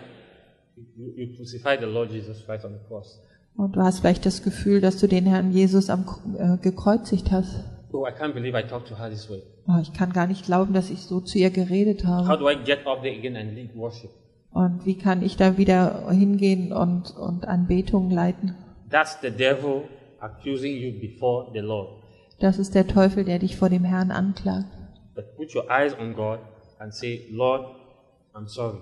you, 0.95 1.13
you 1.15 1.35
crucified 1.35 1.79
the 1.79 1.85
Lord 1.87 2.11
Jesus 2.11 2.43
Christ 2.45 2.65
on 2.65 2.73
the 2.73 2.87
cross. 2.87 3.19
Und 3.55 3.75
du 3.75 3.81
hast 3.81 4.01
vielleicht 4.01 4.25
das 4.25 4.43
Gefühl, 4.43 4.81
dass 4.81 4.97
du 4.99 5.07
den 5.07 5.25
Herrn 5.25 5.51
Jesus 5.51 5.89
am, 5.89 6.05
äh, 6.37 6.57
gekreuzigt 6.61 7.31
hast. 7.31 7.63
Oh, 7.91 8.05
I 8.05 8.11
can't 8.11 8.33
believe 8.33 8.57
I 8.57 8.61
talked 8.63 8.87
to 8.89 8.97
her 8.97 9.09
this 9.09 9.27
way. 9.29 9.41
Oh, 9.67 9.79
ich 9.81 9.93
kann 9.93 10.13
gar 10.13 10.27
nicht 10.27 10.45
glauben, 10.45 10.73
dass 10.73 10.91
ich 10.91 11.01
so 11.01 11.19
zu 11.21 11.39
ihr 11.39 11.49
geredet 11.49 12.05
How 12.05 12.27
habe. 12.27 12.37
do 12.37 12.49
I 12.49 12.55
get 12.55 12.85
up 12.85 13.01
there 13.01 13.17
again 13.17 13.35
and 13.35 13.55
lead 13.55 13.75
worship? 13.75 14.11
Und 14.51 14.85
wie 14.85 14.97
kann 14.97 15.23
ich 15.23 15.37
da 15.37 15.57
wieder 15.57 16.09
hingehen 16.11 16.71
und, 16.71 17.15
und 17.17 17.47
Anbetung 17.47 18.11
leiten? 18.11 18.55
That's 18.89 19.17
the 19.21 19.31
devil 19.31 19.83
accusing 20.19 20.75
you 20.75 20.99
before 20.99 21.49
the 21.53 21.59
Lord. 21.59 21.89
Das 22.39 22.59
ist 22.59 22.75
der 22.75 22.87
Teufel, 22.87 23.23
der 23.23 23.39
dich 23.39 23.57
vor 23.57 23.69
dem 23.69 23.83
Herrn 23.83 24.11
anklagt. 24.11 24.67
But 25.15 25.35
put 25.35 25.55
your 25.55 25.65
eyes 25.69 25.97
on 25.99 26.13
God 26.13 26.39
and 26.79 26.93
say, 26.93 27.27
Lord, 27.31 27.65
I'm 28.35 28.47
sorry. 28.47 28.77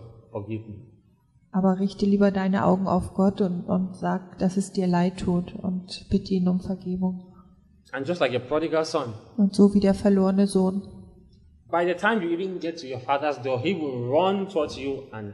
Aber 1.51 1.79
richte 1.79 2.05
lieber 2.05 2.31
deine 2.31 2.65
Augen 2.65 2.87
auf 2.87 3.13
Gott 3.13 3.39
und, 3.41 3.61
und 3.63 3.95
sag, 3.95 4.37
dass 4.39 4.57
es 4.57 4.71
dir 4.71 4.87
leid 4.87 5.17
tut 5.19 5.53
und 5.55 6.05
bitte 6.09 6.33
ihn 6.33 6.47
um 6.47 6.59
Vergebung. 6.59 7.33
And 7.91 8.05
just 8.07 8.19
like 8.19 8.35
a 8.35 8.39
prodigal 8.39 8.83
son, 8.83 9.13
Und 9.37 9.55
so 9.55 9.73
wie 9.73 9.79
der 9.79 9.93
verlorene 9.93 10.47
Sohn. 10.47 10.81
by 11.71 11.85
the 11.85 11.93
time 11.93 12.21
you 12.21 12.29
even 12.29 12.59
get 12.59 12.77
to 12.79 12.87
your 12.87 12.99
father's 12.99 13.41
door, 13.41 13.59
he 13.59 13.73
will 13.73 14.09
run 14.09 14.47
towards 14.47 14.77
you 14.77 15.03
and 15.11 15.33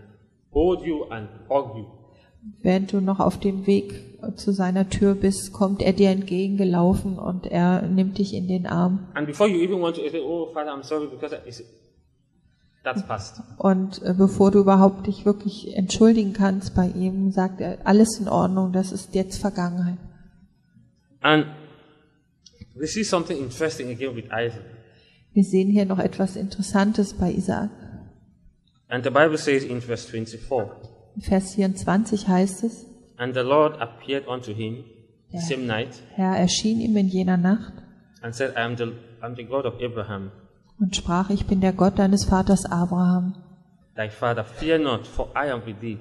hold 0.52 0.82
you 0.86 1.06
and 1.10 1.28
hug 1.50 1.76
you. 1.76 1.86
Während 2.62 2.92
du 2.92 3.02
noch 3.02 3.20
auf 3.20 3.40
dem 3.40 3.68
Weg 3.68 3.94
zu 4.36 4.52
seiner 4.52 4.90
Tür 4.90 5.14
bist, 5.16 5.54
kommt 5.54 5.82
er 5.82 5.94
dir 5.94 6.10
entgegengelaufen 6.10 7.20
und 7.20 7.46
er 7.46 7.84
nimmt 7.88 8.18
dich 8.18 8.34
in 8.34 8.48
den 8.48 8.66
Arm. 8.68 9.08
And 9.14 9.28
before 9.28 9.50
you 9.50 9.60
even 9.62 9.82
want 9.82 9.96
to 9.98 10.02
say, 10.10 10.22
Oh, 10.24 10.48
Father, 10.54 10.72
I'm 10.72 10.84
sorry 10.84 11.08
because 11.08 11.36
it's, 11.46 11.64
that's 12.84 13.04
past. 13.04 13.42
Und 13.58 14.02
äh, 14.04 14.14
bevor 14.14 14.52
du 14.52 14.60
überhaupt 14.60 15.08
dich 15.08 15.26
wirklich 15.26 15.76
entschuldigen 15.76 16.34
kannst 16.34 16.76
bei 16.76 16.88
ihm, 16.88 17.32
sagt 17.32 17.62
er, 17.62 17.80
alles 17.86 18.20
in 18.20 18.28
Ordnung, 18.28 18.72
das 18.72 18.92
ist 18.92 19.16
jetzt 19.16 19.40
Vergangenheit. 19.40 19.98
And 21.22 21.46
we 22.76 22.88
see 22.88 23.04
something 23.04 23.38
interesting 23.38 23.90
again 23.90 24.16
with 24.16 24.26
Isaac. 24.26 24.64
Wir 25.34 25.44
sehen 25.44 25.70
hier 25.70 25.86
noch 25.86 26.00
etwas 26.00 26.36
Interessantes 26.36 27.14
bei 27.14 27.32
Isaak. 27.32 27.70
And 28.90 29.04
the 29.06 29.10
Bible 29.10 29.38
says 29.38 29.64
in 29.64 29.82
verse 29.82 30.06
24, 30.06 30.72
In 31.16 31.22
Vers 31.22 31.54
24 31.56 32.28
heißt 32.28 32.64
es, 32.64 32.86
And 33.18 33.34
the 33.34 33.42
Lord 33.42 33.80
appeared 33.80 34.28
unto 34.28 34.52
him 34.52 34.84
the 35.32 35.40
same 35.40 35.66
night 35.66 36.02
Herr 36.16 36.38
erschien 36.38 36.82
ihm 36.82 36.98
in 36.98 37.08
jener 37.08 37.38
Nacht 37.38 37.74
and 38.22 38.36
said, 38.36 38.56
I 38.58 38.62
am 38.62 38.76
the, 38.76 38.94
I'm 39.22 39.36
the 39.36 39.44
God 39.44 39.66
of 39.66 39.80
Abraham, 39.80 40.32
und 40.82 40.96
sprach, 40.96 41.30
ich 41.30 41.46
bin 41.46 41.62
der 41.62 41.72
Gott 41.74 41.98
deines 42.00 42.26
Vaters 42.26 42.66
Abraham. 42.66 43.36
thy 43.96 44.10
father. 44.10 44.44
Fear 44.44 44.80
not, 44.80 45.08
for 45.08 45.28
I 45.36 45.50
am 45.52 45.62
with 45.66 45.76
thee. 45.80 45.98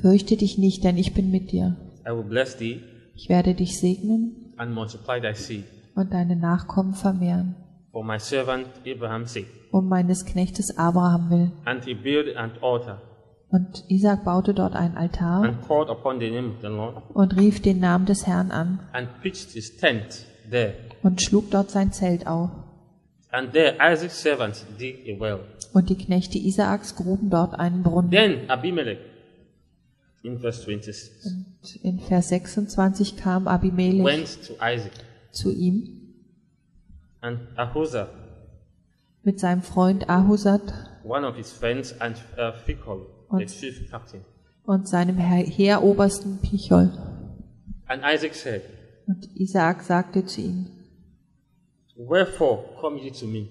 Fürchte 0.00 0.36
dich 0.36 0.58
nicht, 0.58 0.84
denn 0.84 0.96
ich 0.96 1.14
bin 1.14 1.30
mit 1.30 1.50
dir. 1.52 1.76
I 2.06 2.10
will 2.10 2.22
bless 2.24 2.56
thee 2.56 2.80
Ich 3.16 3.28
werde 3.28 3.54
dich 3.54 3.78
segnen 3.80 4.52
and 4.56 4.72
multiply 4.74 5.20
thy 5.20 5.34
seed 5.34 5.64
und 5.96 6.12
deine 6.12 6.36
Nachkommen 6.36 6.94
vermehren, 6.94 7.54
for 7.92 8.04
my 8.04 8.18
servant 8.18 8.66
Abraham's 8.86 9.32
sake. 9.32 9.46
um 9.72 9.88
meines 9.88 10.24
Knechtes 10.24 10.76
Abraham 10.76 11.30
will. 11.30 11.52
And 11.64 11.84
he 11.84 11.94
built 11.94 12.36
an 12.36 12.52
altar 12.60 13.00
Und 13.50 13.84
Isaac 13.88 14.24
baute 14.24 14.52
dort 14.52 14.74
ein 14.74 14.96
Altar 14.96 15.42
and 15.44 15.62
called 15.66 15.88
upon 15.88 16.18
the 16.18 16.28
name 16.30 16.48
of 16.50 16.56
the 16.60 16.66
Lord 16.68 16.96
und 17.14 17.36
rief 17.36 17.62
den 17.62 17.78
Namen 17.78 18.04
des 18.06 18.26
Herrn 18.26 18.50
an 18.50 18.80
and 18.92 19.08
pitched 19.22 19.52
his 19.52 19.76
tent 19.76 20.26
there. 20.50 20.74
und 21.04 21.22
schlug 21.22 21.50
dort 21.52 21.70
sein 21.70 21.92
Zelt 21.92 22.26
auf. 22.26 22.50
And 23.36 23.52
there 23.52 23.74
Isaac's 23.80 24.20
servants 24.22 24.64
dig 24.78 25.08
a 25.08 25.18
well. 25.18 25.40
Und 25.72 25.90
die 25.90 25.96
Knechte 25.96 26.38
Isaaks 26.38 26.94
gruben 26.94 27.30
dort 27.30 27.58
einen 27.58 27.82
Brunnen. 27.82 28.10
Then 28.12 28.48
Abimelech, 28.48 28.98
in 30.22 30.38
verse 30.38 30.62
26, 30.62 31.10
Und 31.26 31.76
in 31.82 31.98
Vers 31.98 32.28
26 32.28 33.16
kam 33.16 33.48
Abimelech 33.48 34.04
went 34.04 34.46
to 34.46 34.54
Isaac 34.62 34.92
zu 35.32 35.50
ihm 35.50 36.14
and 37.20 37.40
Ahuzah, 37.56 38.08
mit 39.24 39.40
seinem 39.40 39.62
Freund 39.62 40.08
Ahusat 40.08 40.62
one 41.02 41.26
of 41.26 41.34
his 41.36 41.50
friends, 41.52 41.92
and 42.00 42.16
uh, 42.38 42.52
the 42.66 42.76
Und- 43.30 43.46
chief 43.48 43.90
captain. 43.90 44.20
und 44.64 44.86
seinem 44.88 45.16
Herr 45.16 45.44
Heerobersten 45.44 46.38
Pichol. 46.40 46.90
And 47.88 48.02
Isaac 48.04 48.34
said, 48.36 48.62
Und 49.06 49.28
Isaak 49.34 49.82
sagte 49.82 50.24
zu 50.24 50.40
ihm, 50.40 50.66
Wherefore 51.96 52.64
come 52.80 52.98
ye 52.98 53.10
to 53.10 53.26
me, 53.26 53.48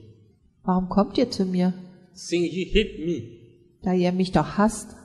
warum 0.64 0.89
kommt 0.89 1.18
ihr 1.18 1.32
zu 1.32 1.46
mir, 1.46 1.74
seeing 2.14 2.44
ye 2.44 2.66
hate 2.66 3.06
me 3.06 3.39
da 3.82 3.94
ihr 3.94 4.12
mich 4.12 4.32
doch 4.32 4.58
hasst 4.58 4.96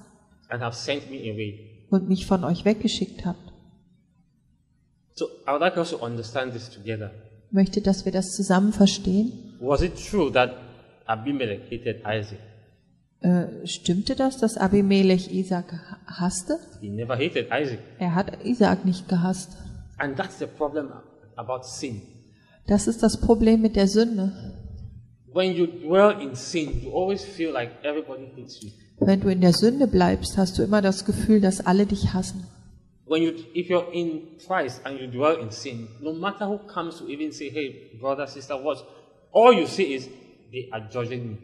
and 0.49 0.63
have 0.63 0.77
sent 0.77 1.11
me 1.11 1.19
away? 1.19 1.69
und 1.91 2.09
mich 2.09 2.27
von 2.27 2.45
euch 2.45 2.65
weggeschickt 2.65 3.25
habt? 3.25 3.53
So 5.15 5.27
I 5.47 5.51
would 5.51 5.61
like 5.61 5.77
us 5.77 5.91
to 5.91 5.97
understand 5.97 6.53
this 6.53 6.71
together. 6.71 7.11
Ich 7.49 7.53
möchte, 7.53 7.81
dass 7.81 8.05
wir 8.05 8.13
das 8.13 8.35
zusammen 8.35 8.73
verstehen. 8.73 9.57
Was 9.61 9.83
it 9.83 9.95
true 9.97 10.31
that 10.33 10.55
Abimelech 11.07 11.63
hated 11.71 12.03
Isaac? 12.07 12.39
Äh, 13.21 13.67
stimmte 13.67 14.15
das, 14.15 14.39
dass 14.39 14.57
Abimelech 14.57 15.33
Isaac 15.33 15.73
hasste? 16.07 16.59
He 16.81 16.89
never 16.89 17.17
hated 17.17 17.49
Isaac. 17.51 17.81
Er 17.99 18.15
hat 18.15 18.45
Isaac 18.45 18.85
nicht 18.85 19.09
gehasst. 19.09 19.57
And 19.97 20.17
that's 20.17 20.39
the 20.39 20.47
problem 20.47 20.93
about 21.35 21.63
sin. 21.65 22.03
Das 22.69 22.87
ist 22.87 23.03
das 23.03 23.19
Problem 23.19 23.63
mit 23.63 23.77
der 23.77 23.89
Sünde. 23.89 24.31
When 25.33 25.57
you 25.57 25.67
dwell 25.67 26.21
in 26.21 26.35
sin, 26.35 26.83
you 26.83 26.93
always 26.93 27.25
feel 27.25 27.51
like 27.51 27.71
everybody 27.83 28.31
hates 28.37 28.63
you. 28.63 28.71
Wenn 29.01 29.21
du 29.21 29.29
in 29.29 29.41
der 29.41 29.55
Sünde 29.55 29.87
bleibst, 29.87 30.37
hast 30.37 30.59
du 30.59 30.63
immer 30.63 30.83
das 30.83 31.07
Gefühl, 31.07 31.41
dass 31.41 31.65
alle 31.65 31.87
dich 31.87 32.13
hassen. 32.13 32.47
When 33.07 33.23
you, 33.23 33.31
if 33.55 33.71
you're 33.71 33.91
in 33.93 34.37
Christ 34.47 34.83
and 34.85 35.01
you 35.01 35.07
dwell 35.07 35.39
in 35.41 35.51
sin, 35.51 35.89
no 36.01 36.13
matter 36.13 36.47
who 36.47 36.59
comes 36.59 36.99
to 36.99 37.09
even 37.09 37.33
say, 37.33 37.51
"Hey, 37.51 37.97
brother, 37.99 38.27
sister, 38.27 38.63
what?" 38.63 38.85
All 39.33 39.55
you 39.55 39.67
say 39.67 39.85
is, 39.85 40.09
"They 40.51 40.69
are 40.71 40.87
judging 40.93 41.27
me." 41.27 41.39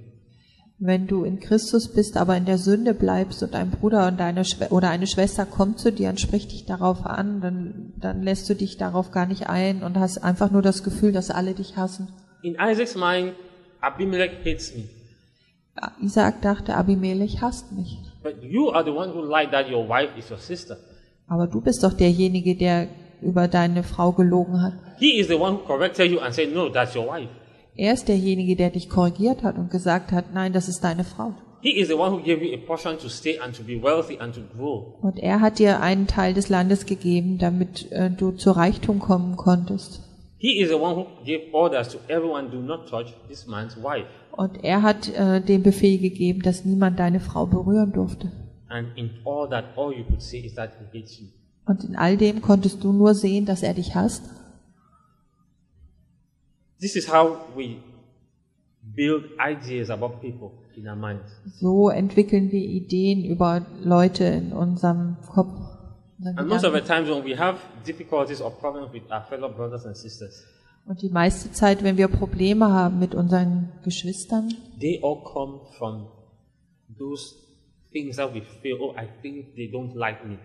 Wenn 0.87 1.07
du 1.07 1.25
in 1.25 1.41
Christus 1.41 1.89
bist, 1.89 2.19
aber 2.19 2.37
in 2.37 2.45
der 2.45 2.59
Sünde 2.59 2.93
bleibst 2.93 3.43
und 3.43 3.55
ein 3.55 3.71
Bruder 3.71 4.07
und 4.07 4.21
eine 4.21 4.43
oder 4.69 4.91
eine 4.91 5.07
Schwester 5.07 5.47
kommt 5.47 5.79
zu 5.79 5.91
dir 5.91 6.11
und 6.11 6.21
spricht 6.21 6.53
dich 6.53 6.67
darauf 6.67 7.07
an, 7.07 7.41
dann, 7.41 7.95
dann 7.97 8.23
lässt 8.23 8.51
du 8.51 8.55
dich 8.55 8.77
darauf 8.77 9.11
gar 9.11 9.25
nicht 9.25 9.49
ein 9.49 9.83
und 9.83 9.99
hast 9.99 10.23
einfach 10.23 10.51
nur 10.51 10.61
das 10.61 10.83
Gefühl, 10.83 11.13
dass 11.13 11.31
alle 11.31 11.55
dich 11.55 11.79
hassen. 11.79 12.09
In 12.43 12.57
Isaac's 12.61 12.97
mind, 12.97 13.33
Abimelech 13.81 14.33
hates 14.45 14.75
me. 14.75 14.85
Isaac 16.03 16.43
dachte, 16.43 16.77
Abimelech 16.77 17.41
hasst 17.41 17.73
mich. 17.73 17.97
But 18.23 18.43
you 18.43 18.71
are 18.71 18.85
the 18.85 18.91
one 18.91 19.15
who 19.15 19.23
lied 19.23 19.53
that 19.53 19.71
your 19.71 19.89
wife 19.89 20.11
is 20.19 20.31
your 20.31 20.37
sister. 20.37 20.77
Aber 21.27 21.47
du 21.47 21.63
bist 21.63 21.83
doch 21.83 21.95
derjenige, 21.95 22.57
der 22.57 22.89
über 23.23 23.49
deine 23.49 23.85
Frau 23.85 24.13
gelogen 24.13 24.61
hat. 24.61 24.75
He 24.99 25.19
is 25.19 25.29
the 25.29 25.35
one 25.37 25.55
who 25.55 25.67
corrected 25.67 26.11
you 26.11 26.19
and 26.19 26.35
said, 26.35 26.53
No, 26.53 26.69
that's 26.69 26.95
your 26.95 27.07
wife. 27.07 27.31
Er 27.77 27.93
ist 27.93 28.09
derjenige, 28.09 28.57
der 28.57 28.71
dich 28.71 28.89
korrigiert 28.89 29.43
hat 29.43 29.59
und 29.59 29.71
gesagt 29.71 30.13
hat, 30.13 30.33
nein, 30.33 30.53
das 30.53 30.69
ist 30.69 30.85
deine 30.85 31.05
Frau. 31.05 31.35
Und 35.01 35.19
er 35.19 35.41
hat 35.41 35.59
dir 35.59 35.81
einen 35.81 36.07
Teil 36.07 36.35
des 36.35 36.49
Landes 36.49 36.87
gegeben, 36.87 37.39
damit 37.39 37.91
äh, 37.91 38.11
du 38.11 38.33
zu 38.33 38.51
Reichtum 38.53 38.99
kommen 38.99 39.37
konntest. 39.37 40.03
He 40.39 40.61
is 40.61 40.69
the 40.69 40.75
one 40.75 40.95
who 40.95 41.07
gave 41.25 41.41
orders 41.53 41.89
to 41.89 41.99
everyone 42.09 42.51
do 42.51 42.59
not 42.59 42.87
touch 42.87 43.15
this 43.29 43.47
man's 43.47 43.77
wife. 43.79 44.05
Und 44.37 44.63
er 44.63 44.83
hat 44.83 45.09
äh, 45.15 45.41
den 45.41 45.63
Befehl 45.63 45.99
gegeben, 45.99 46.43
dass 46.43 46.67
niemand 46.67 46.99
deine 46.99 47.21
Frau 47.21 47.47
berühren 47.47 47.93
durfte. 47.93 48.31
And 48.69 48.89
in 48.95 49.11
all 49.25 49.49
that, 49.49 49.65
all 49.77 49.91
you 49.91 50.05
could 50.05 50.21
say 50.21 50.41
is 50.41 50.55
that 50.57 50.73
he 50.79 50.99
hates 50.99 51.19
you. 51.19 51.29
Und 51.65 51.85
in 51.85 51.97
all 51.97 52.19
dem 52.19 52.43
konntest 52.43 52.85
du 52.85 52.93
nur 52.93 53.15
sehen, 53.15 53.47
dass 53.47 53.63
er 53.63 53.73
dich 53.73 53.95
hasst. 53.95 54.25
This 56.85 56.97
is 56.97 57.09
how 57.09 57.39
we 57.57 57.81
build 58.95 59.25
ideas 59.39 59.89
about 59.89 60.21
people 60.21 60.53
in 60.77 60.87
our 60.87 60.95
minds. 60.95 61.25
So 61.59 61.89
entwickeln 61.89 62.53
wir 62.53 62.61
Ideen 62.61 63.25
über 63.25 63.65
Leute 63.83 64.25
in 64.25 64.53
unserem 64.53 65.17
Kopf. 65.33 65.59
And 66.23 66.47
most 66.47 66.67
of 66.67 66.75
the 66.75 66.83
times 66.83 67.09
when 67.09 67.25
we 67.25 67.39
have 67.39 67.59
difficulties 67.87 68.43
or 68.43 68.51
problems 68.51 68.93
with 68.93 69.11
our 69.11 69.23
fellow 69.23 69.49
brothers 69.49 69.87
and 69.87 69.97
sisters, 69.97 70.45
Und 70.87 71.01
die 71.01 71.09
meiste 71.09 71.51
Zeit, 71.53 71.83
wenn 71.83 71.97
wir 71.97 72.09
Probleme 72.09 72.71
haben 72.71 72.99
mit 72.99 73.15
unseren 73.15 73.73
Geschwistern, 73.83 74.53
they 74.79 75.01
all 75.03 75.23
come 75.25 75.61
from 75.79 76.09
those 76.99 77.35
things 77.93 78.17
that 78.17 78.35
we 78.35 78.43
feel, 78.61 78.77
oh, 78.79 78.95
I 78.95 79.09
think 79.23 79.55
they 79.55 79.71
don't 79.73 79.95
like 79.95 80.23
me. 80.27 80.37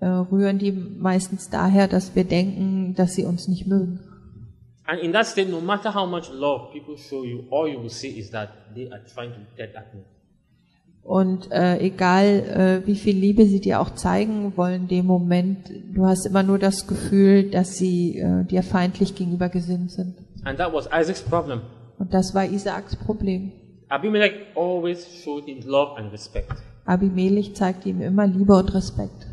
äh, 0.00 0.06
rühren 0.06 0.58
die 0.58 0.72
meistens 0.72 1.48
daher, 1.48 1.88
dass 1.88 2.14
wir 2.14 2.24
denken, 2.24 2.94
dass 2.94 3.14
sie 3.14 3.24
uns 3.24 3.48
nicht 3.48 3.66
mögen. 3.66 4.00
And 4.90 5.00
in 5.02 5.12
that 5.12 5.26
state, 5.26 5.48
no 5.48 5.60
matter 5.60 5.94
how 5.94 6.04
much 6.04 6.30
love 6.32 6.72
people 6.72 6.96
show 6.96 7.22
you, 7.22 7.44
all 7.50 7.68
you 7.68 7.78
will 7.78 7.88
see 7.88 8.18
is 8.18 8.30
that 8.32 8.74
they 8.74 8.90
are 8.90 9.00
trying 9.14 9.30
to 9.30 9.38
get 9.56 9.76
at 9.76 9.94
me. 9.94 10.00
Und 11.04 11.50
äh, 11.52 11.78
egal, 11.78 12.82
äh, 12.82 12.86
wie 12.88 12.96
viel 12.96 13.16
Liebe 13.16 13.46
sie 13.46 13.60
dir 13.60 13.80
auch 13.80 13.90
zeigen 13.90 14.56
wollen, 14.56 14.82
in 14.82 14.88
dem 14.88 15.06
Moment, 15.06 15.70
du 15.94 16.06
hast 16.06 16.26
immer 16.26 16.42
nur 16.42 16.58
das 16.58 16.88
Gefühl, 16.88 17.50
dass 17.50 17.76
sie 17.76 18.18
äh, 18.18 18.44
dir 18.44 18.64
feindlich 18.64 19.14
gegenüber 19.14 19.48
gesinnt 19.48 19.92
sind. 19.92 20.16
And 20.42 20.58
that 20.58 20.72
was 20.72 20.86
Isaac's 20.86 21.22
problem. 21.22 21.60
Und 22.00 22.12
das 22.12 22.34
war 22.34 22.44
Isaaks 22.44 22.96
Problem. 22.96 23.52
Abimelech 23.88 24.32
always 24.56 25.06
showed 25.22 25.44
him 25.44 25.60
love 25.66 25.96
and 25.98 26.12
respect. 26.12 26.52
Abimelech 26.84 27.54
zeigte 27.54 27.90
ihm 27.90 28.00
immer 28.00 28.26
Liebe 28.26 28.56
und 28.56 28.74
Respekt. 28.74 29.29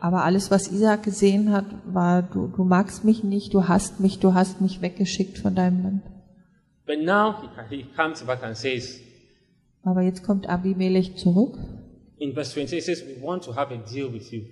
Aber 0.00 0.24
alles, 0.24 0.50
was 0.50 0.72
Isaak 0.72 1.02
gesehen 1.02 1.52
hat, 1.52 1.64
war, 1.86 2.22
du, 2.22 2.48
du 2.48 2.64
magst 2.64 3.04
mich 3.04 3.24
nicht, 3.24 3.54
du 3.54 3.68
hasst 3.68 4.00
mich, 4.00 4.18
du 4.18 4.34
hast 4.34 4.60
mich 4.60 4.82
weggeschickt 4.82 5.38
von 5.38 5.54
deinem 5.54 5.82
Land. 5.82 6.02
But 6.86 7.02
now 7.04 7.34
he, 7.70 7.84
comes 7.96 8.22
back 8.24 8.42
and 8.42 8.56
says, 8.56 9.00
Aber 9.84 10.02
jetzt 10.02 10.24
kommt 10.24 10.48
Abimelech 10.48 11.16
zurück 11.16 11.56
in 12.18 12.34
verse 12.34 12.52
20, 12.52 12.76
he 12.76 12.80
says, 12.80 13.04
we 13.04 13.20
want 13.20 13.42
to 13.44 13.54
have 13.54 13.72
a 13.72 13.76
deal 13.76 14.12
with 14.12 14.30
you. 14.30 14.42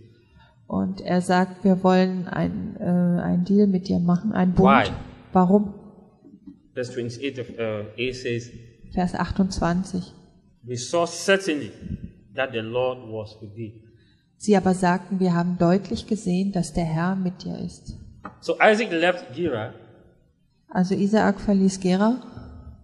und 0.66 1.00
er 1.00 1.20
sagt, 1.20 1.64
wir 1.64 1.82
wollen 1.82 2.28
ein, 2.28 2.76
äh, 2.78 2.84
einen 2.84 3.44
Deal 3.44 3.66
mit 3.66 3.88
dir 3.88 3.98
machen, 3.98 4.32
einen 4.32 4.54
Bund. 4.54 4.68
Why? 4.68 4.92
Warum? 5.32 5.74
Verse 6.74 6.92
28 6.92 7.40
of 7.40 7.48
uh, 7.58 8.12
says, 8.12 8.50
Vers 8.92 9.14
28. 9.14 10.14
we 10.70 10.76
saw 10.76 11.04
certainly 11.04 11.72
that 12.36 12.52
the 12.52 12.62
Lord 12.62 12.98
was 13.08 13.36
with 13.42 13.54
thee. 13.56 13.82
Sie 14.36 14.56
aber 14.56 14.72
sagten, 14.74 15.18
wir 15.18 15.34
haben 15.34 15.58
deutlich 15.58 16.06
gesehen, 16.06 16.52
dass 16.52 16.72
der 16.72 16.84
Herr 16.84 17.16
mit 17.16 17.42
dir 17.42 17.58
ist. 17.58 17.96
So 18.40 18.54
Isaac 18.62 18.90
left 18.92 19.34
Gerar, 19.34 19.74
Also 20.68 20.94
Isaak 20.94 21.40
verließ 21.40 21.80
Gera 21.80 22.22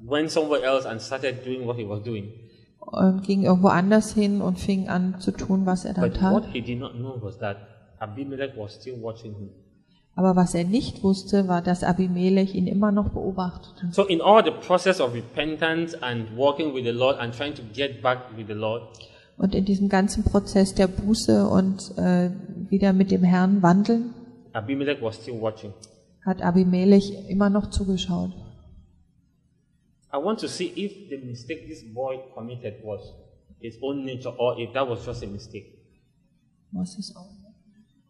went 0.03 0.31
somewhere 0.31 0.63
else 0.65 0.85
and 0.89 1.01
started 1.01 1.47
doing 1.47 1.65
what 1.67 1.77
he 1.77 1.89
was 1.89 2.03
doing. 2.03 2.33
und 2.81 3.23
ging 3.23 3.43
irgendwo 3.45 3.69
anders 3.69 4.13
hin 4.15 4.41
und 4.43 4.59
fing 4.59 4.89
an 4.89 5.21
zu 5.21 5.31
tun, 5.31 5.65
was 5.65 5.85
er 5.85 5.95
dann 5.95 6.11
But 6.11 6.21
what 6.21 6.43
tat. 6.45 6.53
he 6.53 6.61
did 6.61 6.79
not 6.81 6.93
know 6.95 7.17
was 7.23 7.39
that 7.39 7.57
Abimelech 8.01 8.57
was 8.57 8.75
still 8.75 9.01
watching 9.01 9.35
him. 9.35 9.51
Aber 10.19 10.35
was 10.35 10.55
er 10.55 10.65
nicht 10.65 11.03
wusste, 11.03 11.47
war, 11.47 11.61
dass 11.61 11.85
Abimelech 11.85 12.55
ihn 12.55 12.67
immer 12.67 12.91
noch 12.91 13.11
beobachtete. 13.11 13.89
So 13.93 14.05
in 14.07 14.23
all 14.23 14.43
the 14.43 14.51
process 14.67 14.99
of 15.01 15.13
repentance 15.13 15.95
and 16.03 16.35
walking 16.37 16.75
with 16.75 16.85
the 16.85 16.91
Lord 16.91 17.19
and 17.19 17.35
trying 17.37 17.55
to 17.55 17.63
get 17.75 18.01
back 18.03 18.19
with 18.37 18.47
the 18.49 18.55
Lord, 18.55 18.83
Und 19.37 19.55
in 19.55 19.67
diesem 19.67 19.91
ganzen 19.91 20.25
Prozess 20.25 20.75
der 20.75 20.87
Buße 20.87 21.47
und 21.47 21.99
äh, 21.99 22.31
wieder 22.71 22.95
mit 22.95 23.11
dem 23.11 23.23
Herrn 23.23 23.63
wandeln, 23.63 24.15
Abimelech 24.55 25.03
was 25.03 25.17
still 25.17 25.39
watching. 25.39 25.75
hat 26.25 26.41
Abimelech 26.41 27.13
immer 27.29 27.51
noch 27.51 27.69
zugeschaut. 27.69 28.31
I 30.15 30.17
want 30.17 30.41
to 30.41 30.47
see 30.49 30.73
if 30.75 31.11
the 31.11 31.19
mistake 31.19 31.67
this 31.69 31.85
boy 31.93 32.17
committed 32.35 32.77
was 32.83 33.13
his 33.61 33.77
own 33.83 34.07
nature 34.07 34.33
or 34.39 34.59
if 34.59 34.73
that 34.73 34.89
was 34.89 35.05
just 35.05 35.23
a 35.23 35.27
mistake. 35.27 35.67
Was 36.73 36.97
ist 36.99 37.15
auch? 37.15 37.36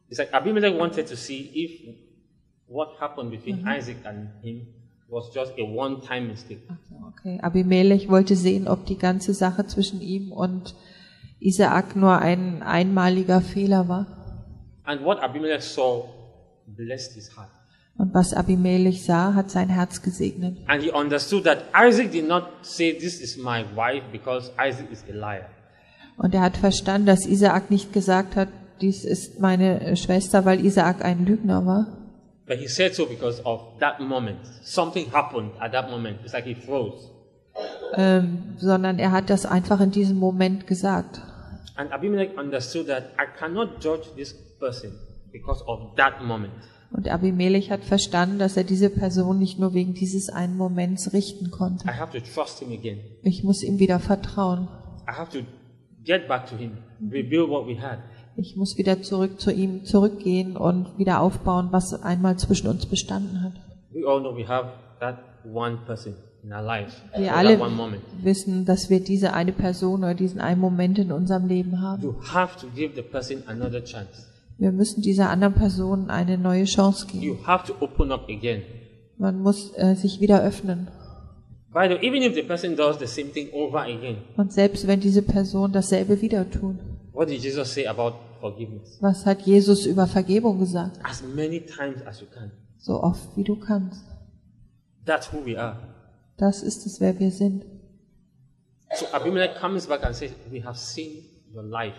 It's 0.09 0.19
like 0.19 0.33
Abimelech 0.33 0.79
wanted 0.79 1.07
to 1.09 1.17
see 1.17 1.51
if 1.55 1.97
what 2.69 2.99
happened 3.01 3.31
between 3.31 3.67
Isaac 3.67 3.99
and 4.05 4.29
him 4.43 4.67
was 5.09 5.33
just 5.33 5.53
a 5.59 5.65
one 5.65 6.01
time 6.01 6.29
mistake. 6.29 6.61
Okay, 7.09 7.39
Abimelech 7.41 8.09
wollte 8.09 8.37
sehen, 8.37 8.69
ob 8.69 8.87
die 8.87 8.99
ganze 8.99 9.35
Sache 9.35 9.67
zwischen 9.67 10.01
ihm 10.01 10.33
und 10.33 10.75
Isaak 11.41 11.97
nur 11.97 12.19
ein 12.19 12.63
einmaliger 12.63 13.41
Fehler 13.41 13.89
war. 13.89 14.07
And 14.85 15.05
what 15.05 15.21
Abimelech 15.21 15.63
saw 15.63 16.09
blessed 16.67 17.15
his 17.15 17.37
heart. 17.37 17.51
Und 17.99 18.13
was 18.13 18.35
Abimelech 18.35 19.05
sah, 19.05 19.35
hat 19.35 19.51
sein 19.51 19.69
Herz 19.71 20.03
gesegnet. 20.03 20.59
And 20.67 20.83
he 20.83 20.93
understood 20.93 21.45
that 21.45 21.65
Isaac 21.75 22.13
did 22.13 22.27
not 22.27 22.45
say, 22.63 22.93
This 22.93 23.21
is 23.21 23.37
my 23.37 23.65
wife 23.75 24.05
because 24.13 24.53
Isaac 24.59 24.91
is 24.93 25.05
a 25.09 25.15
liar. 25.15 25.47
Und 26.19 26.35
er 26.35 26.43
hat 26.43 26.57
verstanden, 26.57 27.07
dass 27.07 27.27
Isaak 27.27 27.71
nicht 27.71 27.93
gesagt 27.93 28.37
hat, 28.37 28.49
dies 28.81 29.05
ist 29.05 29.41
meine 29.41 29.81
äh, 29.81 29.97
Schwester, 29.97 30.45
weil 30.45 30.65
Isaak 30.65 31.05
ein 31.05 31.25
Lügner 31.27 31.65
war, 31.67 31.87
But 32.49 32.59
he 32.59 32.69
said 32.69 32.95
so 32.95 33.07
because 33.07 33.43
of 33.45 33.61
that 33.81 33.99
moment. 33.99 34.39
Something 34.63 35.13
happened 35.13 35.51
at 35.59 35.73
that 35.73 35.91
moment. 35.91 36.19
It's 36.23 36.33
like 36.33 36.45
he 36.45 36.55
froze. 36.55 37.11
ähm, 37.97 38.55
sondern 38.59 38.99
er 38.99 39.11
hat 39.11 39.31
das 39.31 39.47
einfach 39.47 39.81
in 39.81 39.91
diesem 39.91 40.17
Moment 40.19 40.67
gesagt. 40.67 41.21
And 41.77 41.93
Abimelech 41.93 42.39
understood 42.39 42.87
that 42.87 43.11
I 43.19 43.27
cannot 43.39 43.83
judge 43.83 44.07
this 44.17 44.33
person 44.61 44.93
because 45.33 45.65
of 45.67 45.95
that 45.97 46.23
moment. 46.23 46.53
Und 46.93 47.09
Abimelech 47.09 47.71
hat 47.73 47.83
verstanden, 47.85 48.39
dass 48.39 48.57
er 48.57 48.63
diese 48.65 48.91
Person 48.91 49.39
nicht 49.41 49.59
nur 49.59 49.75
wegen 49.75 49.93
dieses 49.95 50.29
einen 50.29 50.57
Moments 50.57 51.13
richten 51.13 51.51
konnte. 51.51 51.85
I 51.87 51.99
have 51.99 52.17
to 52.17 52.25
trust 52.25 52.61
him 52.61 52.71
again. 52.73 53.01
Ich 53.23 53.43
muss 53.43 53.63
ihm 53.65 53.81
wieder 53.81 53.99
vertrauen. 53.99 54.69
I 55.09 55.13
have 55.13 55.31
to 55.37 55.45
get 56.05 56.29
back 56.29 56.47
to 56.49 56.57
him, 56.57 56.79
rebuild 57.11 57.49
what 57.51 57.67
we 57.67 57.81
had. 57.81 57.99
Ich 58.39 58.55
muss 58.55 58.77
wieder 58.77 59.01
zurück 59.03 59.41
zu 59.41 59.51
ihm 59.51 59.85
zurückgehen 59.85 60.57
und 60.57 60.99
wieder 60.99 61.21
aufbauen, 61.21 61.69
was 61.71 62.03
einmal 62.03 62.37
zwischen 62.37 62.69
uns 62.69 62.85
bestanden 62.85 63.43
hat. 63.43 63.53
We 63.93 64.07
all 64.07 64.21
know 64.21 64.37
we 64.37 64.47
have 64.47 64.69
that 65.01 65.17
one 65.51 65.79
person 65.87 66.15
in 66.43 66.53
our 66.53 66.63
lives. 66.63 66.93
Wir 67.17 67.35
alle 67.35 67.59
wissen, 68.23 68.67
dass 68.67 68.91
wir 68.91 69.01
diese 69.01 69.33
eine 69.33 69.53
Person 69.53 70.01
oder 70.01 70.15
diesen 70.15 70.41
einen 70.41 70.61
Moment 70.61 70.99
in 70.99 71.13
unserem 71.13 71.47
Leben 71.47 71.81
haben. 71.81 72.03
You 72.03 72.15
have 72.33 72.59
to 72.61 72.67
give 72.75 72.95
the 72.95 73.03
person 73.03 73.43
another 73.47 73.83
chance. 73.83 74.27
Wir 74.59 74.73
müssen 74.73 75.03
dieser 75.03 75.31
anderen 75.31 75.55
Person 75.55 76.11
eine 76.11 76.37
neue 76.39 76.65
Chance 76.65 77.07
geben. 77.07 77.23
You 77.23 77.37
have 77.47 77.67
to 77.67 77.75
open 77.81 78.13
up 78.13 78.29
again. 78.29 78.63
Man 79.19 79.41
muss 79.41 79.73
äh, 79.77 79.95
sich 79.95 80.21
wieder 80.21 80.43
öffnen. 80.43 80.89
By 81.73 81.89
the 81.89 81.95
way, 81.95 82.07
even 82.07 82.23
if 82.23 82.35
the 82.35 82.43
person 82.43 82.77
does 82.77 82.99
the 82.99 83.07
same 83.07 83.31
thing 83.33 83.49
over 83.53 83.83
again, 83.83 84.17
Und 84.37 84.53
selbst 84.53 84.87
wenn 84.87 85.01
diese 85.01 85.23
Person 85.23 85.73
dasselbe 85.73 86.23
wieder 86.23 86.51
tut, 86.51 86.77
what 87.17 87.29
did 87.29 87.41
Jesus 87.43 87.73
say 87.73 87.87
about 87.87 88.15
forgiveness? 88.41 88.99
was 89.01 89.25
hat 89.25 89.43
Jesus 89.43 89.87
über 89.87 90.07
Vergebung 90.07 90.59
gesagt? 90.59 90.99
As 91.03 91.23
many 91.23 91.61
times 91.61 92.03
as 92.07 92.21
you 92.21 92.27
can. 92.33 92.51
So 92.79 93.03
oft 93.03 93.37
wie 93.37 93.45
du 93.45 93.57
kannst. 93.57 94.05
That's 95.05 95.33
who 95.33 95.45
we 95.45 95.59
are. 95.59 95.77
Das 96.37 96.63
ist 96.63 96.85
es, 96.87 97.01
wer 97.01 97.19
wir 97.19 97.31
sind. 97.31 97.65
So 98.95 99.07
Abimelech 99.13 99.57
comes 99.61 99.87
back 99.87 100.05
and 100.05 100.15
says, 100.15 100.31
We 100.51 100.63
have 100.65 100.79
seen 100.79 101.25
your 101.55 101.63
life, 101.63 101.97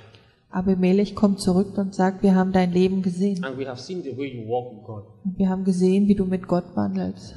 Abimelech 0.50 1.16
kommt 1.16 1.42
zurück 1.42 1.78
und 1.78 1.94
sagt, 1.94 2.24
wir 2.24 2.34
haben 2.34 2.54
dein 2.54 2.72
Leben 2.72 3.02
gesehen. 3.02 3.44
and 3.44 3.58
we 3.58 3.68
have 3.68 3.82
seen 3.82 4.02
the 4.04 4.16
way 4.18 4.28
you 4.28 4.48
walk 4.48 4.72
with 4.72 4.84
God. 4.86 5.04
Und 5.26 5.38
wir 5.38 5.50
haben 5.50 5.64
gesehen, 5.66 6.08
wie 6.08 6.16
du 6.16 6.26
mit 6.26 6.48
Gott 6.48 6.76
wandelst. 6.76 7.36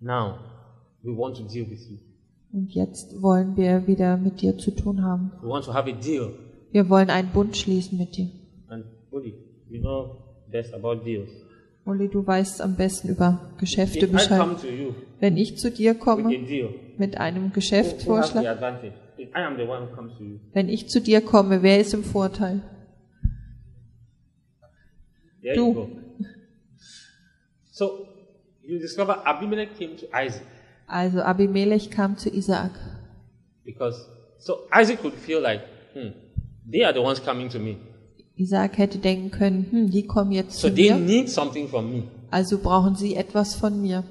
Now, 0.00 0.34
we 1.02 1.16
want 1.16 1.36
to 1.36 1.44
deal 1.44 1.68
with 1.70 1.88
you. 1.88 1.98
Und 2.52 2.72
jetzt 2.74 3.22
wollen 3.22 3.56
wir 3.56 3.86
wieder 3.86 4.16
mit 4.16 4.42
dir 4.42 4.58
zu 4.58 4.72
tun 4.72 5.02
haben. 5.02 5.32
We 5.40 5.48
want 5.48 5.64
to 5.64 5.72
have 5.72 5.88
a 5.88 5.94
deal. 5.94 6.32
Wir 6.72 6.88
wollen 6.88 7.10
einen 7.10 7.30
Bund 7.30 7.56
schließen 7.56 7.98
mit 7.98 8.16
dir. 8.16 8.28
And 8.68 8.84
Uli, 9.10 9.34
you 9.68 9.80
know 9.80 10.16
best 10.50 10.72
about 10.74 11.04
deals. 11.04 11.30
Uli, 11.84 12.08
du 12.08 12.24
weißt 12.26 12.60
am 12.60 12.76
besten 12.76 13.08
über 13.08 13.52
Geschäfte 13.58 14.06
If 14.06 14.12
I 14.12 14.28
come 14.28 14.54
Bescheid. 14.54 14.60
to 14.60 14.66
you 14.68 14.94
Wenn 15.18 15.36
ich 15.36 15.58
zu 15.58 15.70
dir 15.70 15.94
with 15.94 16.00
a 16.00 16.04
komme 16.04 16.28
deal, 16.46 16.70
mit 16.98 17.16
einem 17.18 17.36
who, 17.36 17.40
who 17.42 17.44
has 17.48 17.52
the 17.52 17.54
Geschäftsvorschlag, 17.60 18.46
advantage? 18.46 18.92
If 19.18 19.28
I 19.34 19.40
am 19.40 19.56
the 19.56 19.64
one 19.64 19.86
who 19.88 19.94
comes 19.96 20.12
to 20.18 20.24
you, 20.24 20.38
wenn 20.52 20.68
ich 20.68 20.88
zu 20.88 21.00
dir 21.00 21.20
komme, 21.20 21.62
wer 21.62 21.80
ist 21.80 21.92
im 21.94 22.04
Vorteil? 22.04 22.62
there 25.42 25.54
Du. 25.54 25.66
you 25.66 25.74
go. 25.74 25.88
So 27.70 28.06
you 28.62 28.78
discover 28.78 29.26
Abimelech 29.26 29.70
came 29.78 29.96
to 29.96 30.06
Isaac 30.14 30.42
Also 30.86 31.20
Abimelech 31.22 31.90
kam 31.90 32.16
zu 32.16 32.28
Isaak. 32.30 32.72
because 33.64 33.96
so 34.38 34.66
Isaac 34.72 35.00
could 35.00 35.14
feel 35.14 35.40
like, 35.40 35.62
hmm, 35.94 36.10
they 36.70 36.84
are 36.84 36.92
the 36.92 37.00
ones 37.00 37.22
coming 37.24 37.48
to 37.50 37.58
me. 37.58 37.76
Isaak 38.36 38.78
hätte 38.78 38.98
denken 38.98 39.30
können, 39.30 39.66
hm, 39.70 39.90
die 39.90 40.06
kommen 40.06 40.32
jetzt 40.32 40.58
So 40.58 40.68
zu 40.68 40.74
they 40.74 40.90
mir, 40.90 40.96
need 40.98 41.28
something 41.28 41.68
from 41.68 41.90
me. 41.90 42.02
also 42.30 42.58
brauchen 42.58 42.94
sie 42.96 43.14
etwas 43.16 43.54
von 43.54 43.80
mir. 43.82 44.04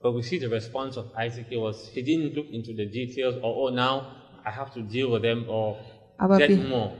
But 0.00 0.14
we 0.14 0.22
see 0.22 0.38
the 0.38 0.46
response 0.46 0.96
of 0.98 1.06
Isaac. 1.16 1.46
It 1.50 1.58
was 1.60 1.88
he 1.92 2.02
didn't 2.02 2.34
look 2.34 2.50
into 2.50 2.72
the 2.72 2.86
details 2.86 3.34
or 3.42 3.54
oh 3.56 3.70
now 3.70 4.02
I 4.44 4.50
have 4.50 4.72
to 4.74 4.80
deal 4.80 5.10
with 5.12 5.22
them 5.22 5.48
or 5.48 5.76
Aber 6.18 6.38
get 6.38 6.50
wir- 6.50 6.68
more. 6.68 6.92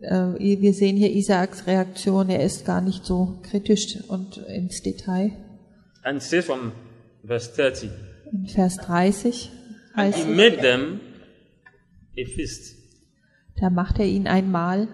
Äh, 0.00 0.60
wir 0.60 0.72
sehen 0.72 0.96
hier 0.96 1.10
Isaaks 1.10 1.66
Reaktion, 1.66 2.30
er 2.30 2.42
ist 2.42 2.64
gar 2.64 2.80
nicht 2.80 3.04
so 3.04 3.38
kritisch 3.42 3.98
und 4.08 4.38
ins 4.38 4.80
Detail. 4.82 5.32
And 6.02 6.22
says 6.22 6.46
from 6.46 6.72
verse 7.22 7.52
30, 7.54 7.90
In 8.32 8.46
Vers 8.46 8.76
30 8.78 9.50
and 9.92 10.14
heißt 10.14 10.24
he 10.24 10.30
es, 10.30 10.36
made 10.36 10.56
them 10.62 11.00
a 12.18 12.24
feast, 12.24 12.76
da 13.60 13.70
macht 13.70 13.98
er 13.98 14.06
ihnen 14.06 14.26
ein 14.26 14.50
Mahl 14.50 14.88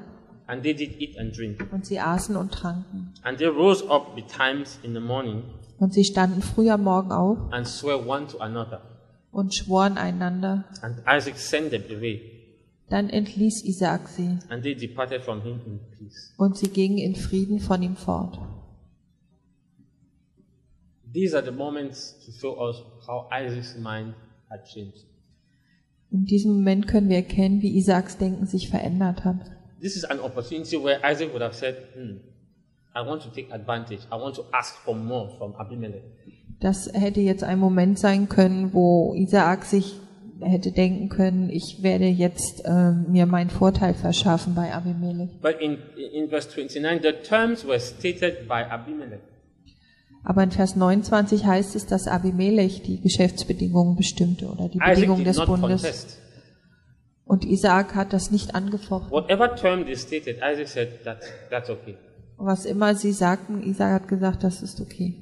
and 0.47 0.63
they 0.63 0.75
did 0.75 1.01
eat 1.01 1.19
and 1.19 1.37
drink. 1.37 1.69
und 1.73 1.87
sie 1.87 1.99
aßen 2.01 2.37
und 2.37 2.53
tranken. 2.53 3.13
And 3.23 3.39
they 3.39 3.47
rose 3.47 3.85
up 3.89 4.15
betimes 4.15 4.79
in 4.83 4.95
the 4.95 5.01
morning 5.01 5.43
Und 5.79 5.93
sie 5.93 6.05
standen 6.05 6.41
früh 6.43 6.71
am 6.71 6.85
Morgen 6.85 7.13
auf 7.13 7.39
and 7.53 7.67
swore 7.67 8.07
one 8.07 8.27
to 8.29 8.39
another. 8.39 8.81
und 9.33 9.55
schworen 9.55 9.99
einander. 9.99 10.65
And 10.83 10.99
Isaac 11.07 11.37
sent 11.39 11.71
them 11.71 11.83
away, 11.91 12.33
Dann 12.89 13.09
entließ 13.11 13.65
Isaak 13.65 14.09
sie 14.09 14.39
and 14.49 14.63
they 14.63 14.75
departed 14.75 15.23
from 15.23 15.43
him 15.43 15.61
in 15.67 15.81
peace. 15.99 16.33
und 16.39 16.57
sie 16.57 16.69
gingen 16.69 16.99
in 16.99 17.15
Frieden 17.17 17.59
von 17.61 17.83
ihm 17.83 17.97
fort. 17.97 18.39
These 21.13 21.35
are 21.37 21.43
the 21.45 21.51
moments 21.53 22.15
to 22.27 22.33
show 22.33 22.57
us 22.61 22.77
how 23.07 23.29
Isaac's 23.33 23.77
mind 23.79 24.15
had 24.51 24.65
changed. 24.67 25.05
In 26.11 26.25
diesem 26.25 26.53
Moment 26.55 26.87
können 26.87 27.09
wir 27.09 27.17
erkennen, 27.17 27.63
wie 27.63 27.77
Isaaks 27.77 28.19
Denken 28.19 28.47
sich 28.47 28.69
verändert 28.69 29.25
hat. 29.25 29.39
This 29.81 29.97
is 29.97 30.05
an 30.05 30.21
opportunity 30.21 30.83
where 30.83 31.01
Isaac 31.05 31.33
would 31.33 31.43
have 31.43 31.55
said, 31.55 31.77
hmm, 31.95 32.19
I 32.95 33.07
want 33.07 33.23
to 33.23 33.29
take 33.29 33.53
advantage. 33.53 34.01
I 34.11 34.17
want 34.17 34.37
to 34.37 34.45
ask 34.53 34.77
for 34.77 34.95
more 34.95 35.37
from 35.37 35.55
Abimelech. 35.57 36.03
Das 36.61 36.91
hätte 36.95 37.21
jetzt 37.21 37.45
ein 37.45 37.59
Moment 37.59 37.99
sein 37.99 38.29
können, 38.29 38.73
wo 38.73 39.15
Isaak 39.15 39.65
sich 39.65 40.01
hätte 40.41 40.73
denken 40.73 41.09
können, 41.09 41.51
ich 41.51 41.83
werde 41.83 42.07
jetzt 42.07 42.65
äh, 42.65 42.93
mir 42.93 43.27
meinen 43.27 43.51
Vorteil 43.51 43.95
verschaffen 43.95 44.55
bei 44.55 44.73
Abimelech. 44.73 45.31
But 45.41 45.61
in, 45.61 45.79
in 46.13 46.29
verse 46.29 46.49
29, 46.49 47.03
the 47.03 47.13
terms 47.29 47.67
were 47.67 47.81
stated 47.81 48.49
by 48.49 48.63
Abimelech. 48.69 49.21
Aber 50.29 50.43
in 50.43 50.51
Vers 50.51 50.75
29 50.75 51.47
heißt 51.47 51.77
es, 51.77 51.87
dass 51.87 52.09
Abimelech 52.09 52.83
die 52.83 53.01
Geschäftsbedingungen 53.01 53.95
bestimmte 53.95 54.47
oder 54.47 54.69
die 54.69 54.79
Isaac 54.79 54.95
Bedingungen 54.97 55.25
des 55.25 55.37
Bundes. 55.37 55.83
contest. 55.83 56.19
Und 57.25 57.45
Isaak 57.45 57.95
hat 57.95 58.13
das 58.13 58.33
nicht 58.33 58.57
angefochten. 58.57 59.13
Whatever 59.13 59.55
term 59.55 59.85
they 59.85 59.95
stated, 59.95 60.39
Isaac 60.39 60.67
said, 60.67 61.05
that, 61.05 61.19
that's 61.49 61.71
okay. 61.71 61.97
Was 62.39 62.65
immer 62.65 62.97
sie 62.97 63.13
sagten, 63.13 63.63
Isaak 63.63 64.03
hat 64.03 64.09
gesagt, 64.09 64.43
das 64.43 64.63
ist 64.63 64.81
okay. 64.81 65.15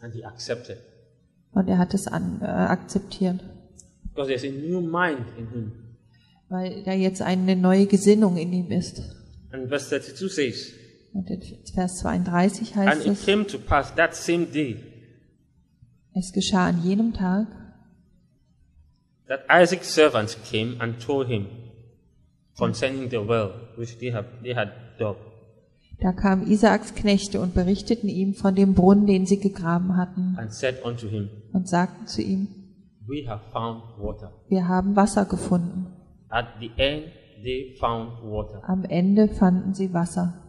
And 0.00 0.14
he 0.14 0.24
accepted. 0.24 0.78
Und 1.50 1.66
er 1.68 1.78
hat 1.78 1.92
es 1.92 2.06
an, 2.06 2.38
äh, 2.40 2.44
akzeptiert. 2.44 3.40
Because 4.04 4.28
there's 4.28 4.44
a 4.44 4.56
new 4.56 4.80
mind 4.80 5.26
in 5.36 5.48
him. 5.50 5.72
Weil 6.48 6.84
da 6.84 6.92
jetzt 6.92 7.20
eine 7.20 7.56
neue 7.56 7.86
Gesinnung 7.86 8.36
in 8.36 8.52
ihm 8.52 8.70
ist. 8.70 9.02
And 9.50 9.68
verse 9.68 9.88
32 9.88 10.32
says, 10.32 10.72
Und 11.14 11.30
in 11.30 11.40
Vers 11.72 11.98
32 12.00 12.76
And 12.76 12.86
heißt 12.88 13.06
it 13.06 13.12
es, 13.12 13.24
came 13.24 13.46
to 13.46 13.56
pass 13.58 13.94
that 13.94 14.14
same 14.14 14.46
day 14.46 14.76
es 16.12 16.32
geschah 16.32 16.66
an 16.66 16.82
jenem 16.84 17.12
Tag, 17.12 17.46
that 19.28 19.40
Isaac's 19.50 19.92
servants 19.94 20.36
came 20.50 20.76
and 20.80 21.00
told 21.00 21.28
him 21.28 21.46
concerning 22.56 23.10
the 23.10 23.16
well 23.26 23.50
which 23.76 23.98
they, 23.98 24.12
have, 24.12 24.26
they 24.42 24.54
had 24.54 24.70
dug. 24.98 25.16
da 26.00 26.12
kamen 26.12 26.46
Isaaks 26.48 26.94
Knechte 26.94 27.40
und 27.40 27.54
berichteten 27.54 28.08
ihm 28.08 28.34
von 28.34 28.54
dem 28.54 28.74
Brunnen, 28.74 29.06
den 29.06 29.26
sie 29.26 29.38
gegraben 29.40 29.96
hatten, 29.96 30.36
and 30.38 30.52
said 30.52 30.84
unto 30.84 31.08
him, 31.08 31.30
und 31.52 31.68
sagten 31.68 32.06
zu 32.06 32.22
ihm, 32.22 32.48
We 33.06 33.28
have 33.28 33.42
found 33.52 33.82
water. 33.98 34.32
wir 34.48 34.66
haben 34.68 34.96
Wasser 34.96 35.24
gefunden. 35.26 35.86
At 36.28 36.46
the 36.60 36.70
end, 36.76 37.06
they 37.42 37.76
found 37.80 38.22
water. 38.22 38.62
Am 38.68 38.84
Ende 38.84 39.28
fanden 39.28 39.74
sie 39.74 39.92
Wasser. 39.92 40.40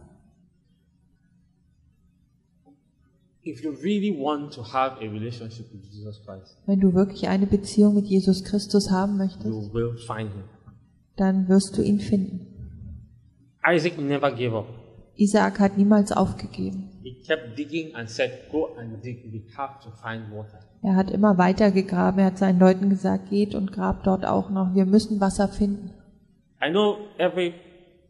Wenn 6.66 6.80
du 6.80 6.94
wirklich 6.94 7.28
eine 7.28 7.46
Beziehung 7.46 7.94
mit 7.94 8.06
Jesus 8.06 8.42
Christus 8.44 8.90
haben 8.90 9.16
möchtest, 9.16 9.46
you 9.46 9.72
will 9.72 9.96
find 9.96 10.32
him. 10.32 10.44
dann 11.16 11.48
wirst 11.48 11.78
du 11.78 11.82
ihn 11.82 12.00
finden. 12.00 12.46
Isaac 13.68 13.98
never 13.98 14.30
gave 14.30 14.56
up. 14.56 14.66
Isaak 15.16 15.58
hat 15.60 15.78
niemals 15.78 16.12
aufgegeben. 16.12 16.90
He 17.02 17.22
kept 17.22 17.56
digging 17.56 17.94
and 17.94 18.10
said, 18.10 18.30
Go 18.50 18.76
and 18.76 19.02
dig. 19.04 19.32
We 19.32 19.42
have 19.56 19.82
to 19.82 19.90
find 19.90 20.30
water. 20.30 20.60
Er 20.82 20.94
hat 20.94 21.10
immer 21.10 21.38
weiter 21.38 21.70
gegraben. 21.70 22.18
Er 22.20 22.26
hat 22.26 22.38
seinen 22.38 22.60
Leuten 22.60 22.90
gesagt, 22.90 23.30
geht 23.30 23.54
und 23.54 23.72
grabt 23.72 24.06
dort 24.06 24.26
auch 24.26 24.50
noch. 24.50 24.74
Wir 24.74 24.86
müssen 24.86 25.20
Wasser 25.20 25.48
finden. 25.48 25.90
I 26.62 26.70
know 26.70 26.98
every 27.18 27.54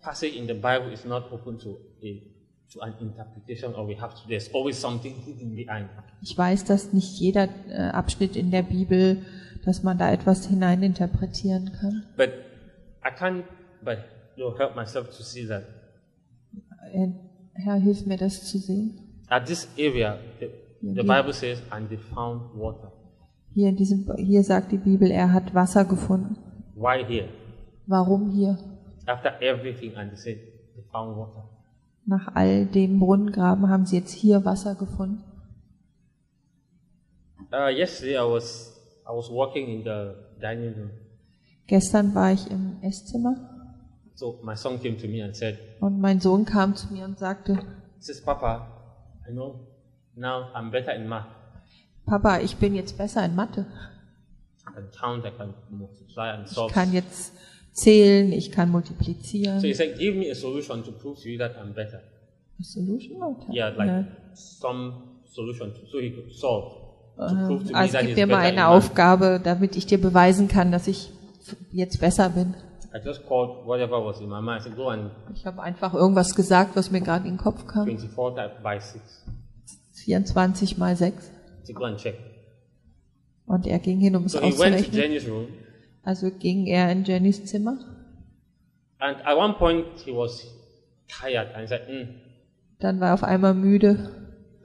passage 0.00 0.36
in 0.36 0.46
the 0.46 0.54
Bible 0.54 0.92
is 0.92 1.04
not 1.04 1.30
open 1.32 1.58
to 1.58 1.78
a 2.02 2.35
Ich 6.22 6.38
weiß, 6.38 6.64
dass 6.64 6.92
nicht 6.92 7.18
jeder 7.20 7.48
äh, 7.68 7.88
Abschnitt 7.90 8.36
in 8.36 8.50
der 8.50 8.62
Bibel, 8.62 9.22
dass 9.64 9.82
man 9.82 9.98
da 9.98 10.10
etwas 10.12 10.46
hineininterpretieren 10.46 11.72
kann. 11.80 12.04
But 12.16 12.30
I 13.04 13.08
can't 13.16 13.44
but 13.84 13.98
you 14.36 14.56
help 14.58 14.74
myself 14.76 15.08
to 15.16 15.22
see 15.22 15.46
that 15.46 15.64
Äh, 16.92 17.08
Herr, 17.54 17.76
hilf 17.76 18.06
mir 18.06 18.16
das 18.16 18.44
zu 18.44 18.58
sehen. 18.58 19.00
at 19.28 19.46
this 19.46 19.66
area, 19.76 20.18
the, 20.40 20.48
the. 20.82 21.02
Bible 21.02 21.32
says, 21.32 21.60
and 21.70 21.88
they 21.88 21.96
found 21.98 22.54
water. 22.54 22.92
Hier, 23.54 23.68
in 23.70 23.76
diesem, 23.76 24.06
hier 24.18 24.44
sagt 24.44 24.70
die 24.70 24.78
Bibel, 24.78 25.10
er 25.10 25.32
hat 25.32 25.52
Wasser 25.54 25.84
gefunden. 25.84 26.36
Why 26.76 27.04
here? 27.04 27.28
Warum 27.86 28.30
hier? 28.30 28.56
After 29.06 29.40
everything, 29.40 29.96
and 29.96 30.10
they 30.10 30.16
said 30.16 30.36
they 30.74 30.82
found 30.92 31.16
water. 31.16 31.42
Nach 32.06 32.34
all 32.34 32.66
dem 32.66 33.00
Brunnengraben 33.00 33.68
haben 33.68 33.84
sie 33.84 33.96
jetzt 33.96 34.12
hier 34.12 34.44
Wasser 34.44 34.74
gefunden. 34.76 35.24
Uh, 37.52 37.68
yesterday, 37.68 38.16
I 38.16 38.32
was 38.32 38.72
I 39.04 39.10
was 39.10 39.30
walking 39.30 39.68
in 39.68 39.84
the 39.84 40.14
dining 40.40 40.74
room. 40.74 40.90
Gestern 41.66 42.14
war 42.14 42.32
ich 42.32 42.50
im 42.50 42.76
Esszimmer 42.82 43.36
So 44.16 44.40
my 44.42 44.56
son 44.56 44.80
came 44.80 44.96
to 44.96 45.06
me 45.06 45.22
and 45.22 45.36
said, 45.36 45.58
und 45.78 46.00
mein 46.00 46.20
Sohn 46.20 46.46
kam 46.46 46.74
zu 46.74 46.90
mir 46.92 47.04
und 47.04 47.18
sagte, 47.18 47.58
"Says 47.98 48.22
Papa, 48.24 48.66
I 49.28 49.32
know 49.32 49.60
now 50.14 50.50
I'm 50.54 50.70
better 50.70 50.94
in 50.94 51.06
math. 51.06 51.26
Papa, 52.06 52.38
ich 52.38 52.56
bin 52.56 52.74
jetzt 52.74 52.96
besser 52.96 53.24
in 53.26 53.34
Mathe. 53.34 53.66
I 54.66 54.72
can 54.72 54.90
count, 54.98 55.24
I 55.26 55.30
can 55.36 55.52
multiply 55.68 56.30
and 56.30 56.46
Ich 56.46 56.52
solve." 56.52 56.72
kann 56.72 56.94
jetzt 56.94 57.34
zählen, 57.76 58.32
ich 58.32 58.50
kann 58.50 58.70
multiplizieren. 58.70 59.60
So 59.60 59.66
he 59.66 59.74
said, 59.74 59.98
"Give 59.98 60.16
me 60.16 60.30
a 60.30 60.34
solution 60.34 60.82
to 60.82 60.92
prove 60.92 61.20
to 61.22 61.28
you 61.28 61.38
that 61.38 61.56
I'm 61.56 61.72
better." 61.72 62.00
Solution? 62.60 63.22
Oder? 63.22 63.52
Yeah, 63.52 63.68
like 63.76 63.88
Ja. 63.88 64.04
some 64.34 64.94
solution 65.26 65.72
to, 65.74 65.86
so 65.86 66.00
he 66.00 66.10
could 66.10 66.32
solve 66.32 66.74
me 67.18 67.60
Also 67.72 67.98
gib 68.00 68.16
mir 68.16 68.26
mal 68.26 68.38
eine. 68.38 68.68
Aufgabe, 68.68 69.40
damit 69.42 69.76
ich 69.76 69.86
dir 69.86 70.00
beweisen 70.00 70.48
kann, 70.48 70.72
dass 70.72 70.86
ich 70.86 71.10
jetzt 71.72 72.00
besser 72.00 72.30
bin. 72.30 72.54
I 72.94 72.98
just 73.04 73.26
called 73.26 73.66
whatever 73.66 74.04
was 74.04 74.20
in 74.20 74.28
my 74.28 74.40
mind. 74.40 74.60
I 74.60 74.64
said, 74.64 74.76
"Go 74.76 74.88
and 74.88 75.10
Ich 75.34 75.44
habe 75.44 75.62
einfach 75.62 75.92
irgendwas 75.92 76.34
gesagt, 76.34 76.76
was 76.76 76.90
mir 76.90 77.02
gerade 77.02 77.26
in 77.26 77.34
den 77.34 77.38
Kopf 77.38 77.66
kam. 77.66 77.84
24 77.84 78.34
type 78.36 78.62
by 78.62 78.78
six. 78.80 79.24
24 80.04 80.78
mal 80.78 80.96
6. 80.96 81.30
To 81.66 81.74
go 81.74 81.84
and 81.84 81.98
check." 81.98 82.14
Und 83.46 83.66
er 83.66 83.78
ging 83.78 84.00
hin, 84.00 84.16
um 84.16 84.24
es 84.24 84.32
So 84.32 84.40
he 84.40 84.50
Also 86.06 86.30
ging 86.30 86.66
er 86.66 86.90
in 86.92 87.04
Jennys 87.04 87.44
Zimmer. 87.44 87.76
and 88.98 89.16
at 89.26 89.36
one 89.36 89.54
point 89.58 89.84
he 90.04 90.10
was 90.12 90.42
tired, 91.08 91.48
and 91.54 91.60
he 91.62 91.66
said, 91.66 91.82
mm. 91.88 92.08
Dann 92.78 93.00
war 93.00 93.08
er 93.08 93.14
auf 93.14 93.24
einmal 93.24 93.52
müde. 93.54 94.10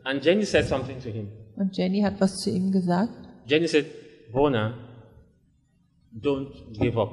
and 0.05 0.23
Jenny 0.23 0.45
said 0.45 0.65
something 0.65 0.99
to 1.01 1.09
him. 1.09 1.27
Und 1.55 1.75
Jenny 1.75 2.01
hat 2.01 2.19
was 2.21 2.37
zu 2.37 2.49
ihm 2.49 2.71
gesagt. 2.71 3.11
Jenny 3.47 3.67
said, 3.67 3.85
Bona, 4.31 4.73
don't 6.13 6.47
give 6.73 6.97
up. 6.99 7.11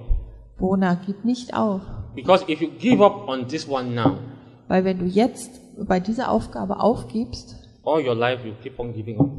Bona, 0.59 0.95
gib 1.07 1.25
nicht 1.25 1.55
auf. 1.55 1.81
Because 2.15 2.45
if 2.49 2.61
you 2.61 2.69
give 2.79 3.03
up 3.05 3.29
on 3.29 3.49
this 3.49 3.67
one 3.69 3.95
now, 3.95 4.19
Weil 4.69 4.85
wenn 4.85 4.99
du 4.99 5.07
jetzt 5.07 5.51
bei 5.89 6.01
dieser 6.01 6.31
Aufgabe 6.31 6.81
aufgibst, 6.81 7.57
all 7.85 8.05
your 8.07 8.15
life 8.15 8.47
you 8.47 8.53
keep 8.63 8.79
on 8.79 8.93
giving 8.93 9.19
up. 9.21 9.31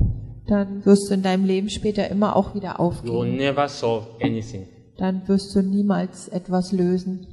dann 0.48 0.84
wirst 0.86 1.10
du 1.10 1.14
in 1.14 1.22
deinem 1.22 1.46
Leben 1.46 1.70
später 1.70 2.10
immer 2.10 2.36
auch 2.36 2.56
wieder 2.56 2.72
You 2.72 2.78
will 2.78 2.86
aufgeben. 2.86 3.36
never 3.38 3.68
solve 3.68 4.08
anything. 4.22 4.66
Dann 5.00 5.26
wirst 5.30 5.56
du 5.56 5.62
niemals 5.64 6.28
etwas 6.28 6.74
lösen. 6.74 7.26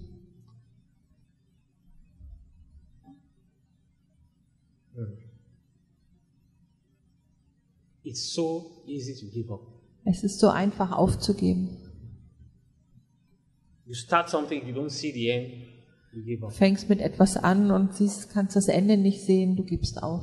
It's 8.05 8.33
so 8.35 8.83
easy 8.87 9.15
to 9.15 9.27
give 9.33 9.53
up. 9.53 9.61
Es 10.05 10.23
ist 10.23 10.39
so 10.39 10.49
einfach 10.49 10.93
aufzugeben. 10.93 11.77
You 13.85 13.95
start 13.95 14.29
something, 14.29 14.67
you 14.67 14.75
don't 14.75 14.91
see 14.91 15.13
the 15.13 15.29
end, 15.31 15.53
you 16.13 16.23
give 16.23 16.41
Du 16.41 16.47
up. 16.47 16.53
fängst 16.53 16.89
mit 16.89 17.01
etwas 17.01 17.37
an 17.37 17.71
und 17.71 17.95
siehst, 17.95 18.31
kannst 18.31 18.57
das 18.57 18.69
Ende 18.69 18.97
nicht 18.97 19.23
sehen, 19.23 19.57
du 19.57 19.65
gibst 19.65 20.03
auf. 20.03 20.23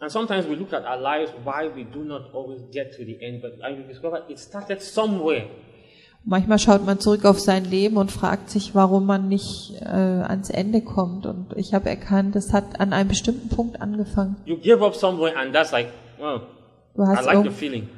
And 0.00 0.10
sometimes 0.12 0.46
we 0.48 0.54
look 0.54 0.72
at 0.72 0.84
our 0.84 1.00
lives 1.00 1.32
why 1.44 1.68
we 1.74 1.84
do 1.84 2.04
not 2.04 2.32
always 2.32 2.60
get 2.72 2.92
to 2.96 3.04
the 3.04 3.18
end, 3.20 3.42
but 3.42 3.52
and 3.62 3.78
we 3.78 3.82
discover 3.92 4.22
it 4.28 4.38
started 4.38 4.80
somewhere. 4.80 5.46
Manchmal 6.24 6.58
schaut 6.58 6.84
man 6.84 7.00
zurück 7.00 7.24
auf 7.24 7.40
sein 7.40 7.64
Leben 7.64 7.96
und 7.96 8.12
fragt 8.12 8.50
sich, 8.50 8.74
warum 8.74 9.06
man 9.06 9.28
nicht 9.28 9.72
äh, 9.80 9.86
ans 9.86 10.50
Ende 10.50 10.82
kommt. 10.82 11.26
Und 11.26 11.54
ich 11.56 11.74
habe 11.74 11.88
erkannt, 11.88 12.36
es 12.36 12.52
hat 12.52 12.80
an 12.80 12.92
einem 12.92 13.08
bestimmten 13.08 13.48
Punkt 13.48 13.80
angefangen. 13.80 14.36
You 14.44 14.56
give 14.58 14.84
up 14.84 14.94
somewhere, 14.94 15.36
and 15.36 15.52
that's 15.52 15.72
like, 15.72 15.88
well, 16.20 16.42
Du 16.94 17.02
I 17.02 17.06
hast 17.16 17.24
like 17.26 17.42
the 17.44 17.50
feeling. 17.50 17.88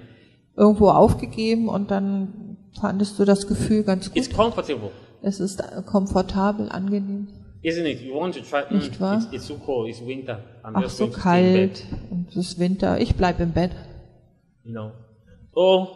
irgendwo 0.56 0.90
aufgegeben 0.90 1.68
und 1.68 1.90
dann 1.90 2.56
fandest 2.80 3.18
du 3.18 3.24
das 3.24 3.46
Gefühl 3.48 3.82
ganz 3.82 4.10
It's 4.14 4.28
gut. 4.28 4.36
comfortable, 4.36 4.90
Es 5.22 5.40
ist 5.40 5.62
komfortabel, 5.86 6.68
angenehm. 6.70 7.28
Isn't 7.62 7.86
it? 7.86 8.00
You 8.00 8.14
want 8.14 8.34
to 8.34 8.40
try. 8.42 8.62
mm, 8.68 8.76
Nicht 8.78 9.00
wahr? 9.00 9.16
it's, 9.18 9.26
it's 9.32 9.46
so 9.46 9.54
cold. 9.56 9.88
It's 9.88 10.00
winter. 10.00 10.38
I'm 10.62 10.74
Ach, 10.76 10.82
just 10.82 10.96
so 10.98 11.08
kalt 11.08 11.84
und 12.10 12.28
es 12.30 12.36
ist 12.36 12.58
Winter. 12.58 12.98
Ich 13.00 13.14
bleib 13.16 13.40
im 13.40 13.52
Bett. 13.52 13.70
You 14.64 14.72
know. 14.72 14.92
Oh, 15.54 15.88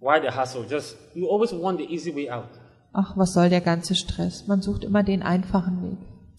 why 0.00 0.20
the 0.20 0.28
hassle? 0.34 0.64
Just 0.68 0.96
you 1.14 1.28
always 1.30 1.52
want 1.52 1.78
the 1.78 1.84
easy 1.92 2.14
way 2.14 2.30
out. 2.30 2.48
Ach, 2.92 3.16
was 3.16 3.34
soll 3.34 3.48
der 3.50 3.60
ganze 3.60 3.94
Stress? 3.94 4.46
Man 4.46 4.62
sucht 4.62 4.84
immer 4.84 5.02
den 5.02 5.22
einfachen 5.22 5.82
Weg. 5.82 5.98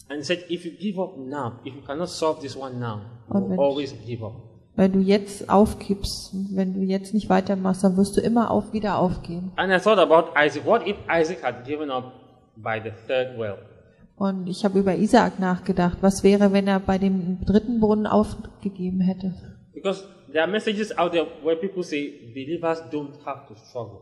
And 0.10 0.20
he 0.20 0.24
said, 0.24 0.40
if 0.50 0.66
you 0.66 0.72
give 0.72 1.00
up 1.00 1.18
now, 1.18 1.54
if 1.66 1.76
you 1.76 1.82
cannot 1.86 2.10
solve 2.10 2.42
this 2.42 2.56
one 2.56 2.80
now, 2.80 3.02
you 3.30 3.36
Und 3.36 3.44
will 3.44 3.50
wenn- 3.52 3.60
always 3.60 3.94
give 4.06 4.26
up. 4.26 4.34
Wenn 4.76 4.94
du 4.94 5.00
jetzt 5.00 5.50
aufgibst, 5.50 6.32
wenn 6.52 6.74
du 6.76 6.82
jetzt 6.82 7.14
nicht 7.14 7.30
weitermachst, 7.30 7.84
dann 7.84 7.98
wirst 7.98 8.16
du 8.16 8.22
immer 8.22 8.52
auf 8.52 8.74
wieder 8.74 9.00
aufgeben. 9.00 9.52
And 9.56 9.72
I 9.74 9.80
thought 9.84 9.98
about 9.98 10.32
Isaac. 10.40 10.66
What 10.66 10.88
if 10.88 10.96
Isaac 11.12 11.44
had 11.44 11.66
given 11.66 11.90
up 11.90 12.14
by 12.56 12.80
the 12.84 12.92
third 13.08 13.38
well? 13.40 13.58
Und 14.18 14.48
ich 14.48 14.66
habe 14.66 14.80
über 14.80 14.96
Isaak 14.96 15.40
nachgedacht. 15.40 16.00
Was 16.02 16.24
wäre, 16.24 16.52
wenn 16.52 16.68
er 16.68 16.80
bei 16.80 16.98
dem 16.98 17.46
dritten 17.46 17.80
Brunnen 17.80 18.08
aufgegeben 18.08 19.00
hätte? 19.00 19.34
Because 19.74 20.06
there 20.32 20.42
are 20.42 20.52
messages 20.52 20.98
out 20.98 21.12
there 21.12 21.28
where 21.44 21.56
people 21.56 21.84
say 21.84 22.12
believers 22.34 22.80
don't 22.92 23.24
have 23.26 23.48
to 23.48 23.56
struggle. 23.56 24.00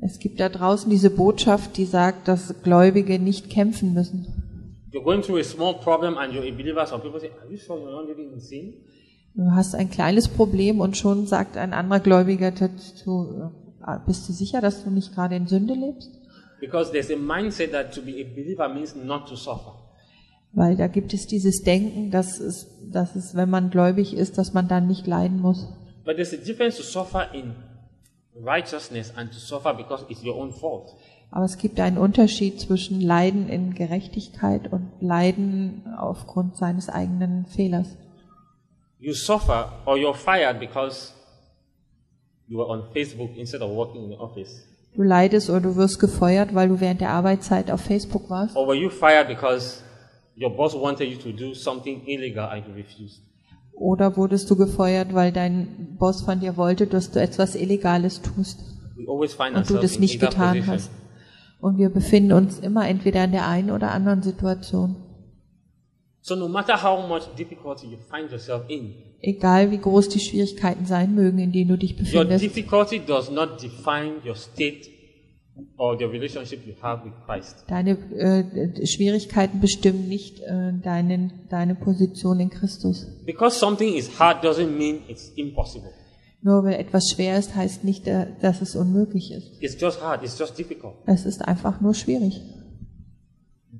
Es 0.00 0.18
gibt 0.18 0.40
da 0.40 0.48
draußen 0.48 0.90
diese 0.90 1.10
Botschaft, 1.10 1.76
die 1.76 1.84
sagt, 1.84 2.28
dass 2.28 2.62
Gläubige 2.62 3.18
nicht 3.18 3.48
kämpfen 3.48 3.94
müssen. 3.94 4.26
You're 4.92 5.04
going 5.04 5.22
through 5.22 5.38
a 5.38 5.44
small 5.44 5.74
problem 5.74 6.16
and 6.16 6.32
you're 6.32 6.48
a 6.48 6.56
believer. 6.56 6.84
Some 6.86 7.02
people 7.02 7.20
say, 7.20 7.30
Are 7.40 7.50
you 7.50 7.58
sure 7.58 7.78
you're 7.78 7.92
not 7.92 8.08
living 8.08 8.32
in 8.32 8.40
sin? 8.40 8.74
Du 9.34 9.52
hast 9.52 9.76
ein 9.76 9.88
kleines 9.88 10.26
Problem 10.26 10.80
und 10.80 10.96
schon 10.96 11.28
sagt 11.28 11.56
ein 11.56 11.72
anderer 11.72 12.00
Gläubiger 12.00 12.48
äh, 12.48 13.98
bist 14.04 14.28
du 14.28 14.32
sicher, 14.32 14.60
dass 14.60 14.82
du 14.82 14.90
nicht 14.90 15.14
gerade 15.14 15.36
in 15.36 15.46
Sünde 15.46 15.74
lebst? 15.74 16.17
Because 16.60 16.90
there's 16.90 17.10
a 17.10 17.16
mindset 17.16 17.72
that 17.72 17.92
to 17.94 18.02
be 18.02 18.20
a 18.20 18.24
believer 18.24 18.68
means 18.68 18.94
not 18.96 19.28
to 19.28 19.36
suffer. 19.36 19.74
Weil 20.52 20.76
da 20.76 20.86
gibt 20.88 21.12
es 21.12 21.26
dieses 21.26 21.62
Denken, 21.62 22.10
dass 22.10 22.40
es, 22.40 22.66
dass 22.90 23.14
es, 23.14 23.34
wenn 23.34 23.50
man 23.50 23.70
gläubig 23.70 24.14
ist, 24.14 24.38
dass 24.38 24.54
man 24.54 24.66
dann 24.66 24.86
nicht 24.86 25.06
leiden 25.06 25.40
muss. 25.40 25.68
But 26.04 26.16
there's 26.16 26.32
a 26.32 26.36
difference 26.36 26.76
to 26.78 26.82
suffer 26.82 27.32
in 27.34 27.54
righteousness 28.34 29.12
and 29.16 29.30
to 29.30 29.38
suffer 29.38 29.74
because 29.74 30.04
it's 30.08 30.24
your 30.24 30.36
own 30.36 30.52
fault. 30.52 30.94
Aber 31.30 31.44
es 31.44 31.58
gibt 31.58 31.78
einen 31.78 31.98
Unterschied 31.98 32.58
zwischen 32.60 33.00
Leiden 33.02 33.48
in 33.48 33.74
Gerechtigkeit 33.74 34.72
und 34.72 34.90
Leiden 35.00 35.82
aufgrund 35.98 36.56
seines 36.56 36.88
eigenen 36.88 37.44
Fehlers. 37.46 37.96
You 38.98 39.12
suffer 39.12 39.72
or 39.84 39.96
you're 39.96 40.14
fired 40.14 40.58
because 40.58 41.12
you 42.46 42.58
were 42.58 42.68
on 42.68 42.90
Facebook 42.92 43.36
instead 43.36 43.60
of 43.60 43.70
working 43.70 44.04
in 44.04 44.10
the 44.10 44.16
office. 44.16 44.67
Du 44.98 45.04
leidest 45.04 45.48
oder 45.48 45.60
du 45.60 45.76
wirst 45.76 46.00
gefeuert, 46.00 46.56
weil 46.56 46.70
du 46.70 46.80
während 46.80 47.00
der 47.00 47.10
Arbeitszeit 47.10 47.70
auf 47.70 47.82
Facebook 47.82 48.28
warst. 48.28 48.56
Or 48.56 48.66
were 48.66 48.74
you 48.74 48.90
fired 48.90 49.28
because 49.28 49.80
your 50.36 50.50
boss 50.50 50.74
wanted 50.74 51.08
you 51.08 51.16
to 51.18 51.30
do 51.30 51.54
something 51.54 52.02
illegal 52.04 52.48
and 52.48 52.66
you 52.66 52.74
refused? 52.74 53.22
Oder 53.74 54.16
wurdest 54.16 54.50
du 54.50 54.56
gefeuert, 54.56 55.14
weil 55.14 55.30
dein 55.30 55.94
Boss 56.00 56.22
von 56.22 56.40
dir 56.40 56.56
wollte, 56.56 56.88
dass 56.88 57.12
du 57.12 57.20
etwas 57.20 57.54
Illegales 57.54 58.22
tust 58.22 58.58
und 58.96 59.70
du 59.70 59.76
das 59.76 60.00
nicht 60.00 60.18
getan 60.18 60.48
position. 60.48 60.66
hast. 60.66 60.90
Und 61.60 61.78
wir 61.78 61.90
befinden 61.90 62.32
uns 62.32 62.58
immer 62.58 62.88
entweder 62.88 63.22
in 63.22 63.30
der 63.30 63.46
einen 63.46 63.70
oder 63.70 63.92
anderen 63.92 64.22
Situation. 64.22 64.96
So 66.20 66.34
no 66.34 66.48
matter 66.48 66.76
how 66.82 67.06
much 67.06 67.22
difficulty 67.36 67.86
you 67.86 67.98
find 68.10 68.30
yourself 68.30 68.64
in, 68.68 68.94
Egal 69.20 69.70
wie 69.72 69.78
groß 69.78 70.08
die 70.10 70.20
Schwierigkeiten 70.20 70.86
sein 70.86 71.14
mögen, 71.14 71.38
in 71.38 71.50
denen 71.50 71.68
du 71.70 71.76
dich 71.78 71.92
your 71.94 71.98
befindest, 72.00 72.44
difficulty 72.44 73.00
does 73.00 73.30
not 73.30 73.60
define 73.62 74.20
your 74.24 74.36
state 74.36 74.88
or 75.76 75.98
the 75.98 76.04
relationship 76.04 76.64
you 76.64 76.74
have 76.80 77.04
with 77.04 77.12
Christ. 77.26 77.64
deine 77.66 77.98
äh, 78.16 78.86
Schwierigkeiten 78.86 79.60
bestimmen 79.60 80.08
nicht 80.08 80.38
äh, 80.40 80.72
deinen, 80.82 81.32
deine 81.50 81.74
Position 81.74 82.38
in 82.38 82.50
Christus. 82.50 83.06
Because 83.26 83.58
something 83.58 83.96
is 83.96 84.20
hard 84.20 84.44
doesn't 84.44 84.70
mean 84.76 85.00
it's 85.08 85.30
impossible. 85.34 85.90
Nur 86.40 86.62
weil 86.62 86.74
etwas 86.74 87.10
schwer 87.12 87.36
ist, 87.36 87.56
heißt 87.56 87.82
nicht, 87.82 88.06
äh, 88.06 88.26
dass 88.40 88.60
es 88.60 88.76
unmöglich 88.76 89.32
ist. 89.32 89.60
It's 89.60 89.80
just 89.80 90.00
hard, 90.00 90.22
it's 90.22 90.38
just 90.38 90.56
difficult. 90.56 90.94
Es 91.06 91.26
ist 91.26 91.42
einfach 91.42 91.80
nur 91.80 91.94
schwierig. 91.94 92.40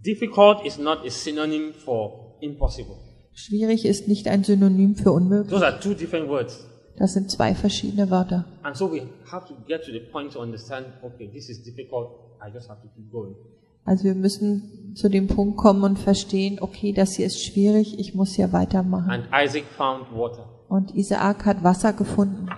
Difficult 0.04 0.64
is 0.64 0.78
not 0.78 0.98
a 1.06 1.10
synonym 1.10 1.72
for 1.74 2.27
impossible. 2.40 2.96
Schwierig 3.32 3.84
ist 3.84 4.08
nicht 4.08 4.26
ein 4.28 4.42
Synonym 4.44 4.96
für 4.96 5.12
unmöglich. 5.12 5.50
Those 5.52 5.66
are 5.66 5.78
two 5.78 5.94
different 5.94 6.28
words. 6.28 6.66
Das 6.96 7.12
sind 7.12 7.30
zwei 7.30 7.54
verschiedene 7.54 8.10
Wörter. 8.10 8.44
And 8.62 8.76
so 8.76 8.90
we 8.90 9.02
have 9.30 9.46
to 9.46 9.54
get 9.68 9.84
to 9.84 9.92
the 9.92 10.00
point 10.00 10.32
to 10.32 10.40
understand, 10.40 10.86
okay, 11.02 11.30
this 11.32 11.48
is 11.48 11.62
difficult, 11.62 12.08
I 12.44 12.52
just 12.52 12.68
have 12.68 12.80
to 12.82 12.88
keep 12.88 13.10
going. 13.12 13.36
Also 13.84 14.04
wir 14.04 14.14
müssen 14.14 14.92
zu 14.96 15.08
dem 15.08 15.28
Punkt 15.28 15.56
kommen 15.56 15.84
und 15.84 15.98
verstehen, 15.98 16.58
okay, 16.60 16.92
das 16.92 17.14
hier 17.14 17.26
ist 17.26 17.42
schwierig, 17.42 17.98
ich 17.98 18.14
muss 18.14 18.34
hier 18.34 18.52
weitermachen. 18.52 19.10
And 19.10 19.28
Isaac 19.32 19.64
found 19.76 20.12
water. 20.12 20.48
Und 20.68 20.94
Isaak 20.94 21.46
hat 21.46 21.62
Wasser 21.62 21.92
gefunden. 21.92 22.48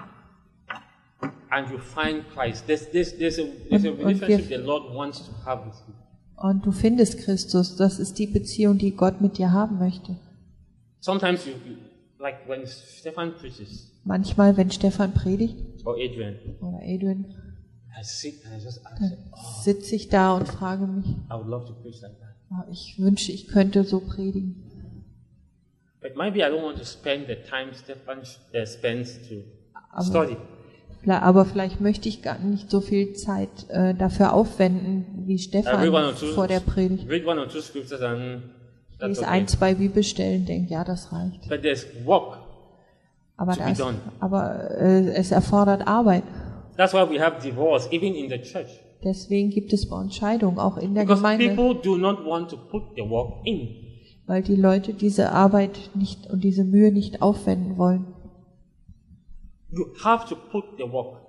And 1.51 1.71
you 1.71 1.79
find 1.79 2.25
Christ. 2.35 2.67
There's, 2.67 2.91
there's, 2.91 3.17
there's, 3.19 3.39
a, 3.39 3.43
there's 3.69 3.85
a 3.85 3.91
Und- 3.91 4.01
und 4.01 4.07
relationship 4.07 4.49
the 4.49 4.65
Lord 4.65 4.95
wants 4.95 5.19
to 5.27 5.33
have 5.45 5.67
with 5.67 5.75
you. 5.87 5.95
Und 6.41 6.65
du 6.65 6.73
findest 6.73 7.19
Christus. 7.19 7.77
Das 7.77 7.99
ist 7.99 8.19
die 8.19 8.27
Beziehung, 8.27 8.79
die 8.79 8.93
Gott 8.93 9.21
mit 9.21 9.37
dir 9.37 9.53
haben 9.53 9.79
möchte. 9.79 10.17
Sometimes 11.01 11.47
you, 11.47 11.53
like 12.19 12.49
when 12.49 12.67
Stefan 12.67 13.35
preaches, 13.35 13.93
Manchmal, 14.05 14.57
wenn 14.57 14.71
Stefan 14.71 15.13
predigt 15.13 15.57
or 15.85 15.95
Adrian, 15.97 16.37
oder 16.61 16.79
Adrian, 16.83 17.27
I 17.99 18.03
sit 18.03 18.43
and 18.47 18.59
I 18.59 18.65
just 18.65 18.81
I 18.81 18.99
say, 18.99 19.17
oh, 19.33 19.63
sitze 19.63 19.95
ich 19.95 20.09
da 20.09 20.35
und 20.35 20.49
frage 20.49 20.87
mich, 20.87 21.07
I 21.07 21.33
would 21.35 21.47
love 21.47 21.67
to 21.67 21.75
preach 21.75 22.01
like 22.01 22.19
that. 22.19 22.35
oh, 22.51 22.71
ich 22.71 22.97
wünsche, 22.99 23.33
ich 23.33 23.47
könnte 23.49 23.85
so 23.85 24.01
predigen. 24.01 24.63
But 26.01 26.17
maybe 26.17 26.39
I 26.39 26.45
don't 26.51 26.63
want 26.63 26.79
to 26.79 26.85
spend 26.85 27.27
the 27.29 27.37
time 27.37 27.75
Stefan 27.75 28.21
uh, 28.21 28.65
spends 28.67 29.19
to 29.29 29.43
Aber- 29.93 30.05
study. 30.05 30.37
Aber 31.07 31.45
vielleicht 31.45 31.81
möchte 31.81 32.09
ich 32.09 32.23
gar 32.23 32.39
nicht 32.39 32.71
so 32.71 32.81
viel 32.81 33.15
Zeit 33.15 33.49
äh, 33.69 33.95
dafür 33.95 34.33
aufwenden, 34.35 35.25
wie 35.27 35.39
Stefan 35.39 35.91
vor 36.35 36.47
der 36.47 36.61
Predigt. 36.61 37.07
that's 39.01 39.19
Lese 39.19 39.29
ein, 39.29 39.49
zwei 39.49 39.75
Bibelstellen, 39.75 40.45
denke, 40.45 40.73
ja, 40.73 40.85
das 40.85 41.13
reicht. 41.13 41.49
But 41.49 41.63
there's 41.63 41.87
work. 42.05 42.39
Aber, 43.37 43.53
To 43.55 43.59
da 43.59 43.65
be 43.65 43.73
ist, 43.73 43.81
done. 43.81 43.95
aber 44.21 44.71
äh, 44.79 45.15
es 45.15 45.31
erfordert 45.31 45.87
Arbeit. 45.87 46.23
That's 46.77 46.93
why 46.93 47.09
we 47.09 47.19
have 47.19 47.41
divorce, 47.43 47.89
even 47.91 48.15
in 48.15 48.29
the 48.29 48.39
church. 48.39 48.69
Deswegen 49.03 49.49
gibt 49.49 49.73
es 49.73 49.89
bei 49.89 49.97
uns 49.97 50.15
Scheidung, 50.15 50.59
auch 50.59 50.77
in 50.77 50.95
der 50.95 51.03
Because 51.03 51.23
Gemeinde, 51.23 51.55
people 51.55 51.81
do 51.83 51.97
not 51.97 52.19
want 52.27 52.51
to 52.51 52.59
put 52.59 52.83
the 52.97 53.03
work 53.09 53.35
in. 53.45 53.69
weil 54.27 54.43
die 54.43 54.57
Leute 54.57 54.93
diese 54.93 55.33
Arbeit 55.33 55.91
nicht 55.95 56.29
und 56.31 56.45
diese 56.45 56.65
Mühe 56.65 56.93
nicht 56.93 57.23
aufwenden 57.23 57.79
wollen. 57.79 58.05
You 59.73 59.95
have 60.05 60.27
to 60.29 60.37
put 60.37 60.77
the 60.79 60.85
work. 60.91 61.21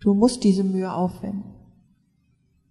Du 0.00 0.14
musst 0.14 0.42
diese 0.44 0.64
Mühe 0.64 0.92
aufwenden. 0.92 1.44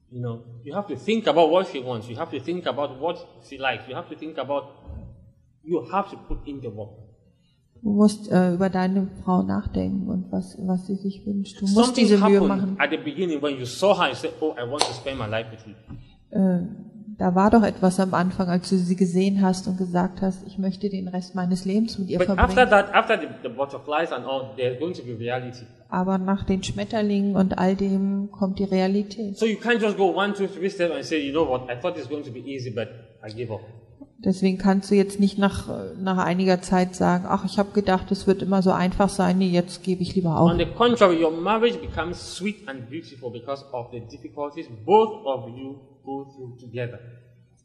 You 0.10 0.22
know, 0.22 0.40
you 0.64 0.74
have 0.74 0.88
to 0.88 0.96
think 0.96 1.28
about 1.28 1.52
what 1.52 1.68
she 1.68 1.84
wants. 1.84 2.08
You 2.10 2.18
have 2.18 2.32
to 2.38 2.42
think 2.44 2.66
about 2.66 3.00
what 3.02 3.18
she 3.48 3.58
likes. 3.58 3.88
You 3.88 3.96
have 3.96 4.08
to 4.10 4.16
think 4.16 4.38
about. 4.38 4.64
You 5.64 5.84
have 5.92 6.10
to 6.12 6.18
put 6.28 6.48
in 6.48 6.62
the 6.62 6.74
work. 6.74 6.92
Du 7.84 7.92
musst 7.92 8.32
äh, 8.32 8.54
über 8.54 8.70
deine 8.70 9.08
Frau 9.24 9.44
nachdenken 9.44 10.08
und 10.10 10.32
was, 10.32 10.58
was 10.66 10.88
sie 10.88 10.96
sich 10.96 11.26
wünscht. 11.26 11.58
Du 11.62 11.66
musst 11.66 11.76
Something 11.76 12.06
diese 12.06 12.18
Mühe 12.18 12.24
happened 12.40 12.48
machen. 12.48 12.78
at 12.80 12.90
the 12.90 12.98
beginning 12.98 13.42
when 13.42 13.58
you 13.60 13.66
saw 13.66 13.94
her, 14.02 14.10
you 14.10 14.16
said, 14.16 14.32
Oh, 14.40 14.56
I 14.58 14.64
want 14.68 14.82
to 14.84 14.94
spend 14.94 15.20
my 15.20 15.28
life 15.28 15.48
with 15.52 15.60
you. 15.68 15.74
Äh, 16.32 16.62
da 17.18 17.34
war 17.34 17.50
doch 17.50 17.64
etwas 17.64 18.00
am 18.00 18.14
Anfang, 18.14 18.48
als 18.48 18.70
du 18.70 18.78
sie 18.78 18.96
gesehen 18.96 19.42
hast 19.42 19.68
und 19.68 19.78
gesagt 19.78 20.22
hast, 20.22 20.46
ich 20.46 20.58
möchte 20.60 20.90
den 20.90 21.08
Rest 21.08 21.34
meines 21.34 21.66
Lebens 21.66 21.98
mit 21.98 22.10
ihr 22.10 22.20
But 22.20 22.30
after 22.30 22.68
verbringen. 22.68 22.70
that, 22.70 22.94
after 22.94 23.20
the, 23.20 23.28
the 23.42 23.50
butterflies 23.50 24.12
and 24.12 24.26
all, 24.26 24.54
there's 24.56 24.80
going 24.80 24.94
to 24.94 25.04
be 25.04 25.18
reality. 25.18 25.66
Aber 25.90 26.18
nach 26.18 26.44
den 26.44 26.62
Schmetterlingen 26.62 27.36
und 27.36 27.58
all 27.58 27.76
dem 27.76 28.30
kommt 28.32 28.60
die 28.60 28.66
Realität. 28.66 29.38
So 29.38 29.46
you 29.46 29.58
can't 29.58 29.82
just 29.82 29.98
go 29.98 30.14
one, 30.16 30.34
two, 30.34 30.48
three 30.48 30.70
steps 30.70 30.94
and 30.94 31.04
say, 31.04 31.26
you 31.26 31.32
know 31.32 31.48
what, 31.50 31.70
I 31.72 31.80
thought 31.80 31.98
it's 31.98 32.10
going 32.10 32.24
to 32.24 32.32
be 32.32 32.40
easy, 32.40 32.70
but 32.70 32.88
I 33.28 33.34
give 33.34 33.52
up. 33.52 33.62
Deswegen 34.20 34.58
kannst 34.58 34.90
du 34.90 34.96
jetzt 34.96 35.20
nicht 35.20 35.38
nach, 35.38 35.70
nach 36.00 36.18
einiger 36.18 36.60
Zeit 36.60 36.96
sagen, 36.96 37.26
ach, 37.28 37.46
ich 37.46 37.60
habe 37.60 37.70
gedacht, 37.72 38.12
es 38.12 38.26
wird 38.26 38.42
immer 38.42 38.64
so 38.64 38.72
einfach 38.72 39.10
sein, 39.10 39.38
nee, 39.38 39.50
jetzt 39.50 39.84
gebe 39.84 40.02
ich 40.02 40.16
lieber 40.16 40.40
auf. 40.40 40.52
On 40.52 40.58
the 40.58 40.66
contrary, 40.66 41.24
your 41.24 41.32
marriage 41.32 41.78
becomes 41.78 42.36
sweet 42.36 42.68
and 42.68 42.90
beautiful 42.90 43.32
because 43.32 43.64
of 43.72 43.88
the 43.92 44.00
difficulties 44.02 44.68
both 44.86 45.24
of 45.24 45.50
you. 45.56 45.76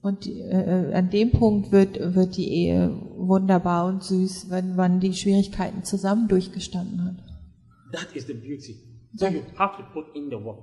Und 0.03 0.26
äh, 0.26 0.90
äh, 0.90 0.95
an 0.95 1.11
dem 1.11 1.30
Punkt 1.30 1.70
wird, 1.70 2.14
wird 2.14 2.36
die 2.36 2.49
Ehe 2.49 2.90
wunderbar 3.16 3.86
und 3.86 4.03
süß, 4.03 4.51
wenn 4.51 4.74
man 4.74 5.01
die 5.01 5.14
Schwierigkeiten 5.14 5.84
zusammen 5.84 6.28
durchgestanden 6.28 7.05
hat. 7.05 7.16
That 7.93 8.16
is 8.16 8.26
the 8.26 8.34
beauty. 8.34 8.76
So 9.14 9.26
you 9.26 9.43
have 9.57 9.76
to 9.76 9.84
put 9.93 10.14
in 10.16 10.30
the 10.30 10.43
work. 10.43 10.59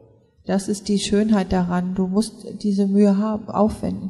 Das 0.45 0.67
ist 0.67 0.89
die 0.89 0.99
Schönheit 0.99 1.51
daran. 1.51 1.95
Du 1.95 2.07
musst 2.07 2.63
diese 2.63 2.87
Mühe 2.87 3.17
haben, 3.17 3.49
aufwenden. 3.49 4.09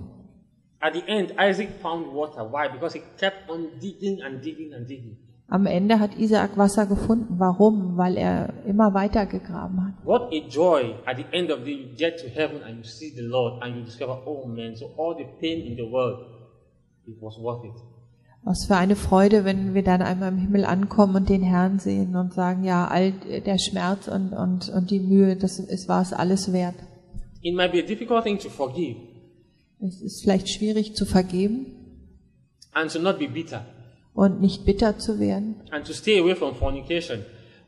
At 0.80 0.94
the 0.94 1.02
end, 1.06 1.34
Isaac 1.38 1.70
found 1.82 2.14
water. 2.14 2.50
Why? 2.52 2.70
Because 2.72 2.98
he 2.98 3.04
kept 3.18 3.50
on 3.50 3.68
digging 3.82 4.22
and 4.22 4.44
digging 4.44 4.74
and 4.74 4.88
digging. 4.88 5.18
Am 5.52 5.66
Ende 5.66 6.00
hat 6.00 6.18
Isaak 6.18 6.58
Wasser 6.58 6.86
gefunden. 6.86 7.40
Warum? 7.40 7.98
Weil 7.98 8.18
er 8.18 8.54
immer 8.66 8.94
weiter 8.94 9.26
gegraben 9.26 9.84
hat. 9.84 9.94
What 10.06 10.32
a 10.32 10.48
joy 10.48 10.94
at 11.06 11.18
the 11.18 11.26
end 11.32 11.52
of 11.52 11.60
the 11.60 11.66
day 11.66 11.74
you 11.74 11.96
get 11.98 12.20
to 12.20 12.28
heaven 12.28 12.62
and 12.64 12.78
you 12.78 12.84
see 12.84 13.12
the 13.16 13.24
Lord 13.24 13.62
and 13.64 13.76
you 13.76 13.84
discover, 13.84 14.22
oh 14.26 14.46
man, 14.48 14.76
so 14.76 14.92
all 14.98 15.16
the 15.18 15.26
pain 15.40 15.66
in 15.66 15.76
the 15.76 15.92
world, 15.92 16.20
it 17.08 17.16
was 17.20 17.36
worth 17.40 17.66
it. 17.66 17.74
Was 18.44 18.66
für 18.68 18.78
eine 18.78 18.96
Freude, 18.96 19.44
wenn 19.44 19.74
wir 19.74 19.84
dann 19.84 20.02
einmal 20.02 20.30
im 20.30 20.38
Himmel 20.38 20.66
ankommen 20.66 21.16
und 21.16 21.30
den 21.30 21.42
Herrn 21.42 21.80
sehen 21.80 22.16
und 22.16 22.34
sagen, 22.34 22.64
ja, 22.64 22.88
all 22.88 23.12
der 23.12 23.58
Schmerz 23.58 24.08
und, 24.08 24.32
und, 24.34 24.70
und 24.70 24.92
die 24.92 25.00
Mühe, 25.00 25.36
das 25.36 25.60
es 25.60 25.90
war 25.90 26.02
es 26.02 26.14
alles 26.14 26.54
wert. 26.54 26.76
It 27.42 27.56
might 27.56 27.72
be 27.72 27.80
a 27.80 27.86
difficult 27.86 28.24
thing 28.24 28.38
to 28.40 28.50
forgive 28.50 28.98
Es 29.82 30.02
ist 30.02 30.22
vielleicht 30.22 30.50
schwierig 30.50 30.96
zu 30.96 31.06
vergeben 31.06 31.68
and 32.74 32.92
to 32.92 33.00
not 33.00 33.18
be 33.18 33.28
bitter 33.28 33.66
und 34.20 34.42
nicht 34.42 34.66
bitter 34.66 34.98
zu 34.98 35.20
werden 35.20 35.56
and 35.72 35.86
to 35.86 35.94
stay 35.94 36.20
away 36.20 36.36
from 36.36 36.54
fornication 36.56 37.20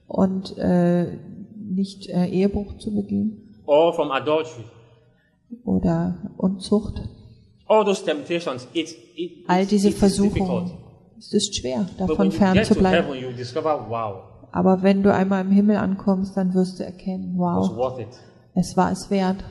und 0.08 0.58
äh, 0.58 1.18
nicht 1.56 2.10
äh, 2.10 2.26
Ehebruch 2.26 2.78
zu 2.78 2.94
begehen 2.94 3.62
or 3.66 3.94
from 3.94 4.12
adultery. 4.12 4.66
oder 5.64 6.34
Unzucht. 6.38 7.02
All 7.68 7.86
those 7.86 8.04
temptations, 8.04 8.68
it, 8.74 8.90
it, 9.16 9.46
All 9.48 9.66
diese. 9.66 9.92
Versuchungen. 9.92 10.72
Es 11.18 11.32
ist 11.32 11.56
schwer, 11.56 11.86
davon 11.98 12.32
fern 12.32 12.56
get 12.56 12.66
zu 12.66 12.74
to 12.74 12.80
bleiben. 12.82 13.08
heaven, 13.08 13.22
you 13.22 13.32
discover, 13.32 13.86
wow, 13.88 14.24
Aber 14.52 14.82
wenn 14.84 15.04
du 15.04 15.14
einmal 15.14 15.46
im 15.46 15.52
Himmel 15.52 15.78
ankommst, 15.78 16.36
dann 16.36 16.54
wirst 16.54 16.80
du 16.80 16.84
erkennen, 16.84 17.36
wow, 17.38 17.70
es 18.56 18.76
war 18.76 18.92
es 18.92 19.10
wert. 19.10 19.44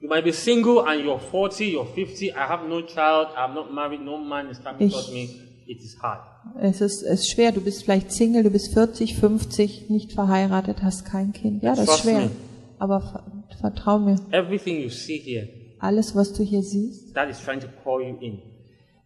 You 0.00 0.08
might 0.08 0.22
be 0.22 0.32
single 0.32 0.80
and 0.86 1.02
you're 1.02 1.18
40, 1.18 1.72
you're 1.74 1.84
50, 1.84 2.28
I 2.28 2.34
have 2.36 2.68
no 2.68 2.82
child, 2.82 3.28
I'm 3.36 3.54
not 3.54 3.72
married, 3.72 4.02
no 4.04 4.18
man 4.18 4.48
is 4.50 4.62
coming 4.62 4.88
me. 5.12 5.47
It 5.68 5.82
is 5.82 5.98
hard. 6.00 6.22
Es 6.62 6.80
ist, 6.80 7.02
es 7.02 7.20
ist 7.20 7.30
schwer. 7.30 7.52
Du 7.52 7.60
bist 7.60 7.84
vielleicht 7.84 8.10
Single, 8.10 8.42
du 8.42 8.50
bist 8.50 8.72
40, 8.72 9.16
50, 9.16 9.90
nicht 9.90 10.12
verheiratet, 10.12 10.82
hast 10.82 11.04
kein 11.04 11.34
Kind. 11.34 11.62
Ja, 11.62 11.74
das 11.74 11.86
ist 11.86 11.98
schwer. 12.00 12.20
me. 12.20 12.30
Aber 12.78 13.02
ver 13.02 13.24
vertrau 13.60 13.98
mir, 13.98 14.16
Everything 14.30 14.80
you 14.80 14.88
see 14.88 15.18
here, 15.18 15.46
alles, 15.78 16.16
was 16.16 16.32
du 16.32 16.42
hier 16.42 16.62
siehst, 16.62 17.14
that 17.14 17.28
is 17.28 17.38
trying 17.40 17.60
to 17.60 17.66
call 17.84 18.00
you 18.00 18.16
in, 18.20 18.38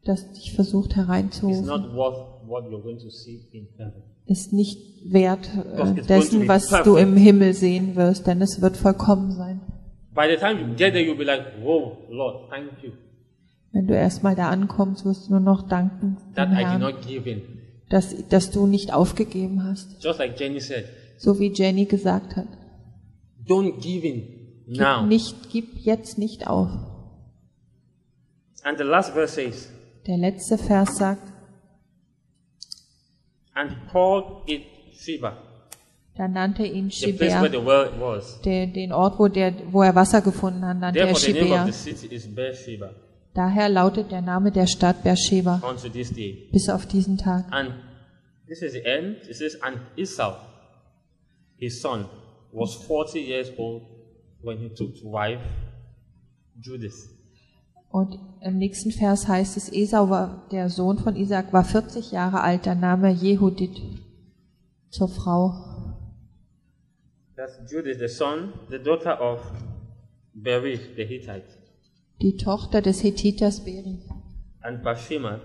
das 0.05 0.31
dich 0.33 0.53
versucht 0.53 0.91
is 0.93 0.97
hereinzurufen, 0.99 1.67
not 1.67 1.93
worth 1.97 2.47
what 2.47 2.65
you're 2.67 2.83
going 2.83 2.99
to 2.99 3.11
see 3.11 3.41
in 3.51 3.67
heaven. 3.77 4.03
ist 4.27 4.53
nicht 4.53 4.79
wert 5.05 5.51
äh, 5.57 6.03
dessen, 6.03 6.47
was 6.47 6.69
perfect. 6.69 6.87
du 6.87 6.97
im 6.97 7.17
Himmel 7.17 7.55
sehen 7.55 7.97
wirst, 7.97 8.29
denn 8.29 8.41
es 8.41 8.61
wird 8.61 8.77
vollkommen 8.77 9.33
sein. 9.33 9.61
By 10.15 10.29
the 10.31 10.37
time 10.37 10.61
you 10.61 10.67
get 10.77 10.93
there, 10.93 11.03
you'll 11.03 11.17
be 11.17 11.25
like, 11.25 11.61
whoa, 11.61 11.97
Lord, 12.09 12.51
thank 12.51 12.71
you 12.85 12.93
Wenn 13.73 13.87
du 13.87 13.95
erstmal 13.95 14.35
da 14.35 14.51
ankommst, 14.51 15.05
wirst 15.05 15.29
du 15.29 15.33
nur 15.33 15.41
noch 15.41 15.67
danken 15.67 16.19
Herrn, 16.37 16.85
dass, 17.89 18.15
dass 18.29 18.51
du 18.51 18.67
nicht 18.67 18.93
aufgegeben 18.93 19.65
hast. 19.65 20.03
Just 20.03 20.19
like 20.19 20.39
Jenny 20.39 20.61
said, 20.61 20.85
So 21.17 21.39
wie 21.39 21.53
Jenny 21.53 21.87
gesagt 21.87 22.37
hat. 22.37 22.49
don't 23.47 23.81
give 23.81 24.07
in 24.07 24.23
Gib 24.67 24.79
now. 24.79 25.07
nicht, 25.07 25.51
gib 25.51 25.79
jetzt 25.79 26.19
nicht 26.19 26.47
auf. 26.47 26.71
And 28.63 28.79
the 28.79 28.85
last 28.85 29.13
verse 29.13 29.35
says, 29.35 29.69
Der 30.07 30.19
letzte 30.19 30.59
Vers 30.59 30.97
sagt, 30.97 31.33
and 33.55 33.71
he 33.71 33.77
called 33.91 34.49
it 34.49 34.63
Sheba, 34.95 35.37
da 36.17 36.29
nannte 36.29 36.65
ihn 36.65 36.91
was. 36.91 38.41
der, 38.43 38.67
den 38.67 38.93
Ort, 38.93 39.19
wo, 39.19 39.29
der, 39.29 39.55
wo 39.73 39.83
er 39.83 39.95
Wasser 39.95 40.21
gefunden 40.21 40.65
hat, 40.65 40.79
nannte 40.79 41.01
er 41.01 41.07
Therefore, 41.07 41.33
the 41.33 41.49
name 41.49 41.73
Daher 43.35 43.69
lautet 43.69 44.11
der 44.11 44.21
Name 44.21 44.53
der 44.53 44.67
Stadt 44.67 45.03
Beersheba 45.03 45.63
bis 46.53 46.69
auf 46.69 46.87
diesen 46.87 47.17
Tag. 47.17 47.47
And 47.51 47.73
this 48.47 48.63
is 48.63 48.73
the 48.73 48.85
end. 48.85 49.17
It 49.29 49.37
says, 49.37 49.57
and 49.63 49.79
Esau, 49.97 50.37
his 51.57 51.81
son, 51.81 52.07
was 52.53 52.75
40 52.87 53.21
years 53.21 53.51
old 53.57 53.83
when 54.43 54.59
he 54.59 54.69
took 54.69 54.95
to 54.97 55.11
wife 55.11 55.41
Judith. 56.61 57.09
Und 57.89 58.19
im 58.41 58.59
nächsten 58.59 58.91
Vers 58.91 59.29
heißt 59.29 59.57
es, 59.57 59.73
Esau 59.73 60.09
war, 60.09 60.49
der 60.51 60.69
Sohn 60.71 60.99
von 60.99 61.15
Isaac 61.17 61.53
war 61.53 61.65
40 61.65 62.11
Jahre 62.11 62.41
alt, 62.41 62.67
da 62.67 62.75
nahm 62.75 63.05
er 63.05 63.11
Jehudit 63.11 63.81
zur 64.91 65.09
Frau. 65.09 65.53
That's 67.37 67.59
Judith, 67.71 67.99
the 67.99 68.09
son, 68.09 68.53
the 68.71 68.79
daughter 68.79 69.21
of 69.21 69.41
Berith, 70.35 70.97
the 70.97 71.05
Hittite, 71.05 71.45
Die 72.23 72.37
Tochter 72.37 72.81
des 72.81 73.03
Hethiters 73.03 73.65
Beri 73.65 73.99
and 74.63 74.83
Bashima, 74.85 75.41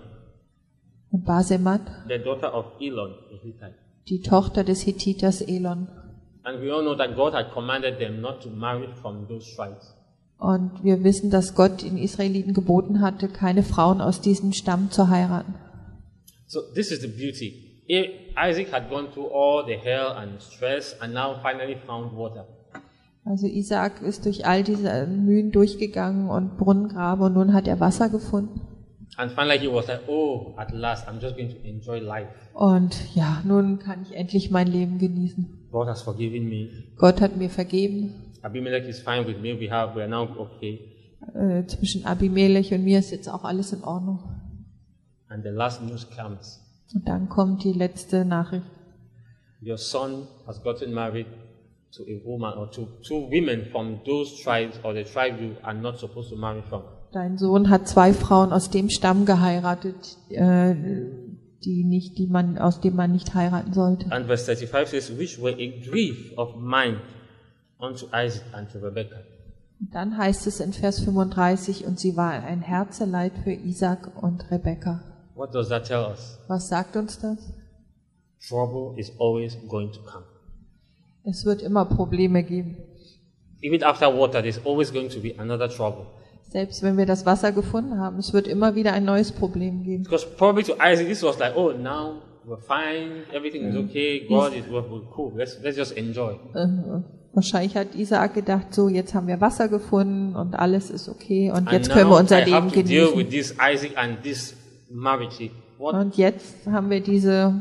und 1.10 1.26
Basemat, 1.26 1.82
the 2.08 2.20
daughter 2.20 2.54
of 2.54 2.66
Elon, 2.80 3.16
the 3.32 3.38
Hittite. 3.38 3.74
die 4.08 4.22
Tochter 4.22 4.64
des 4.64 4.86
Hethiters 4.86 5.42
Elon. 5.42 5.88
And 6.44 6.62
we 6.62 6.72
all 6.72 6.84
know 6.84 6.96
that 6.96 7.16
God 7.16 7.34
had 7.34 7.52
commanded 7.52 7.98
them 8.00 8.22
not 8.22 8.42
to 8.44 8.50
marry 8.50 8.88
from 9.02 9.28
those 9.28 9.54
tribes. 9.56 9.96
Und 10.38 10.84
wir 10.84 11.04
wissen, 11.04 11.32
dass 11.32 11.56
Gott 11.56 11.82
den 11.82 11.98
Israeliten 11.98 12.54
geboten 12.54 13.02
hatte, 13.02 13.28
keine 13.28 13.64
Frauen 13.64 14.00
aus 14.00 14.22
diesem 14.22 14.54
Stamm 14.54 14.92
zu 14.92 15.10
heiraten. 15.10 15.56
So 16.46 16.62
this 16.76 16.92
is 16.92 17.02
the 17.02 17.08
beauty. 17.08 17.64
Isaac 18.38 18.72
had 18.72 18.90
gone 18.90 19.10
through 19.12 19.32
all 19.34 19.66
the 19.66 19.76
hell 19.76 20.12
and 20.16 20.40
stress 20.42 20.96
and 21.02 21.14
now 21.14 21.36
finally 21.42 21.76
found 21.88 22.14
water. 22.14 22.46
Also 23.30 23.46
Isaac 23.46 24.02
ist 24.02 24.26
durch 24.26 24.46
all 24.46 24.64
diese 24.64 25.06
Mühen 25.06 25.52
durchgegangen 25.52 26.30
und 26.30 26.58
Brunnengrabe 26.58 27.26
und 27.26 27.34
nun 27.34 27.54
hat 27.54 27.68
er 27.68 27.80
Wasser 27.82 28.08
gefunden. 28.10 28.62
And 29.18 29.32
finally 29.32 29.60
he 29.60 29.68
was 29.68 29.88
like, 29.88 30.08
oh, 30.08 30.54
at 30.58 30.72
last, 30.72 31.08
I'm 31.08 31.20
just 31.20 31.36
going 31.36 31.50
to 31.50 31.58
enjoy 31.68 32.00
life. 32.00 32.30
Und 32.54 32.96
ja, 33.16 33.42
nun 33.46 33.80
kann 33.80 34.04
ich 34.04 34.16
endlich 34.16 34.52
mein 34.52 34.68
Leben 34.68 34.98
genießen. 34.98 35.68
God 35.72 35.88
has 35.88 36.04
forgiven 36.04 36.48
me. 36.48 36.70
Gott 36.98 37.20
hat 37.20 37.36
mir 37.36 37.50
vergeben. 37.50 38.14
Abimelech 38.44 38.88
is 38.88 39.00
fine 39.00 39.28
with 39.28 39.38
me. 39.42 39.60
We 39.60 39.70
have, 39.70 39.96
we 39.96 40.02
are 40.02 40.10
now 40.10 40.30
okay. 40.38 40.80
Äh, 41.34 41.66
zwischen 41.66 42.06
Abimelech 42.06 42.74
und 42.74 42.84
mir 42.84 43.00
ist 43.00 43.12
jetzt 43.12 43.28
auch 43.28 43.44
alles 43.44 43.74
in 43.74 43.84
Ordnung. 43.84 44.20
And 45.28 45.44
the 45.44 45.50
last 45.50 45.82
news 45.82 46.08
comes. 46.10 46.62
Und 46.94 47.08
dann 47.08 47.28
kommt 47.28 47.64
die 47.64 47.74
letzte 47.74 48.24
Nachricht. 48.24 48.66
Your 49.62 49.78
son 49.78 50.28
has 50.46 50.62
gotten 50.62 50.94
married 50.94 51.26
to 51.92 52.04
a 52.04 52.22
woman 52.26 52.54
or 52.58 52.70
to 52.72 52.88
two 53.08 53.28
women 53.30 53.68
from 53.72 54.00
those 54.06 54.42
tribes 54.42 54.80
or 54.84 54.94
the 54.94 55.04
tribe 55.04 55.40
you 55.40 55.56
are 55.64 55.74
not 55.74 56.00
supposed 56.00 56.30
to 56.30 56.36
marry 56.36 56.62
from. 56.70 56.84
Dein 57.12 57.38
Sohn 57.38 57.70
hat 57.70 57.88
zwei 57.88 58.14
Frauen 58.14 58.52
aus 58.52 58.70
dem 58.70 58.90
Stamm 58.90 59.26
geheiratet, 59.26 60.18
äh, 60.30 60.76
die 61.64 61.84
nicht, 61.84 62.18
die 62.18 62.28
man, 62.28 62.58
aus 62.58 62.82
dem 62.82 62.96
man 62.96 63.12
nicht 63.12 63.34
heiraten 63.34 63.74
sollte. 63.74 64.12
And 64.12 64.28
verse 64.28 64.46
35 64.46 64.90
says, 64.90 65.18
which 65.18 65.42
were 65.42 65.54
a 65.54 65.90
grief 65.90 66.38
of 66.38 66.56
mine 66.58 67.00
unto 67.80 68.08
Isaac 68.08 68.44
and 68.54 68.70
to 68.72 68.80
Rebekah. 68.80 69.24
Dann 69.80 70.18
heißt 70.18 70.48
es 70.48 70.60
in 70.60 70.74
Vers 70.74 71.00
35, 71.02 71.86
und 71.86 72.00
sie 72.00 72.18
war 72.18 72.32
ein 72.32 72.62
Herzeleid 72.62 73.34
für 73.44 73.54
Isaac 73.54 74.12
und 74.22 74.50
Rebekka. 74.52 75.04
What 75.36 75.54
does 75.54 75.70
that 75.70 75.86
tell 75.86 76.04
us? 76.04 76.40
Was 76.48 76.68
sagt 76.68 76.96
uns 76.96 77.20
das? 77.20 77.38
Trouble 78.48 79.00
is 79.00 79.12
always 79.20 79.56
going 79.68 79.92
to 79.92 80.00
come. 80.02 80.26
Es 81.30 81.46
wird 81.46 81.62
immer 81.62 81.86
Probleme 81.86 82.44
geben. 82.44 82.78
Even 83.62 83.84
after 83.84 84.08
water, 84.16 84.42
there's 84.42 84.60
always 84.66 84.94
going 84.94 85.10
to 85.10 85.20
be 85.20 85.34
another 85.38 85.68
trouble. 85.68 86.06
Selbst 86.50 86.82
wenn 86.84 86.96
wir 86.98 87.06
das 87.06 87.26
Wasser 87.26 87.52
gefunden 87.52 88.00
haben, 88.00 88.18
es 88.20 88.32
wird 88.34 88.48
immer 88.48 88.76
wieder 88.76 88.94
ein 88.94 89.04
neues 89.04 89.34
Problem 89.34 89.84
geben. 89.84 90.04
Because 90.04 90.26
probably 90.38 90.64
to 90.64 90.74
Isaac, 90.76 91.08
this 91.08 91.22
was 91.22 91.38
like, 91.40 91.56
oh, 91.58 91.74
now 91.74 92.22
we're 92.46 92.62
fine, 92.62 93.24
everything 93.34 93.64
is 93.68 93.76
okay, 93.76 94.26
God 94.30 94.54
is 94.54 94.64
we're, 94.70 94.90
we're 94.90 95.02
cool. 95.16 95.34
Let's 95.36 95.60
let's 95.62 95.76
just 95.76 95.98
enjoy. 95.98 96.36
Äh, 96.54 96.68
wahrscheinlich 97.34 97.76
hat 97.76 97.96
Isaac 97.96 98.34
gedacht, 98.34 98.74
so 98.74 98.88
jetzt 98.88 99.14
haben 99.14 99.28
wir 99.28 99.42
Wasser 99.42 99.68
gefunden 99.68 100.36
und 100.36 100.56
alles 100.56 100.90
ist 100.90 101.10
okay 101.10 101.50
und 101.52 101.58
And 101.68 101.72
jetzt 101.74 101.90
können 101.90 102.10
wir 102.10 102.16
now 102.16 102.20
unser 102.22 102.48
I 102.48 102.52
have 102.54 102.68
Leben 102.68 102.70
to 102.70 102.82
deal 102.84 103.12
genießen. 103.12 103.18
with 103.18 103.30
this 103.30 103.56
Isaac 103.60 103.98
and 103.98 104.24
this 104.24 104.56
marriage. 104.90 105.52
What 105.78 105.94
Und 105.96 106.16
jetzt 106.16 106.66
haben 106.66 106.90
wir 106.90 107.02
diese 107.02 107.54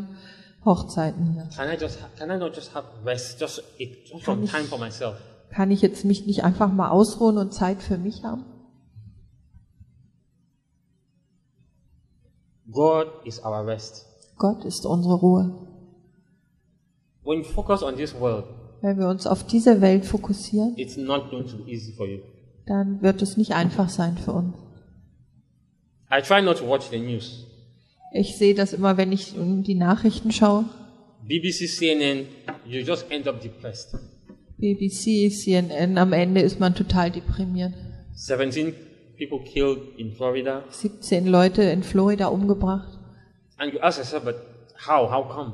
Hochzeiten 0.67 1.33
hier. 1.33 1.49
can 1.57 1.69
I 1.73 1.81
just 1.81 1.99
can 2.19 2.31
I 2.31 2.37
not 2.39 2.55
just 2.55 2.75
have 2.75 2.87
rest, 3.05 3.41
just 3.41 3.63
it, 3.79 4.09
just 4.11 4.25
Kann 4.25 4.35
some 4.37 4.45
ich- 4.45 4.51
time 4.51 4.65
for 4.65 4.79
myself? 4.79 5.17
Kann 5.51 5.71
ich 5.71 5.81
jetzt 5.81 6.05
mich 6.05 6.27
nicht 6.27 6.45
einfach 6.45 6.71
mal 6.71 6.91
ausruhen 6.91 7.39
und 7.39 7.55
Zeit 7.55 7.81
für 7.81 7.97
mich 7.97 8.25
haben? 8.25 8.45
God 12.71 13.07
is 13.25 13.43
our 13.45 13.65
rest. 13.67 14.05
Gott 14.39 14.65
ist 14.65 14.85
unsere 14.87 15.15
Ruhe. 15.15 15.67
When 17.25 17.39
you 17.39 17.45
focus 17.45 17.83
on 17.83 17.97
this 17.97 18.15
world, 18.19 18.45
Wenn 18.83 18.99
wir 18.99 19.09
uns 19.09 19.27
auf 19.27 19.45
diese 19.47 19.81
Welt 19.81 20.05
fokussieren, 20.05 20.75
it's 20.77 20.97
not 20.97 21.31
going 21.31 21.47
to 21.47 21.57
be 21.57 21.71
easy 21.71 21.93
for 21.93 22.07
you. 22.07 22.19
dann 22.67 23.01
wird 23.03 23.23
es 23.23 23.37
nicht 23.37 23.53
einfach 23.55 23.89
sein 23.89 24.19
für 24.19 24.33
uns. 24.33 24.55
I 26.11 26.21
try 26.23 26.43
not 26.43 26.59
to 26.59 26.69
watch 26.69 26.89
the 26.91 26.99
news. 27.01 27.47
Ich 28.19 28.37
sehe 28.37 28.55
das 28.55 28.73
immer, 28.73 28.97
wenn 28.97 29.13
ich 29.13 29.37
um 29.37 29.63
die 29.63 29.75
Nachrichten 29.75 30.33
schaue. 30.33 30.65
BBC, 31.27 31.69
CNN, 31.69 32.27
you 32.65 32.81
just 32.81 33.11
end 33.11 33.29
up 33.29 33.41
depressed. 33.43 33.95
BBC, 34.59 35.31
CNN, 35.31 35.99
am 35.99 36.13
Ende 36.13 36.41
ist 36.41 36.59
man 36.59 36.75
total 36.75 37.11
deprimiert. 37.11 37.75
17 38.15 38.75
people 39.19 39.41
killed 39.45 39.99
in 39.99 40.13
Florida. 40.13 40.65
17 40.71 41.27
Leute 41.27 41.63
in 41.63 41.83
Florida 41.83 42.29
umgebracht. 42.29 42.99
And 43.59 43.75
you 43.75 43.81
ask 43.81 43.99
yourself, 43.99 44.25
but 44.25 44.37
how? 44.87 45.11
How 45.11 45.29
come? 45.29 45.53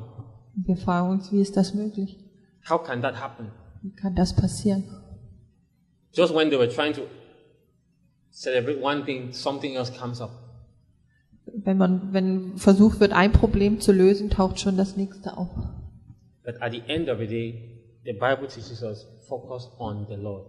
Und 0.55 0.67
wir 0.67 0.77
fragen 0.77 1.09
uns, 1.09 1.31
wie 1.31 1.41
ist 1.41 1.57
das 1.57 1.73
möglich? 1.73 2.17
How 2.69 2.81
can 2.81 3.01
that 3.01 3.19
happen? 3.19 3.51
Wie 3.81 3.91
kann 3.91 4.15
das 4.15 4.33
passieren? 4.33 4.83
Just 6.13 6.33
when 6.33 6.49
they 6.49 6.57
were 6.57 6.69
trying 6.69 6.93
to 6.93 7.01
celebrate 8.31 8.81
one 8.81 9.03
thing, 9.03 9.33
something 9.33 9.75
else 9.75 9.91
comes 9.91 10.21
up. 10.21 10.31
Wenn 11.45 11.77
man, 11.77 12.13
wenn 12.13 12.57
versucht 12.57 12.99
wird, 12.99 13.11
ein 13.11 13.31
Problem 13.31 13.79
zu 13.79 13.91
lösen, 13.91 14.29
taucht 14.29 14.59
schon 14.59 14.77
das 14.77 14.95
nächste 14.97 15.37
auf. 15.37 15.49
But 16.45 16.61
at 16.61 16.71
the 16.71 16.81
end 16.87 17.09
of 17.09 17.19
the 17.19 17.27
day, 17.27 17.81
the 18.05 18.13
Bible 18.13 18.47
teaches 18.47 18.81
us 18.83 19.05
focus 19.27 19.69
on 19.77 20.05
the 20.09 20.15
Lord. 20.15 20.45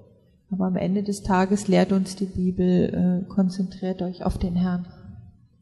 Aber 0.51 0.67
am 0.67 0.77
Ende 0.77 1.03
des 1.03 1.23
Tages 1.23 1.69
lehrt 1.69 1.91
uns 1.93 2.17
die 2.17 2.27
Bibel, 2.27 3.25
äh, 3.25 3.29
konzentriert 3.29 4.03
euch 4.03 4.25
auf 4.25 4.39
den 4.39 4.55
Herrn. 4.55 4.87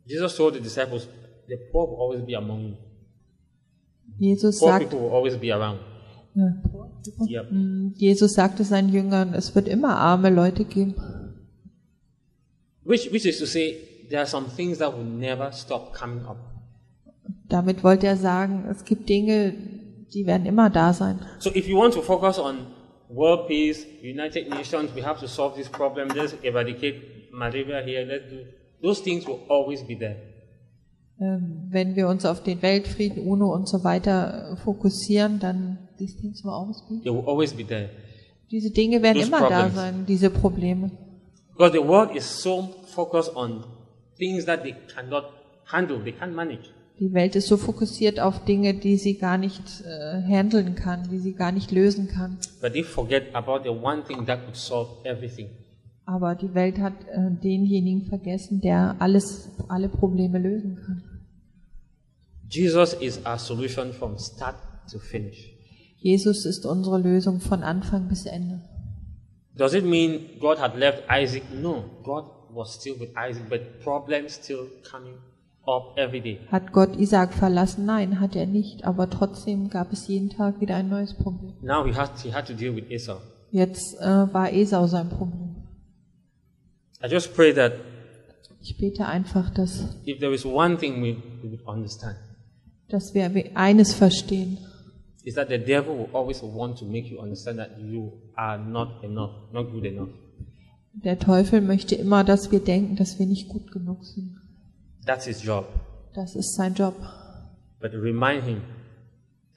Jesus 0.07 0.37
told 0.37 0.55
the 0.55 0.61
disciples, 0.61 1.09
the 1.49 1.57
poor 1.71 1.89
will 1.89 1.97
always 1.99 2.27
be 2.27 2.37
among 2.37 2.71
you. 2.71 2.77
Jesus 4.19 4.59
Poor 4.59 4.69
sagt, 4.71 4.91
people 4.91 5.07
will 5.07 5.15
always 5.15 5.37
be 5.39 5.55
around. 5.55 5.79
ja, 6.35 6.55
Yep. 7.43 7.53
mm, 7.53 7.95
Jesus 7.97 8.35
sagte 8.35 8.65
seinen 8.65 8.91
Jüngern, 8.91 9.35
es 9.35 9.55
wird 9.55 9.69
immer 9.69 9.97
arme 9.97 10.31
Leute 10.31 10.65
geben. 10.65 10.95
Which, 12.85 13.13
which 13.13 13.25
is 13.25 13.39
to 13.39 13.47
say, 13.47 13.77
there 14.13 14.21
are 14.21 14.27
some 14.27 14.47
things 14.47 14.79
that 14.79 14.93
will 14.93 15.05
never 15.05 15.51
stop 15.53 15.95
coming 15.95 16.25
up. 16.27 16.37
Damit 17.49 17.83
wollte 17.83 18.07
er 18.07 18.17
sagen, 18.17 18.67
es 18.71 18.85
gibt 18.85 19.09
Dinge, 19.09 19.55
die 20.15 20.27
werden 20.27 20.47
immer 20.47 20.69
da 20.71 20.93
sein. 20.93 21.21
So 21.39 21.51
if 21.55 21.67
you 21.67 21.79
want 21.79 21.95
to 21.95 22.03
focus 22.03 22.39
on 22.39 22.67
world 23.09 23.49
peace, 23.49 23.87
United 24.03 24.51
Nations, 24.51 24.95
we 24.95 25.03
have 25.03 25.19
to 25.21 25.27
solve 25.27 25.57
this 25.57 25.69
problem, 25.69 26.09
let's 26.15 26.35
eradicate 26.43 27.31
malaria 27.33 27.81
here, 27.83 28.05
let's 28.05 28.29
do, 28.31 28.45
those 28.83 29.03
things 29.03 29.27
will 29.27 29.41
always 29.49 29.83
be 29.83 29.97
there. 29.99 30.17
Ähm, 31.19 31.69
wenn 31.71 31.97
wir 31.97 32.09
uns 32.09 32.27
auf 32.27 32.43
den 32.43 32.61
Weltfrieden, 32.61 33.27
UNO 33.27 33.55
und 33.55 33.69
so 33.69 33.83
weiter 33.85 34.53
äh, 34.53 34.57
fokussieren, 34.57 35.39
dann 35.39 35.89
these 35.99 36.19
things 36.19 36.45
will 36.45 36.53
always 36.53 36.83
be. 36.89 37.01
They 37.03 37.13
will 37.13 37.25
always 37.27 37.55
be 37.55 37.65
there. 37.65 37.89
Diese 38.51 38.71
Dinge 38.71 39.03
werden 39.03 39.19
Those 39.19 39.29
immer 39.29 39.41
da 39.41 39.47
problems. 39.47 39.75
sein, 39.75 40.05
diese 40.07 40.29
Probleme. 40.29 40.91
Because 41.53 41.73
the 41.73 41.87
world 41.87 42.15
is 42.15 42.43
so 42.43 42.69
focused 42.95 43.35
on 43.35 43.65
things 44.23 44.45
that 44.47 44.63
they 44.63 44.75
cannot 44.95 45.25
handle, 45.65 45.99
they 45.99 46.13
can't 46.13 46.35
manage. 46.35 46.71
Die 47.01 47.13
Welt 47.13 47.35
ist 47.35 47.49
so 47.49 47.57
fokussiert 47.57 48.21
auf 48.21 48.45
Dinge, 48.45 48.75
die 48.75 48.97
sie 48.97 49.19
gar 49.19 49.37
nicht 49.37 49.63
äh, 49.85 50.23
handeln 50.23 50.77
kann, 50.77 51.09
die 51.11 51.19
sie 51.19 51.33
gar 51.33 51.51
nicht 51.51 51.73
lösen 51.73 52.07
kann. 52.07 52.39
But 52.61 52.75
they 52.75 52.85
forget 52.85 53.35
about 53.35 53.65
the 53.65 53.71
one 53.71 54.05
thing 54.05 54.25
that 54.27 54.45
could 54.45 54.57
solve 54.57 54.91
everything. 55.05 55.49
Aber 56.05 56.37
die 56.37 56.55
Welt 56.55 56.79
hat 56.79 56.93
äh, 57.09 57.31
denjenigen 57.43 58.07
vergessen, 58.07 58.61
der 58.61 58.97
alles, 59.01 59.51
alle 59.69 59.89
Probleme 59.89 60.39
lösen 60.39 60.77
kann. 60.77 61.03
Jesus 62.49 62.93
is 62.93 63.19
our 63.27 63.39
solution 63.39 63.93
from 63.93 64.19
start 64.19 64.57
to 64.93 64.99
finish. 64.99 65.51
Jesus 65.99 66.45
ist 66.45 66.67
unsere 66.67 66.99
Lösung 66.99 67.41
von 67.41 67.63
Anfang 67.63 68.09
bis 68.09 68.27
Ende. 68.27 68.61
Does 69.57 69.75
it 69.75 69.85
mean 69.85 70.39
God 70.39 70.61
had 70.61 70.77
left 70.77 71.05
Isaac? 71.11 71.43
No, 71.53 71.85
God 72.05 72.42
was 72.55 72.75
still 72.75 72.99
with 72.99 73.11
Isaac, 73.17 73.49
but 73.49 73.81
problems 73.83 74.35
still 74.35 74.69
coming 74.91 75.15
up 75.67 75.97
every 75.97 76.21
day. 76.21 76.41
Hat 76.51 76.73
Gott 76.73 76.97
Isaac 76.99 77.33
verlassen? 77.33 77.87
Nein, 77.87 78.21
hat 78.21 78.37
er 78.37 78.47
nicht. 78.47 78.85
Aber 78.85 79.09
trotzdem 79.09 79.71
gab 79.71 79.93
es 79.93 80.09
jeden 80.09 80.31
Tag 80.31 80.61
wieder 80.61 80.77
ein 80.77 80.89
neues 80.89 81.15
Problem. 81.15 81.55
Now 81.63 81.85
he 81.85 81.95
had, 81.95 82.11
he 82.23 82.33
had 82.33 82.47
to 82.47 82.55
deal 82.55 82.75
with 82.75 82.91
Esau. 82.91 83.21
Jetzt 83.51 84.01
äh, 84.01 84.05
war 84.05 84.53
Esau 84.53 84.87
sein 84.87 85.09
Problem. 85.09 85.57
I 87.03 87.09
just 87.09 87.35
pray 87.35 87.53
that 87.55 87.73
Ich 88.65 88.79
bete 88.79 89.07
einfach, 89.07 89.51
dass, 89.51 89.99
if 90.07 90.21
there 90.21 90.33
is 90.33 90.45
one 90.45 90.79
thing 90.79 91.03
we, 91.03 91.17
we 91.43 91.51
would 91.51 91.67
understand, 91.67 92.17
dass 92.89 93.13
wir 93.13 93.29
eines 93.55 93.93
verstehen. 93.93 94.59
is 95.25 95.35
that 95.35 95.49
the 95.49 95.59
devil 95.59 95.97
will 95.99 96.09
always 96.13 96.41
want 96.43 96.79
to 96.79 96.85
make 96.85 97.09
you 97.11 97.19
understand 97.19 97.59
that 97.59 97.71
you 97.81 98.13
are 98.37 98.59
not 98.59 99.03
enough, 99.03 99.33
not 99.53 99.73
good 99.73 99.85
enough. 99.85 100.11
Der 100.95 101.19
Teufel 101.19 101.61
möchte 101.61 101.95
immer, 101.95 102.23
dass 102.25 102.51
wir 102.53 102.61
denken, 102.61 102.97
dass 102.97 103.19
wir 103.19 103.27
nicht 103.27 103.49
gut 103.49 103.73
genug 103.73 104.05
sind. 104.05 104.37
That's 105.07 105.25
his 105.27 105.43
job. 105.43 105.67
Das 106.15 106.37
ist 106.37 106.55
sein 106.55 106.75
Job. 106.75 106.95
But 107.81 107.93
remind 107.95 108.45
him 108.45 108.61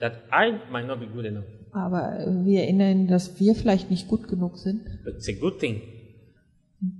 that 0.00 0.14
I 0.32 0.52
might 0.72 0.86
not 0.86 0.98
be 1.00 1.06
good 1.06 1.24
enough, 1.26 1.44
Aber 1.72 2.18
wir 2.44 2.62
erinnern 2.62 3.00
ihn, 3.02 3.06
dass 3.08 3.38
wir 3.38 3.54
vielleicht 3.54 3.90
nicht 3.90 4.08
gut 4.08 4.26
genug 4.28 4.58
sind. 4.58 4.82
but 5.04 5.14
it's 5.14 5.28
a 5.28 5.32
good 5.32 5.58
thing 5.60 5.82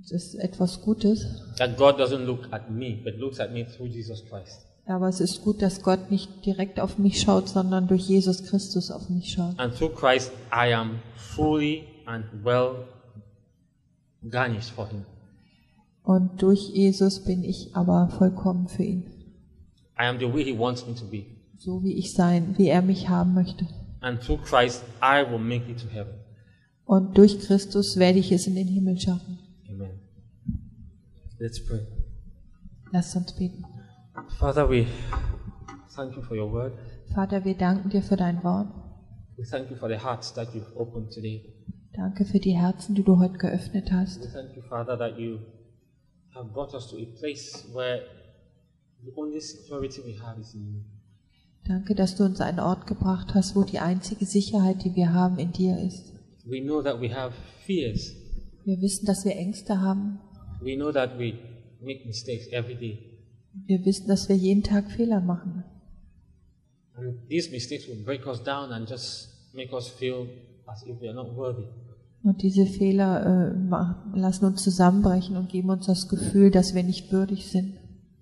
Das 0.01 0.11
ist 0.11 0.35
etwas 0.35 0.81
Gutes. 0.81 1.25
that 1.57 1.75
God 1.77 1.99
doesn't 1.99 2.25
look 2.25 2.47
at 2.51 2.69
me, 2.71 2.97
but 3.03 3.17
looks 3.17 3.39
at 3.39 3.51
me 3.51 3.65
through 3.65 3.87
Jesus 3.87 4.23
Christ. 4.29 4.61
Aber 4.85 5.09
es 5.09 5.19
ist 5.19 5.41
gut, 5.43 5.61
dass 5.61 5.81
Gott 5.81 6.11
nicht 6.11 6.45
direkt 6.45 6.79
auf 6.79 6.97
mich 6.97 7.19
schaut, 7.19 7.49
sondern 7.49 7.87
durch 7.87 8.03
Jesus 8.07 8.43
Christus 8.45 8.89
auf 8.91 9.09
mich 9.09 9.31
schaut. 9.33 9.59
And 9.59 9.75
through 9.75 9.93
Christ, 9.95 10.31
I 10.51 10.73
am 10.73 10.99
fully 11.15 11.83
and 12.05 12.23
well 12.43 12.85
garnished 14.29 14.71
for 14.71 14.87
him. 14.87 15.05
Und 16.03 16.41
durch 16.41 16.69
Jesus 16.69 17.23
bin 17.25 17.43
ich 17.43 17.75
aber 17.75 18.09
vollkommen 18.09 18.67
für 18.67 18.83
ihn. 18.83 19.03
I 19.99 20.05
am 20.05 20.19
the 20.19 20.31
way 20.31 20.43
he 20.43 20.57
wants 20.57 20.85
me 20.87 20.95
to 20.95 21.05
be. 21.05 21.25
So 21.57 21.83
wie 21.83 21.93
ich 21.93 22.13
sein, 22.13 22.57
wie 22.57 22.67
er 22.67 22.81
mich 22.81 23.09
haben 23.09 23.33
möchte. 23.33 23.67
And 23.99 24.21
through 24.21 24.41
Christ, 24.43 24.83
I 25.01 25.23
will 25.29 25.39
make 25.39 25.69
it 25.69 25.79
to 25.81 25.89
heaven. 25.89 26.13
Und 26.85 27.17
durch 27.17 27.39
Christus 27.39 27.97
werde 27.97 28.19
ich 28.19 28.31
es 28.31 28.47
in 28.47 28.55
den 28.55 28.67
Himmel 28.67 28.97
schaffen. 28.99 29.39
Amen. 29.69 29.99
Let's 31.39 31.63
pray. 31.63 31.81
Lasst 32.91 33.15
uns 33.15 33.35
beten. 33.35 33.65
Father, 34.39 34.69
we 34.69 34.85
thank 35.95 36.15
you 36.15 36.21
for 36.21 36.37
your 36.37 36.51
word. 36.51 36.73
Vater, 37.13 37.43
wir 37.43 37.57
danken 37.57 37.89
dir 37.89 38.01
für 38.01 38.15
dein 38.15 38.43
Wort. 38.43 38.69
We 39.37 39.43
thank 39.43 39.69
you 39.69 39.75
for 39.75 39.89
the 39.89 39.97
hearts 39.97 40.33
that 40.33 40.53
you've 40.53 40.73
opened 40.75 41.11
today. 41.11 41.53
Danke 41.97 42.25
für 42.25 42.39
die 42.39 42.55
Herzen, 42.55 42.93
die 42.93 43.03
du 43.03 43.17
heute 43.17 43.39
geöffnet 43.39 43.89
We 43.89 43.95
hast. 43.95 44.21
thank 44.31 44.55
you, 44.55 44.61
Father, 44.61 44.95
that 44.99 45.17
you 45.17 45.39
have 46.35 46.47
brought 46.53 46.75
us 46.75 46.87
to 46.91 46.97
a 46.97 47.05
place 47.19 47.65
where 47.73 48.03
the 49.03 49.11
only 49.15 49.39
security 49.41 50.03
we 50.05 50.13
have 50.21 50.39
is 50.39 50.53
in 50.53 50.61
you. 50.75 50.81
Danke, 51.67 51.95
dass 51.95 52.15
du 52.15 52.23
uns 52.23 52.39
einen 52.39 52.59
Ort 52.59 52.85
gebracht 52.85 53.33
hast, 53.33 53.55
wo 53.55 53.63
die 53.63 53.79
einzige 53.79 54.25
Sicherheit, 54.25 54.83
die 54.83 54.95
wir 54.95 55.11
haben, 55.11 55.39
in 55.39 55.51
dir 55.51 55.77
ist. 55.81 56.13
We 56.45 56.61
know 56.61 56.83
that 56.83 57.01
we 57.01 57.13
have 57.13 57.33
fears. 57.65 58.13
Wir 58.63 58.79
wissen, 58.79 59.07
dass 59.07 59.25
wir 59.25 59.35
Ängste 59.35 59.81
haben. 59.81 60.19
We 60.61 60.75
know 60.75 60.91
that 60.91 61.17
we 61.17 61.33
make 61.81 62.05
mistakes 62.05 62.47
every 62.51 62.75
day. 62.75 62.99
Wir 63.65 63.83
wissen, 63.85 64.07
dass 64.07 64.29
wir 64.29 64.35
jeden 64.35 64.61
Tag 64.61 64.91
Fehler 64.91 65.19
machen. 65.19 65.63
And 66.95 67.27
these 67.27 67.49
mistakes 67.49 67.87
will 67.87 68.03
break 68.03 68.27
us 68.27 68.43
down 68.43 68.71
and 68.71 68.87
just 68.87 69.29
make 69.53 69.73
us 69.73 69.87
feel 69.89 70.27
as 70.67 70.83
if 70.83 71.01
we 71.01 71.07
are 71.09 71.15
not 71.15 71.35
worthy. 71.35 71.65
Und 72.23 72.41
diese 72.41 72.65
Fehler 72.65 73.53
äh, 73.53 74.17
lassen 74.17 74.45
uns 74.45 74.63
zusammenbrechen 74.63 75.37
und 75.37 75.49
geben 75.49 75.69
uns 75.69 75.85
das 75.85 76.09
Gefühl, 76.09 76.51
dass 76.51 76.73
wir 76.75 76.83
nicht 76.83 77.11
würdig 77.11 77.49
sind. 77.49 77.75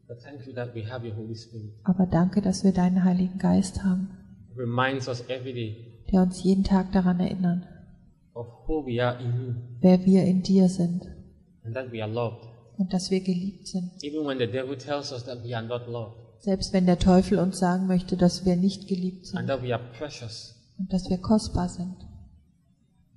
But 0.07 0.19
thank 0.21 0.45
you 0.45 0.53
that 0.53 0.75
we 0.75 0.87
have 0.87 1.05
your 1.05 1.15
Holy 1.15 1.35
Spirit. 1.35 1.73
Aber 1.83 2.05
danke, 2.05 2.41
dass 2.41 2.63
wir 2.63 2.71
deinen 2.71 3.03
Heiligen 3.03 3.39
Geist 3.39 3.83
haben, 3.83 4.09
der 6.11 6.21
uns 6.21 6.43
jeden 6.43 6.63
Tag 6.63 6.91
daran 6.91 7.19
erinnert, 7.19 7.63
wer 9.81 10.05
wir 10.05 10.23
in 10.23 10.43
dir 10.43 10.69
sind 10.69 11.07
and 11.63 11.73
that 11.73 11.91
we 11.91 12.03
are 12.03 12.11
loved. 12.11 12.45
und 12.77 12.93
dass 12.93 13.09
wir 13.09 13.21
geliebt 13.21 13.67
sind. 13.67 13.91
Even 14.03 14.25
when 14.27 14.37
the 14.37 14.45
devil 14.47 14.77
tells 14.77 15.11
us 15.11 15.23
that 15.25 15.43
we 15.43 15.55
are 15.55 15.65
not 15.65 15.87
loved 15.87 16.17
Selbst 16.39 16.73
wenn 16.73 16.85
der 16.85 16.99
Teufel 16.99 17.39
uns 17.39 17.57
sagen 17.57 17.87
möchte, 17.87 18.17
dass 18.17 18.45
wir 18.45 18.55
nicht 18.55 18.87
geliebt 18.87 19.25
and 19.33 19.47
sind 19.47 19.47
that 19.47 19.63
we 19.63 19.73
are 19.73 19.83
precious. 19.97 20.53
und 20.77 20.93
dass 20.93 21.09
wir 21.09 21.17
kostbar 21.17 21.69
sind. 21.69 21.95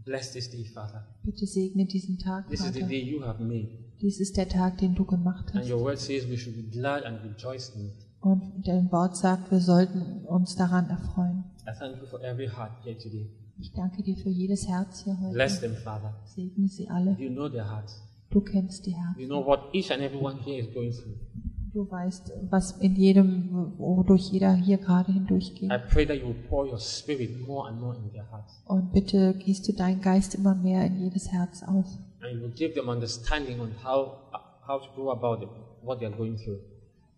Bless 0.08 0.32
this 0.32 0.50
day, 0.50 0.64
Father. 0.64 1.04
Bitte 1.22 1.46
segne 1.46 1.84
diesen 1.84 2.16
Tag, 2.18 2.48
This 2.48 2.60
is 2.60 2.72
the 2.72 2.80
Vater. 2.80 2.88
day 2.88 3.02
you 3.02 3.22
have 3.24 3.42
made. 3.44 3.68
Dies 4.00 4.20
ist 4.20 4.38
der 4.38 4.48
Tag, 4.48 4.78
den 4.78 4.94
du 4.94 5.04
gemacht 5.04 5.50
And 5.52 5.60
hast. 5.60 5.70
your 5.70 5.80
word 5.82 5.98
says 5.98 6.26
we 6.30 6.38
should 6.38 6.56
be 6.56 6.62
glad 6.62 7.04
and 7.04 7.18
rejoice 7.22 7.70
in 7.76 7.86
it. 7.88 7.94
Und 8.20 8.66
dein 8.66 8.90
Wort 8.90 9.16
sagt, 9.18 9.50
wir 9.50 9.60
sollten 9.60 10.24
uns 10.24 10.56
daran 10.56 10.88
erfreuen. 10.88 11.44
I 11.66 11.72
thank 11.78 11.98
you 12.00 12.06
for 12.06 12.22
every 12.22 12.48
heart 12.48 12.72
here 12.84 12.96
today. 12.96 13.30
Ich 13.60 13.72
danke 13.72 14.02
dir 14.02 14.16
für 14.16 14.30
jedes 14.30 14.66
Herz 14.66 15.04
hier 15.04 15.14
Bless 15.32 15.56
heute. 15.60 15.68
them, 15.72 15.76
Father. 15.76 16.14
Segne 16.24 16.68
sie 16.68 16.88
alle. 16.88 17.14
You 17.18 17.28
know 17.30 17.48
their 17.50 17.68
hearts. 17.70 18.02
Du 18.30 18.40
kennst 18.40 18.86
die 18.86 18.92
You 18.92 18.96
Herzen. 18.96 19.26
know 19.26 19.44
what 19.46 19.74
each 19.74 19.90
and 19.92 20.00
every 20.00 20.18
one 20.20 20.38
here 20.42 20.58
is 20.58 20.72
going 20.72 20.90
through. 20.92 21.16
Du 21.78 21.88
weißt, 21.88 22.32
was 22.50 22.72
in 22.80 22.96
jedem, 22.96 23.72
wodurch 23.78 24.32
jeder 24.32 24.52
hier 24.52 24.78
gerade 24.78 25.12
hindurchgeht. 25.12 25.70
I 25.70 25.78
pray 25.78 26.04
that 26.04 26.16
you 26.16 26.26
will 26.26 26.42
pour 26.48 26.66
your 26.66 26.80
spirit 26.80 27.46
more 27.46 27.68
and 27.68 27.80
more 27.80 27.94
in 27.94 28.10
their 28.10 28.28
hearts. 28.32 28.60
Und 28.66 28.92
bitte 28.92 29.32
gießt 29.34 29.68
du 29.68 29.74
deinen 29.74 30.00
Geist 30.00 30.34
immer 30.34 30.56
mehr 30.56 30.84
in 30.84 30.98
jedes 30.98 31.30
Herz 31.30 31.62
aus. 31.62 31.96
And 32.20 32.32
you 32.34 32.40
will 32.40 32.50
give 32.50 32.74
them 32.74 32.88
understanding 32.88 33.60
on 33.60 33.70
how, 33.84 34.16
how 34.66 34.82
to 34.82 34.92
go 34.96 35.12
about 35.12 35.40
it, 35.40 35.50
what 35.84 36.00
they 36.00 36.08
are 36.08 36.16
going 36.16 36.36
through. 36.36 36.58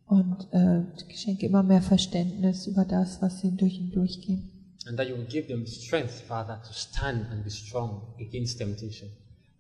Und 0.04 0.46
äh, 0.52 0.82
schenke 1.14 1.46
immer 1.46 1.62
mehr 1.62 1.80
Verständnis 1.80 2.66
über 2.66 2.84
das, 2.84 3.22
was 3.22 3.40
sie 3.40 3.56
durch 3.56 3.80
und 3.80 3.96
durchgehen. 3.96 4.74
And 4.86 4.98
that 4.98 5.08
you 5.08 5.16
will 5.16 5.24
give 5.24 5.46
them 5.46 5.64
strength, 5.64 6.20
Father, 6.28 6.60
to 6.60 6.74
stand 6.74 7.30
and 7.30 7.44
be 7.44 7.50
strong 7.50 8.02
against 8.20 8.58
temptation. 8.58 9.08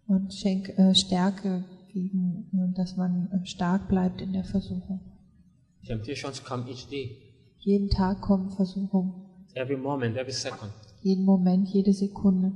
Und 0.08 0.34
schenk 0.34 0.68
äh, 0.78 0.94
Stärke 0.94 1.64
gegen, 1.92 2.48
äh, 2.52 2.74
dass 2.76 2.96
man 2.96 3.28
äh, 3.32 3.46
stark 3.46 3.88
bleibt 3.88 4.20
in 4.20 4.32
der 4.32 4.44
Versuchung. 4.44 5.00
Temptations 5.86 6.42
come 6.44 6.68
each 6.70 6.88
day, 6.88 7.16
Jeden 7.58 7.88
Tag 7.90 8.20
kommen 8.20 8.50
Versuchungen. 8.50 9.12
every 9.54 9.76
moment, 9.76 10.16
every 10.16 10.32
second. 10.32 10.70
Jeden 11.02 11.24
Moment, 11.24 11.68
jede 11.68 11.92
Sekunde. 11.92 12.52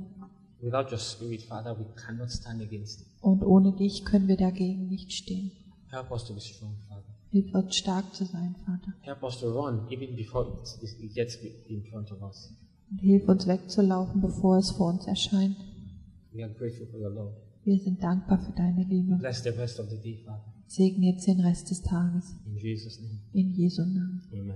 Without 0.61 0.91
your 0.91 0.97
spirit, 0.99 1.41
Father, 1.43 1.77
we 1.77 1.85
cannot 1.95 2.31
stand 2.31 2.61
against 2.61 3.01
it. 3.01 3.07
Und 3.21 3.43
ohne 3.43 3.73
dich 3.73 4.05
können 4.05 4.27
wir 4.27 4.37
dagegen 4.37 4.87
nicht 4.87 5.11
stehen. 5.11 5.51
Help 5.89 6.11
us 6.11 6.25
to 6.25 6.33
be 6.33 6.39
strong, 6.41 6.75
Father. 6.87 7.03
Hilf 7.31 7.53
uns 7.53 7.75
stark 7.75 8.13
zu 8.13 8.25
sein, 8.25 8.55
Vater. 8.65 8.93
Help 9.01 9.23
us 9.23 9.39
to 9.39 9.51
run 9.51 9.87
even 9.89 10.15
before 10.15 10.47
it, 10.81 10.93
it 11.01 11.13
gets 11.13 11.35
in 11.67 11.83
front 11.91 12.11
of 12.11 12.21
us. 12.21 12.51
Und 12.89 12.99
hilf 12.99 13.27
uns 13.27 13.45
wegzulaufen, 13.47 14.21
bevor 14.21 14.57
es 14.57 14.71
vor 14.71 14.89
uns 14.93 15.05
erscheint. 15.07 15.55
We 16.31 16.43
are 16.43 16.53
grateful 16.53 16.87
for 16.87 16.99
your 16.99 17.09
love. 17.11 17.33
Wir 17.65 17.79
sind 17.79 18.01
dankbar 18.01 18.39
für 18.39 18.51
deine 18.51 18.83
Liebe. 18.83 19.15
Bless 19.15 19.41
the 19.43 19.49
rest 19.49 19.79
of 19.79 19.89
the 19.89 19.97
day, 19.97 20.17
Father. 20.23 20.53
Segne 20.67 21.11
jetzt 21.11 21.27
den 21.27 21.39
Rest 21.41 21.69
des 21.69 21.81
Tages. 21.81 22.35
In 22.45 22.55
Jesus' 22.57 22.99
name, 23.01 23.19
In 23.33 23.53
Jesu 23.53 23.81
Namen. 23.83 24.21
amen. 24.31 24.55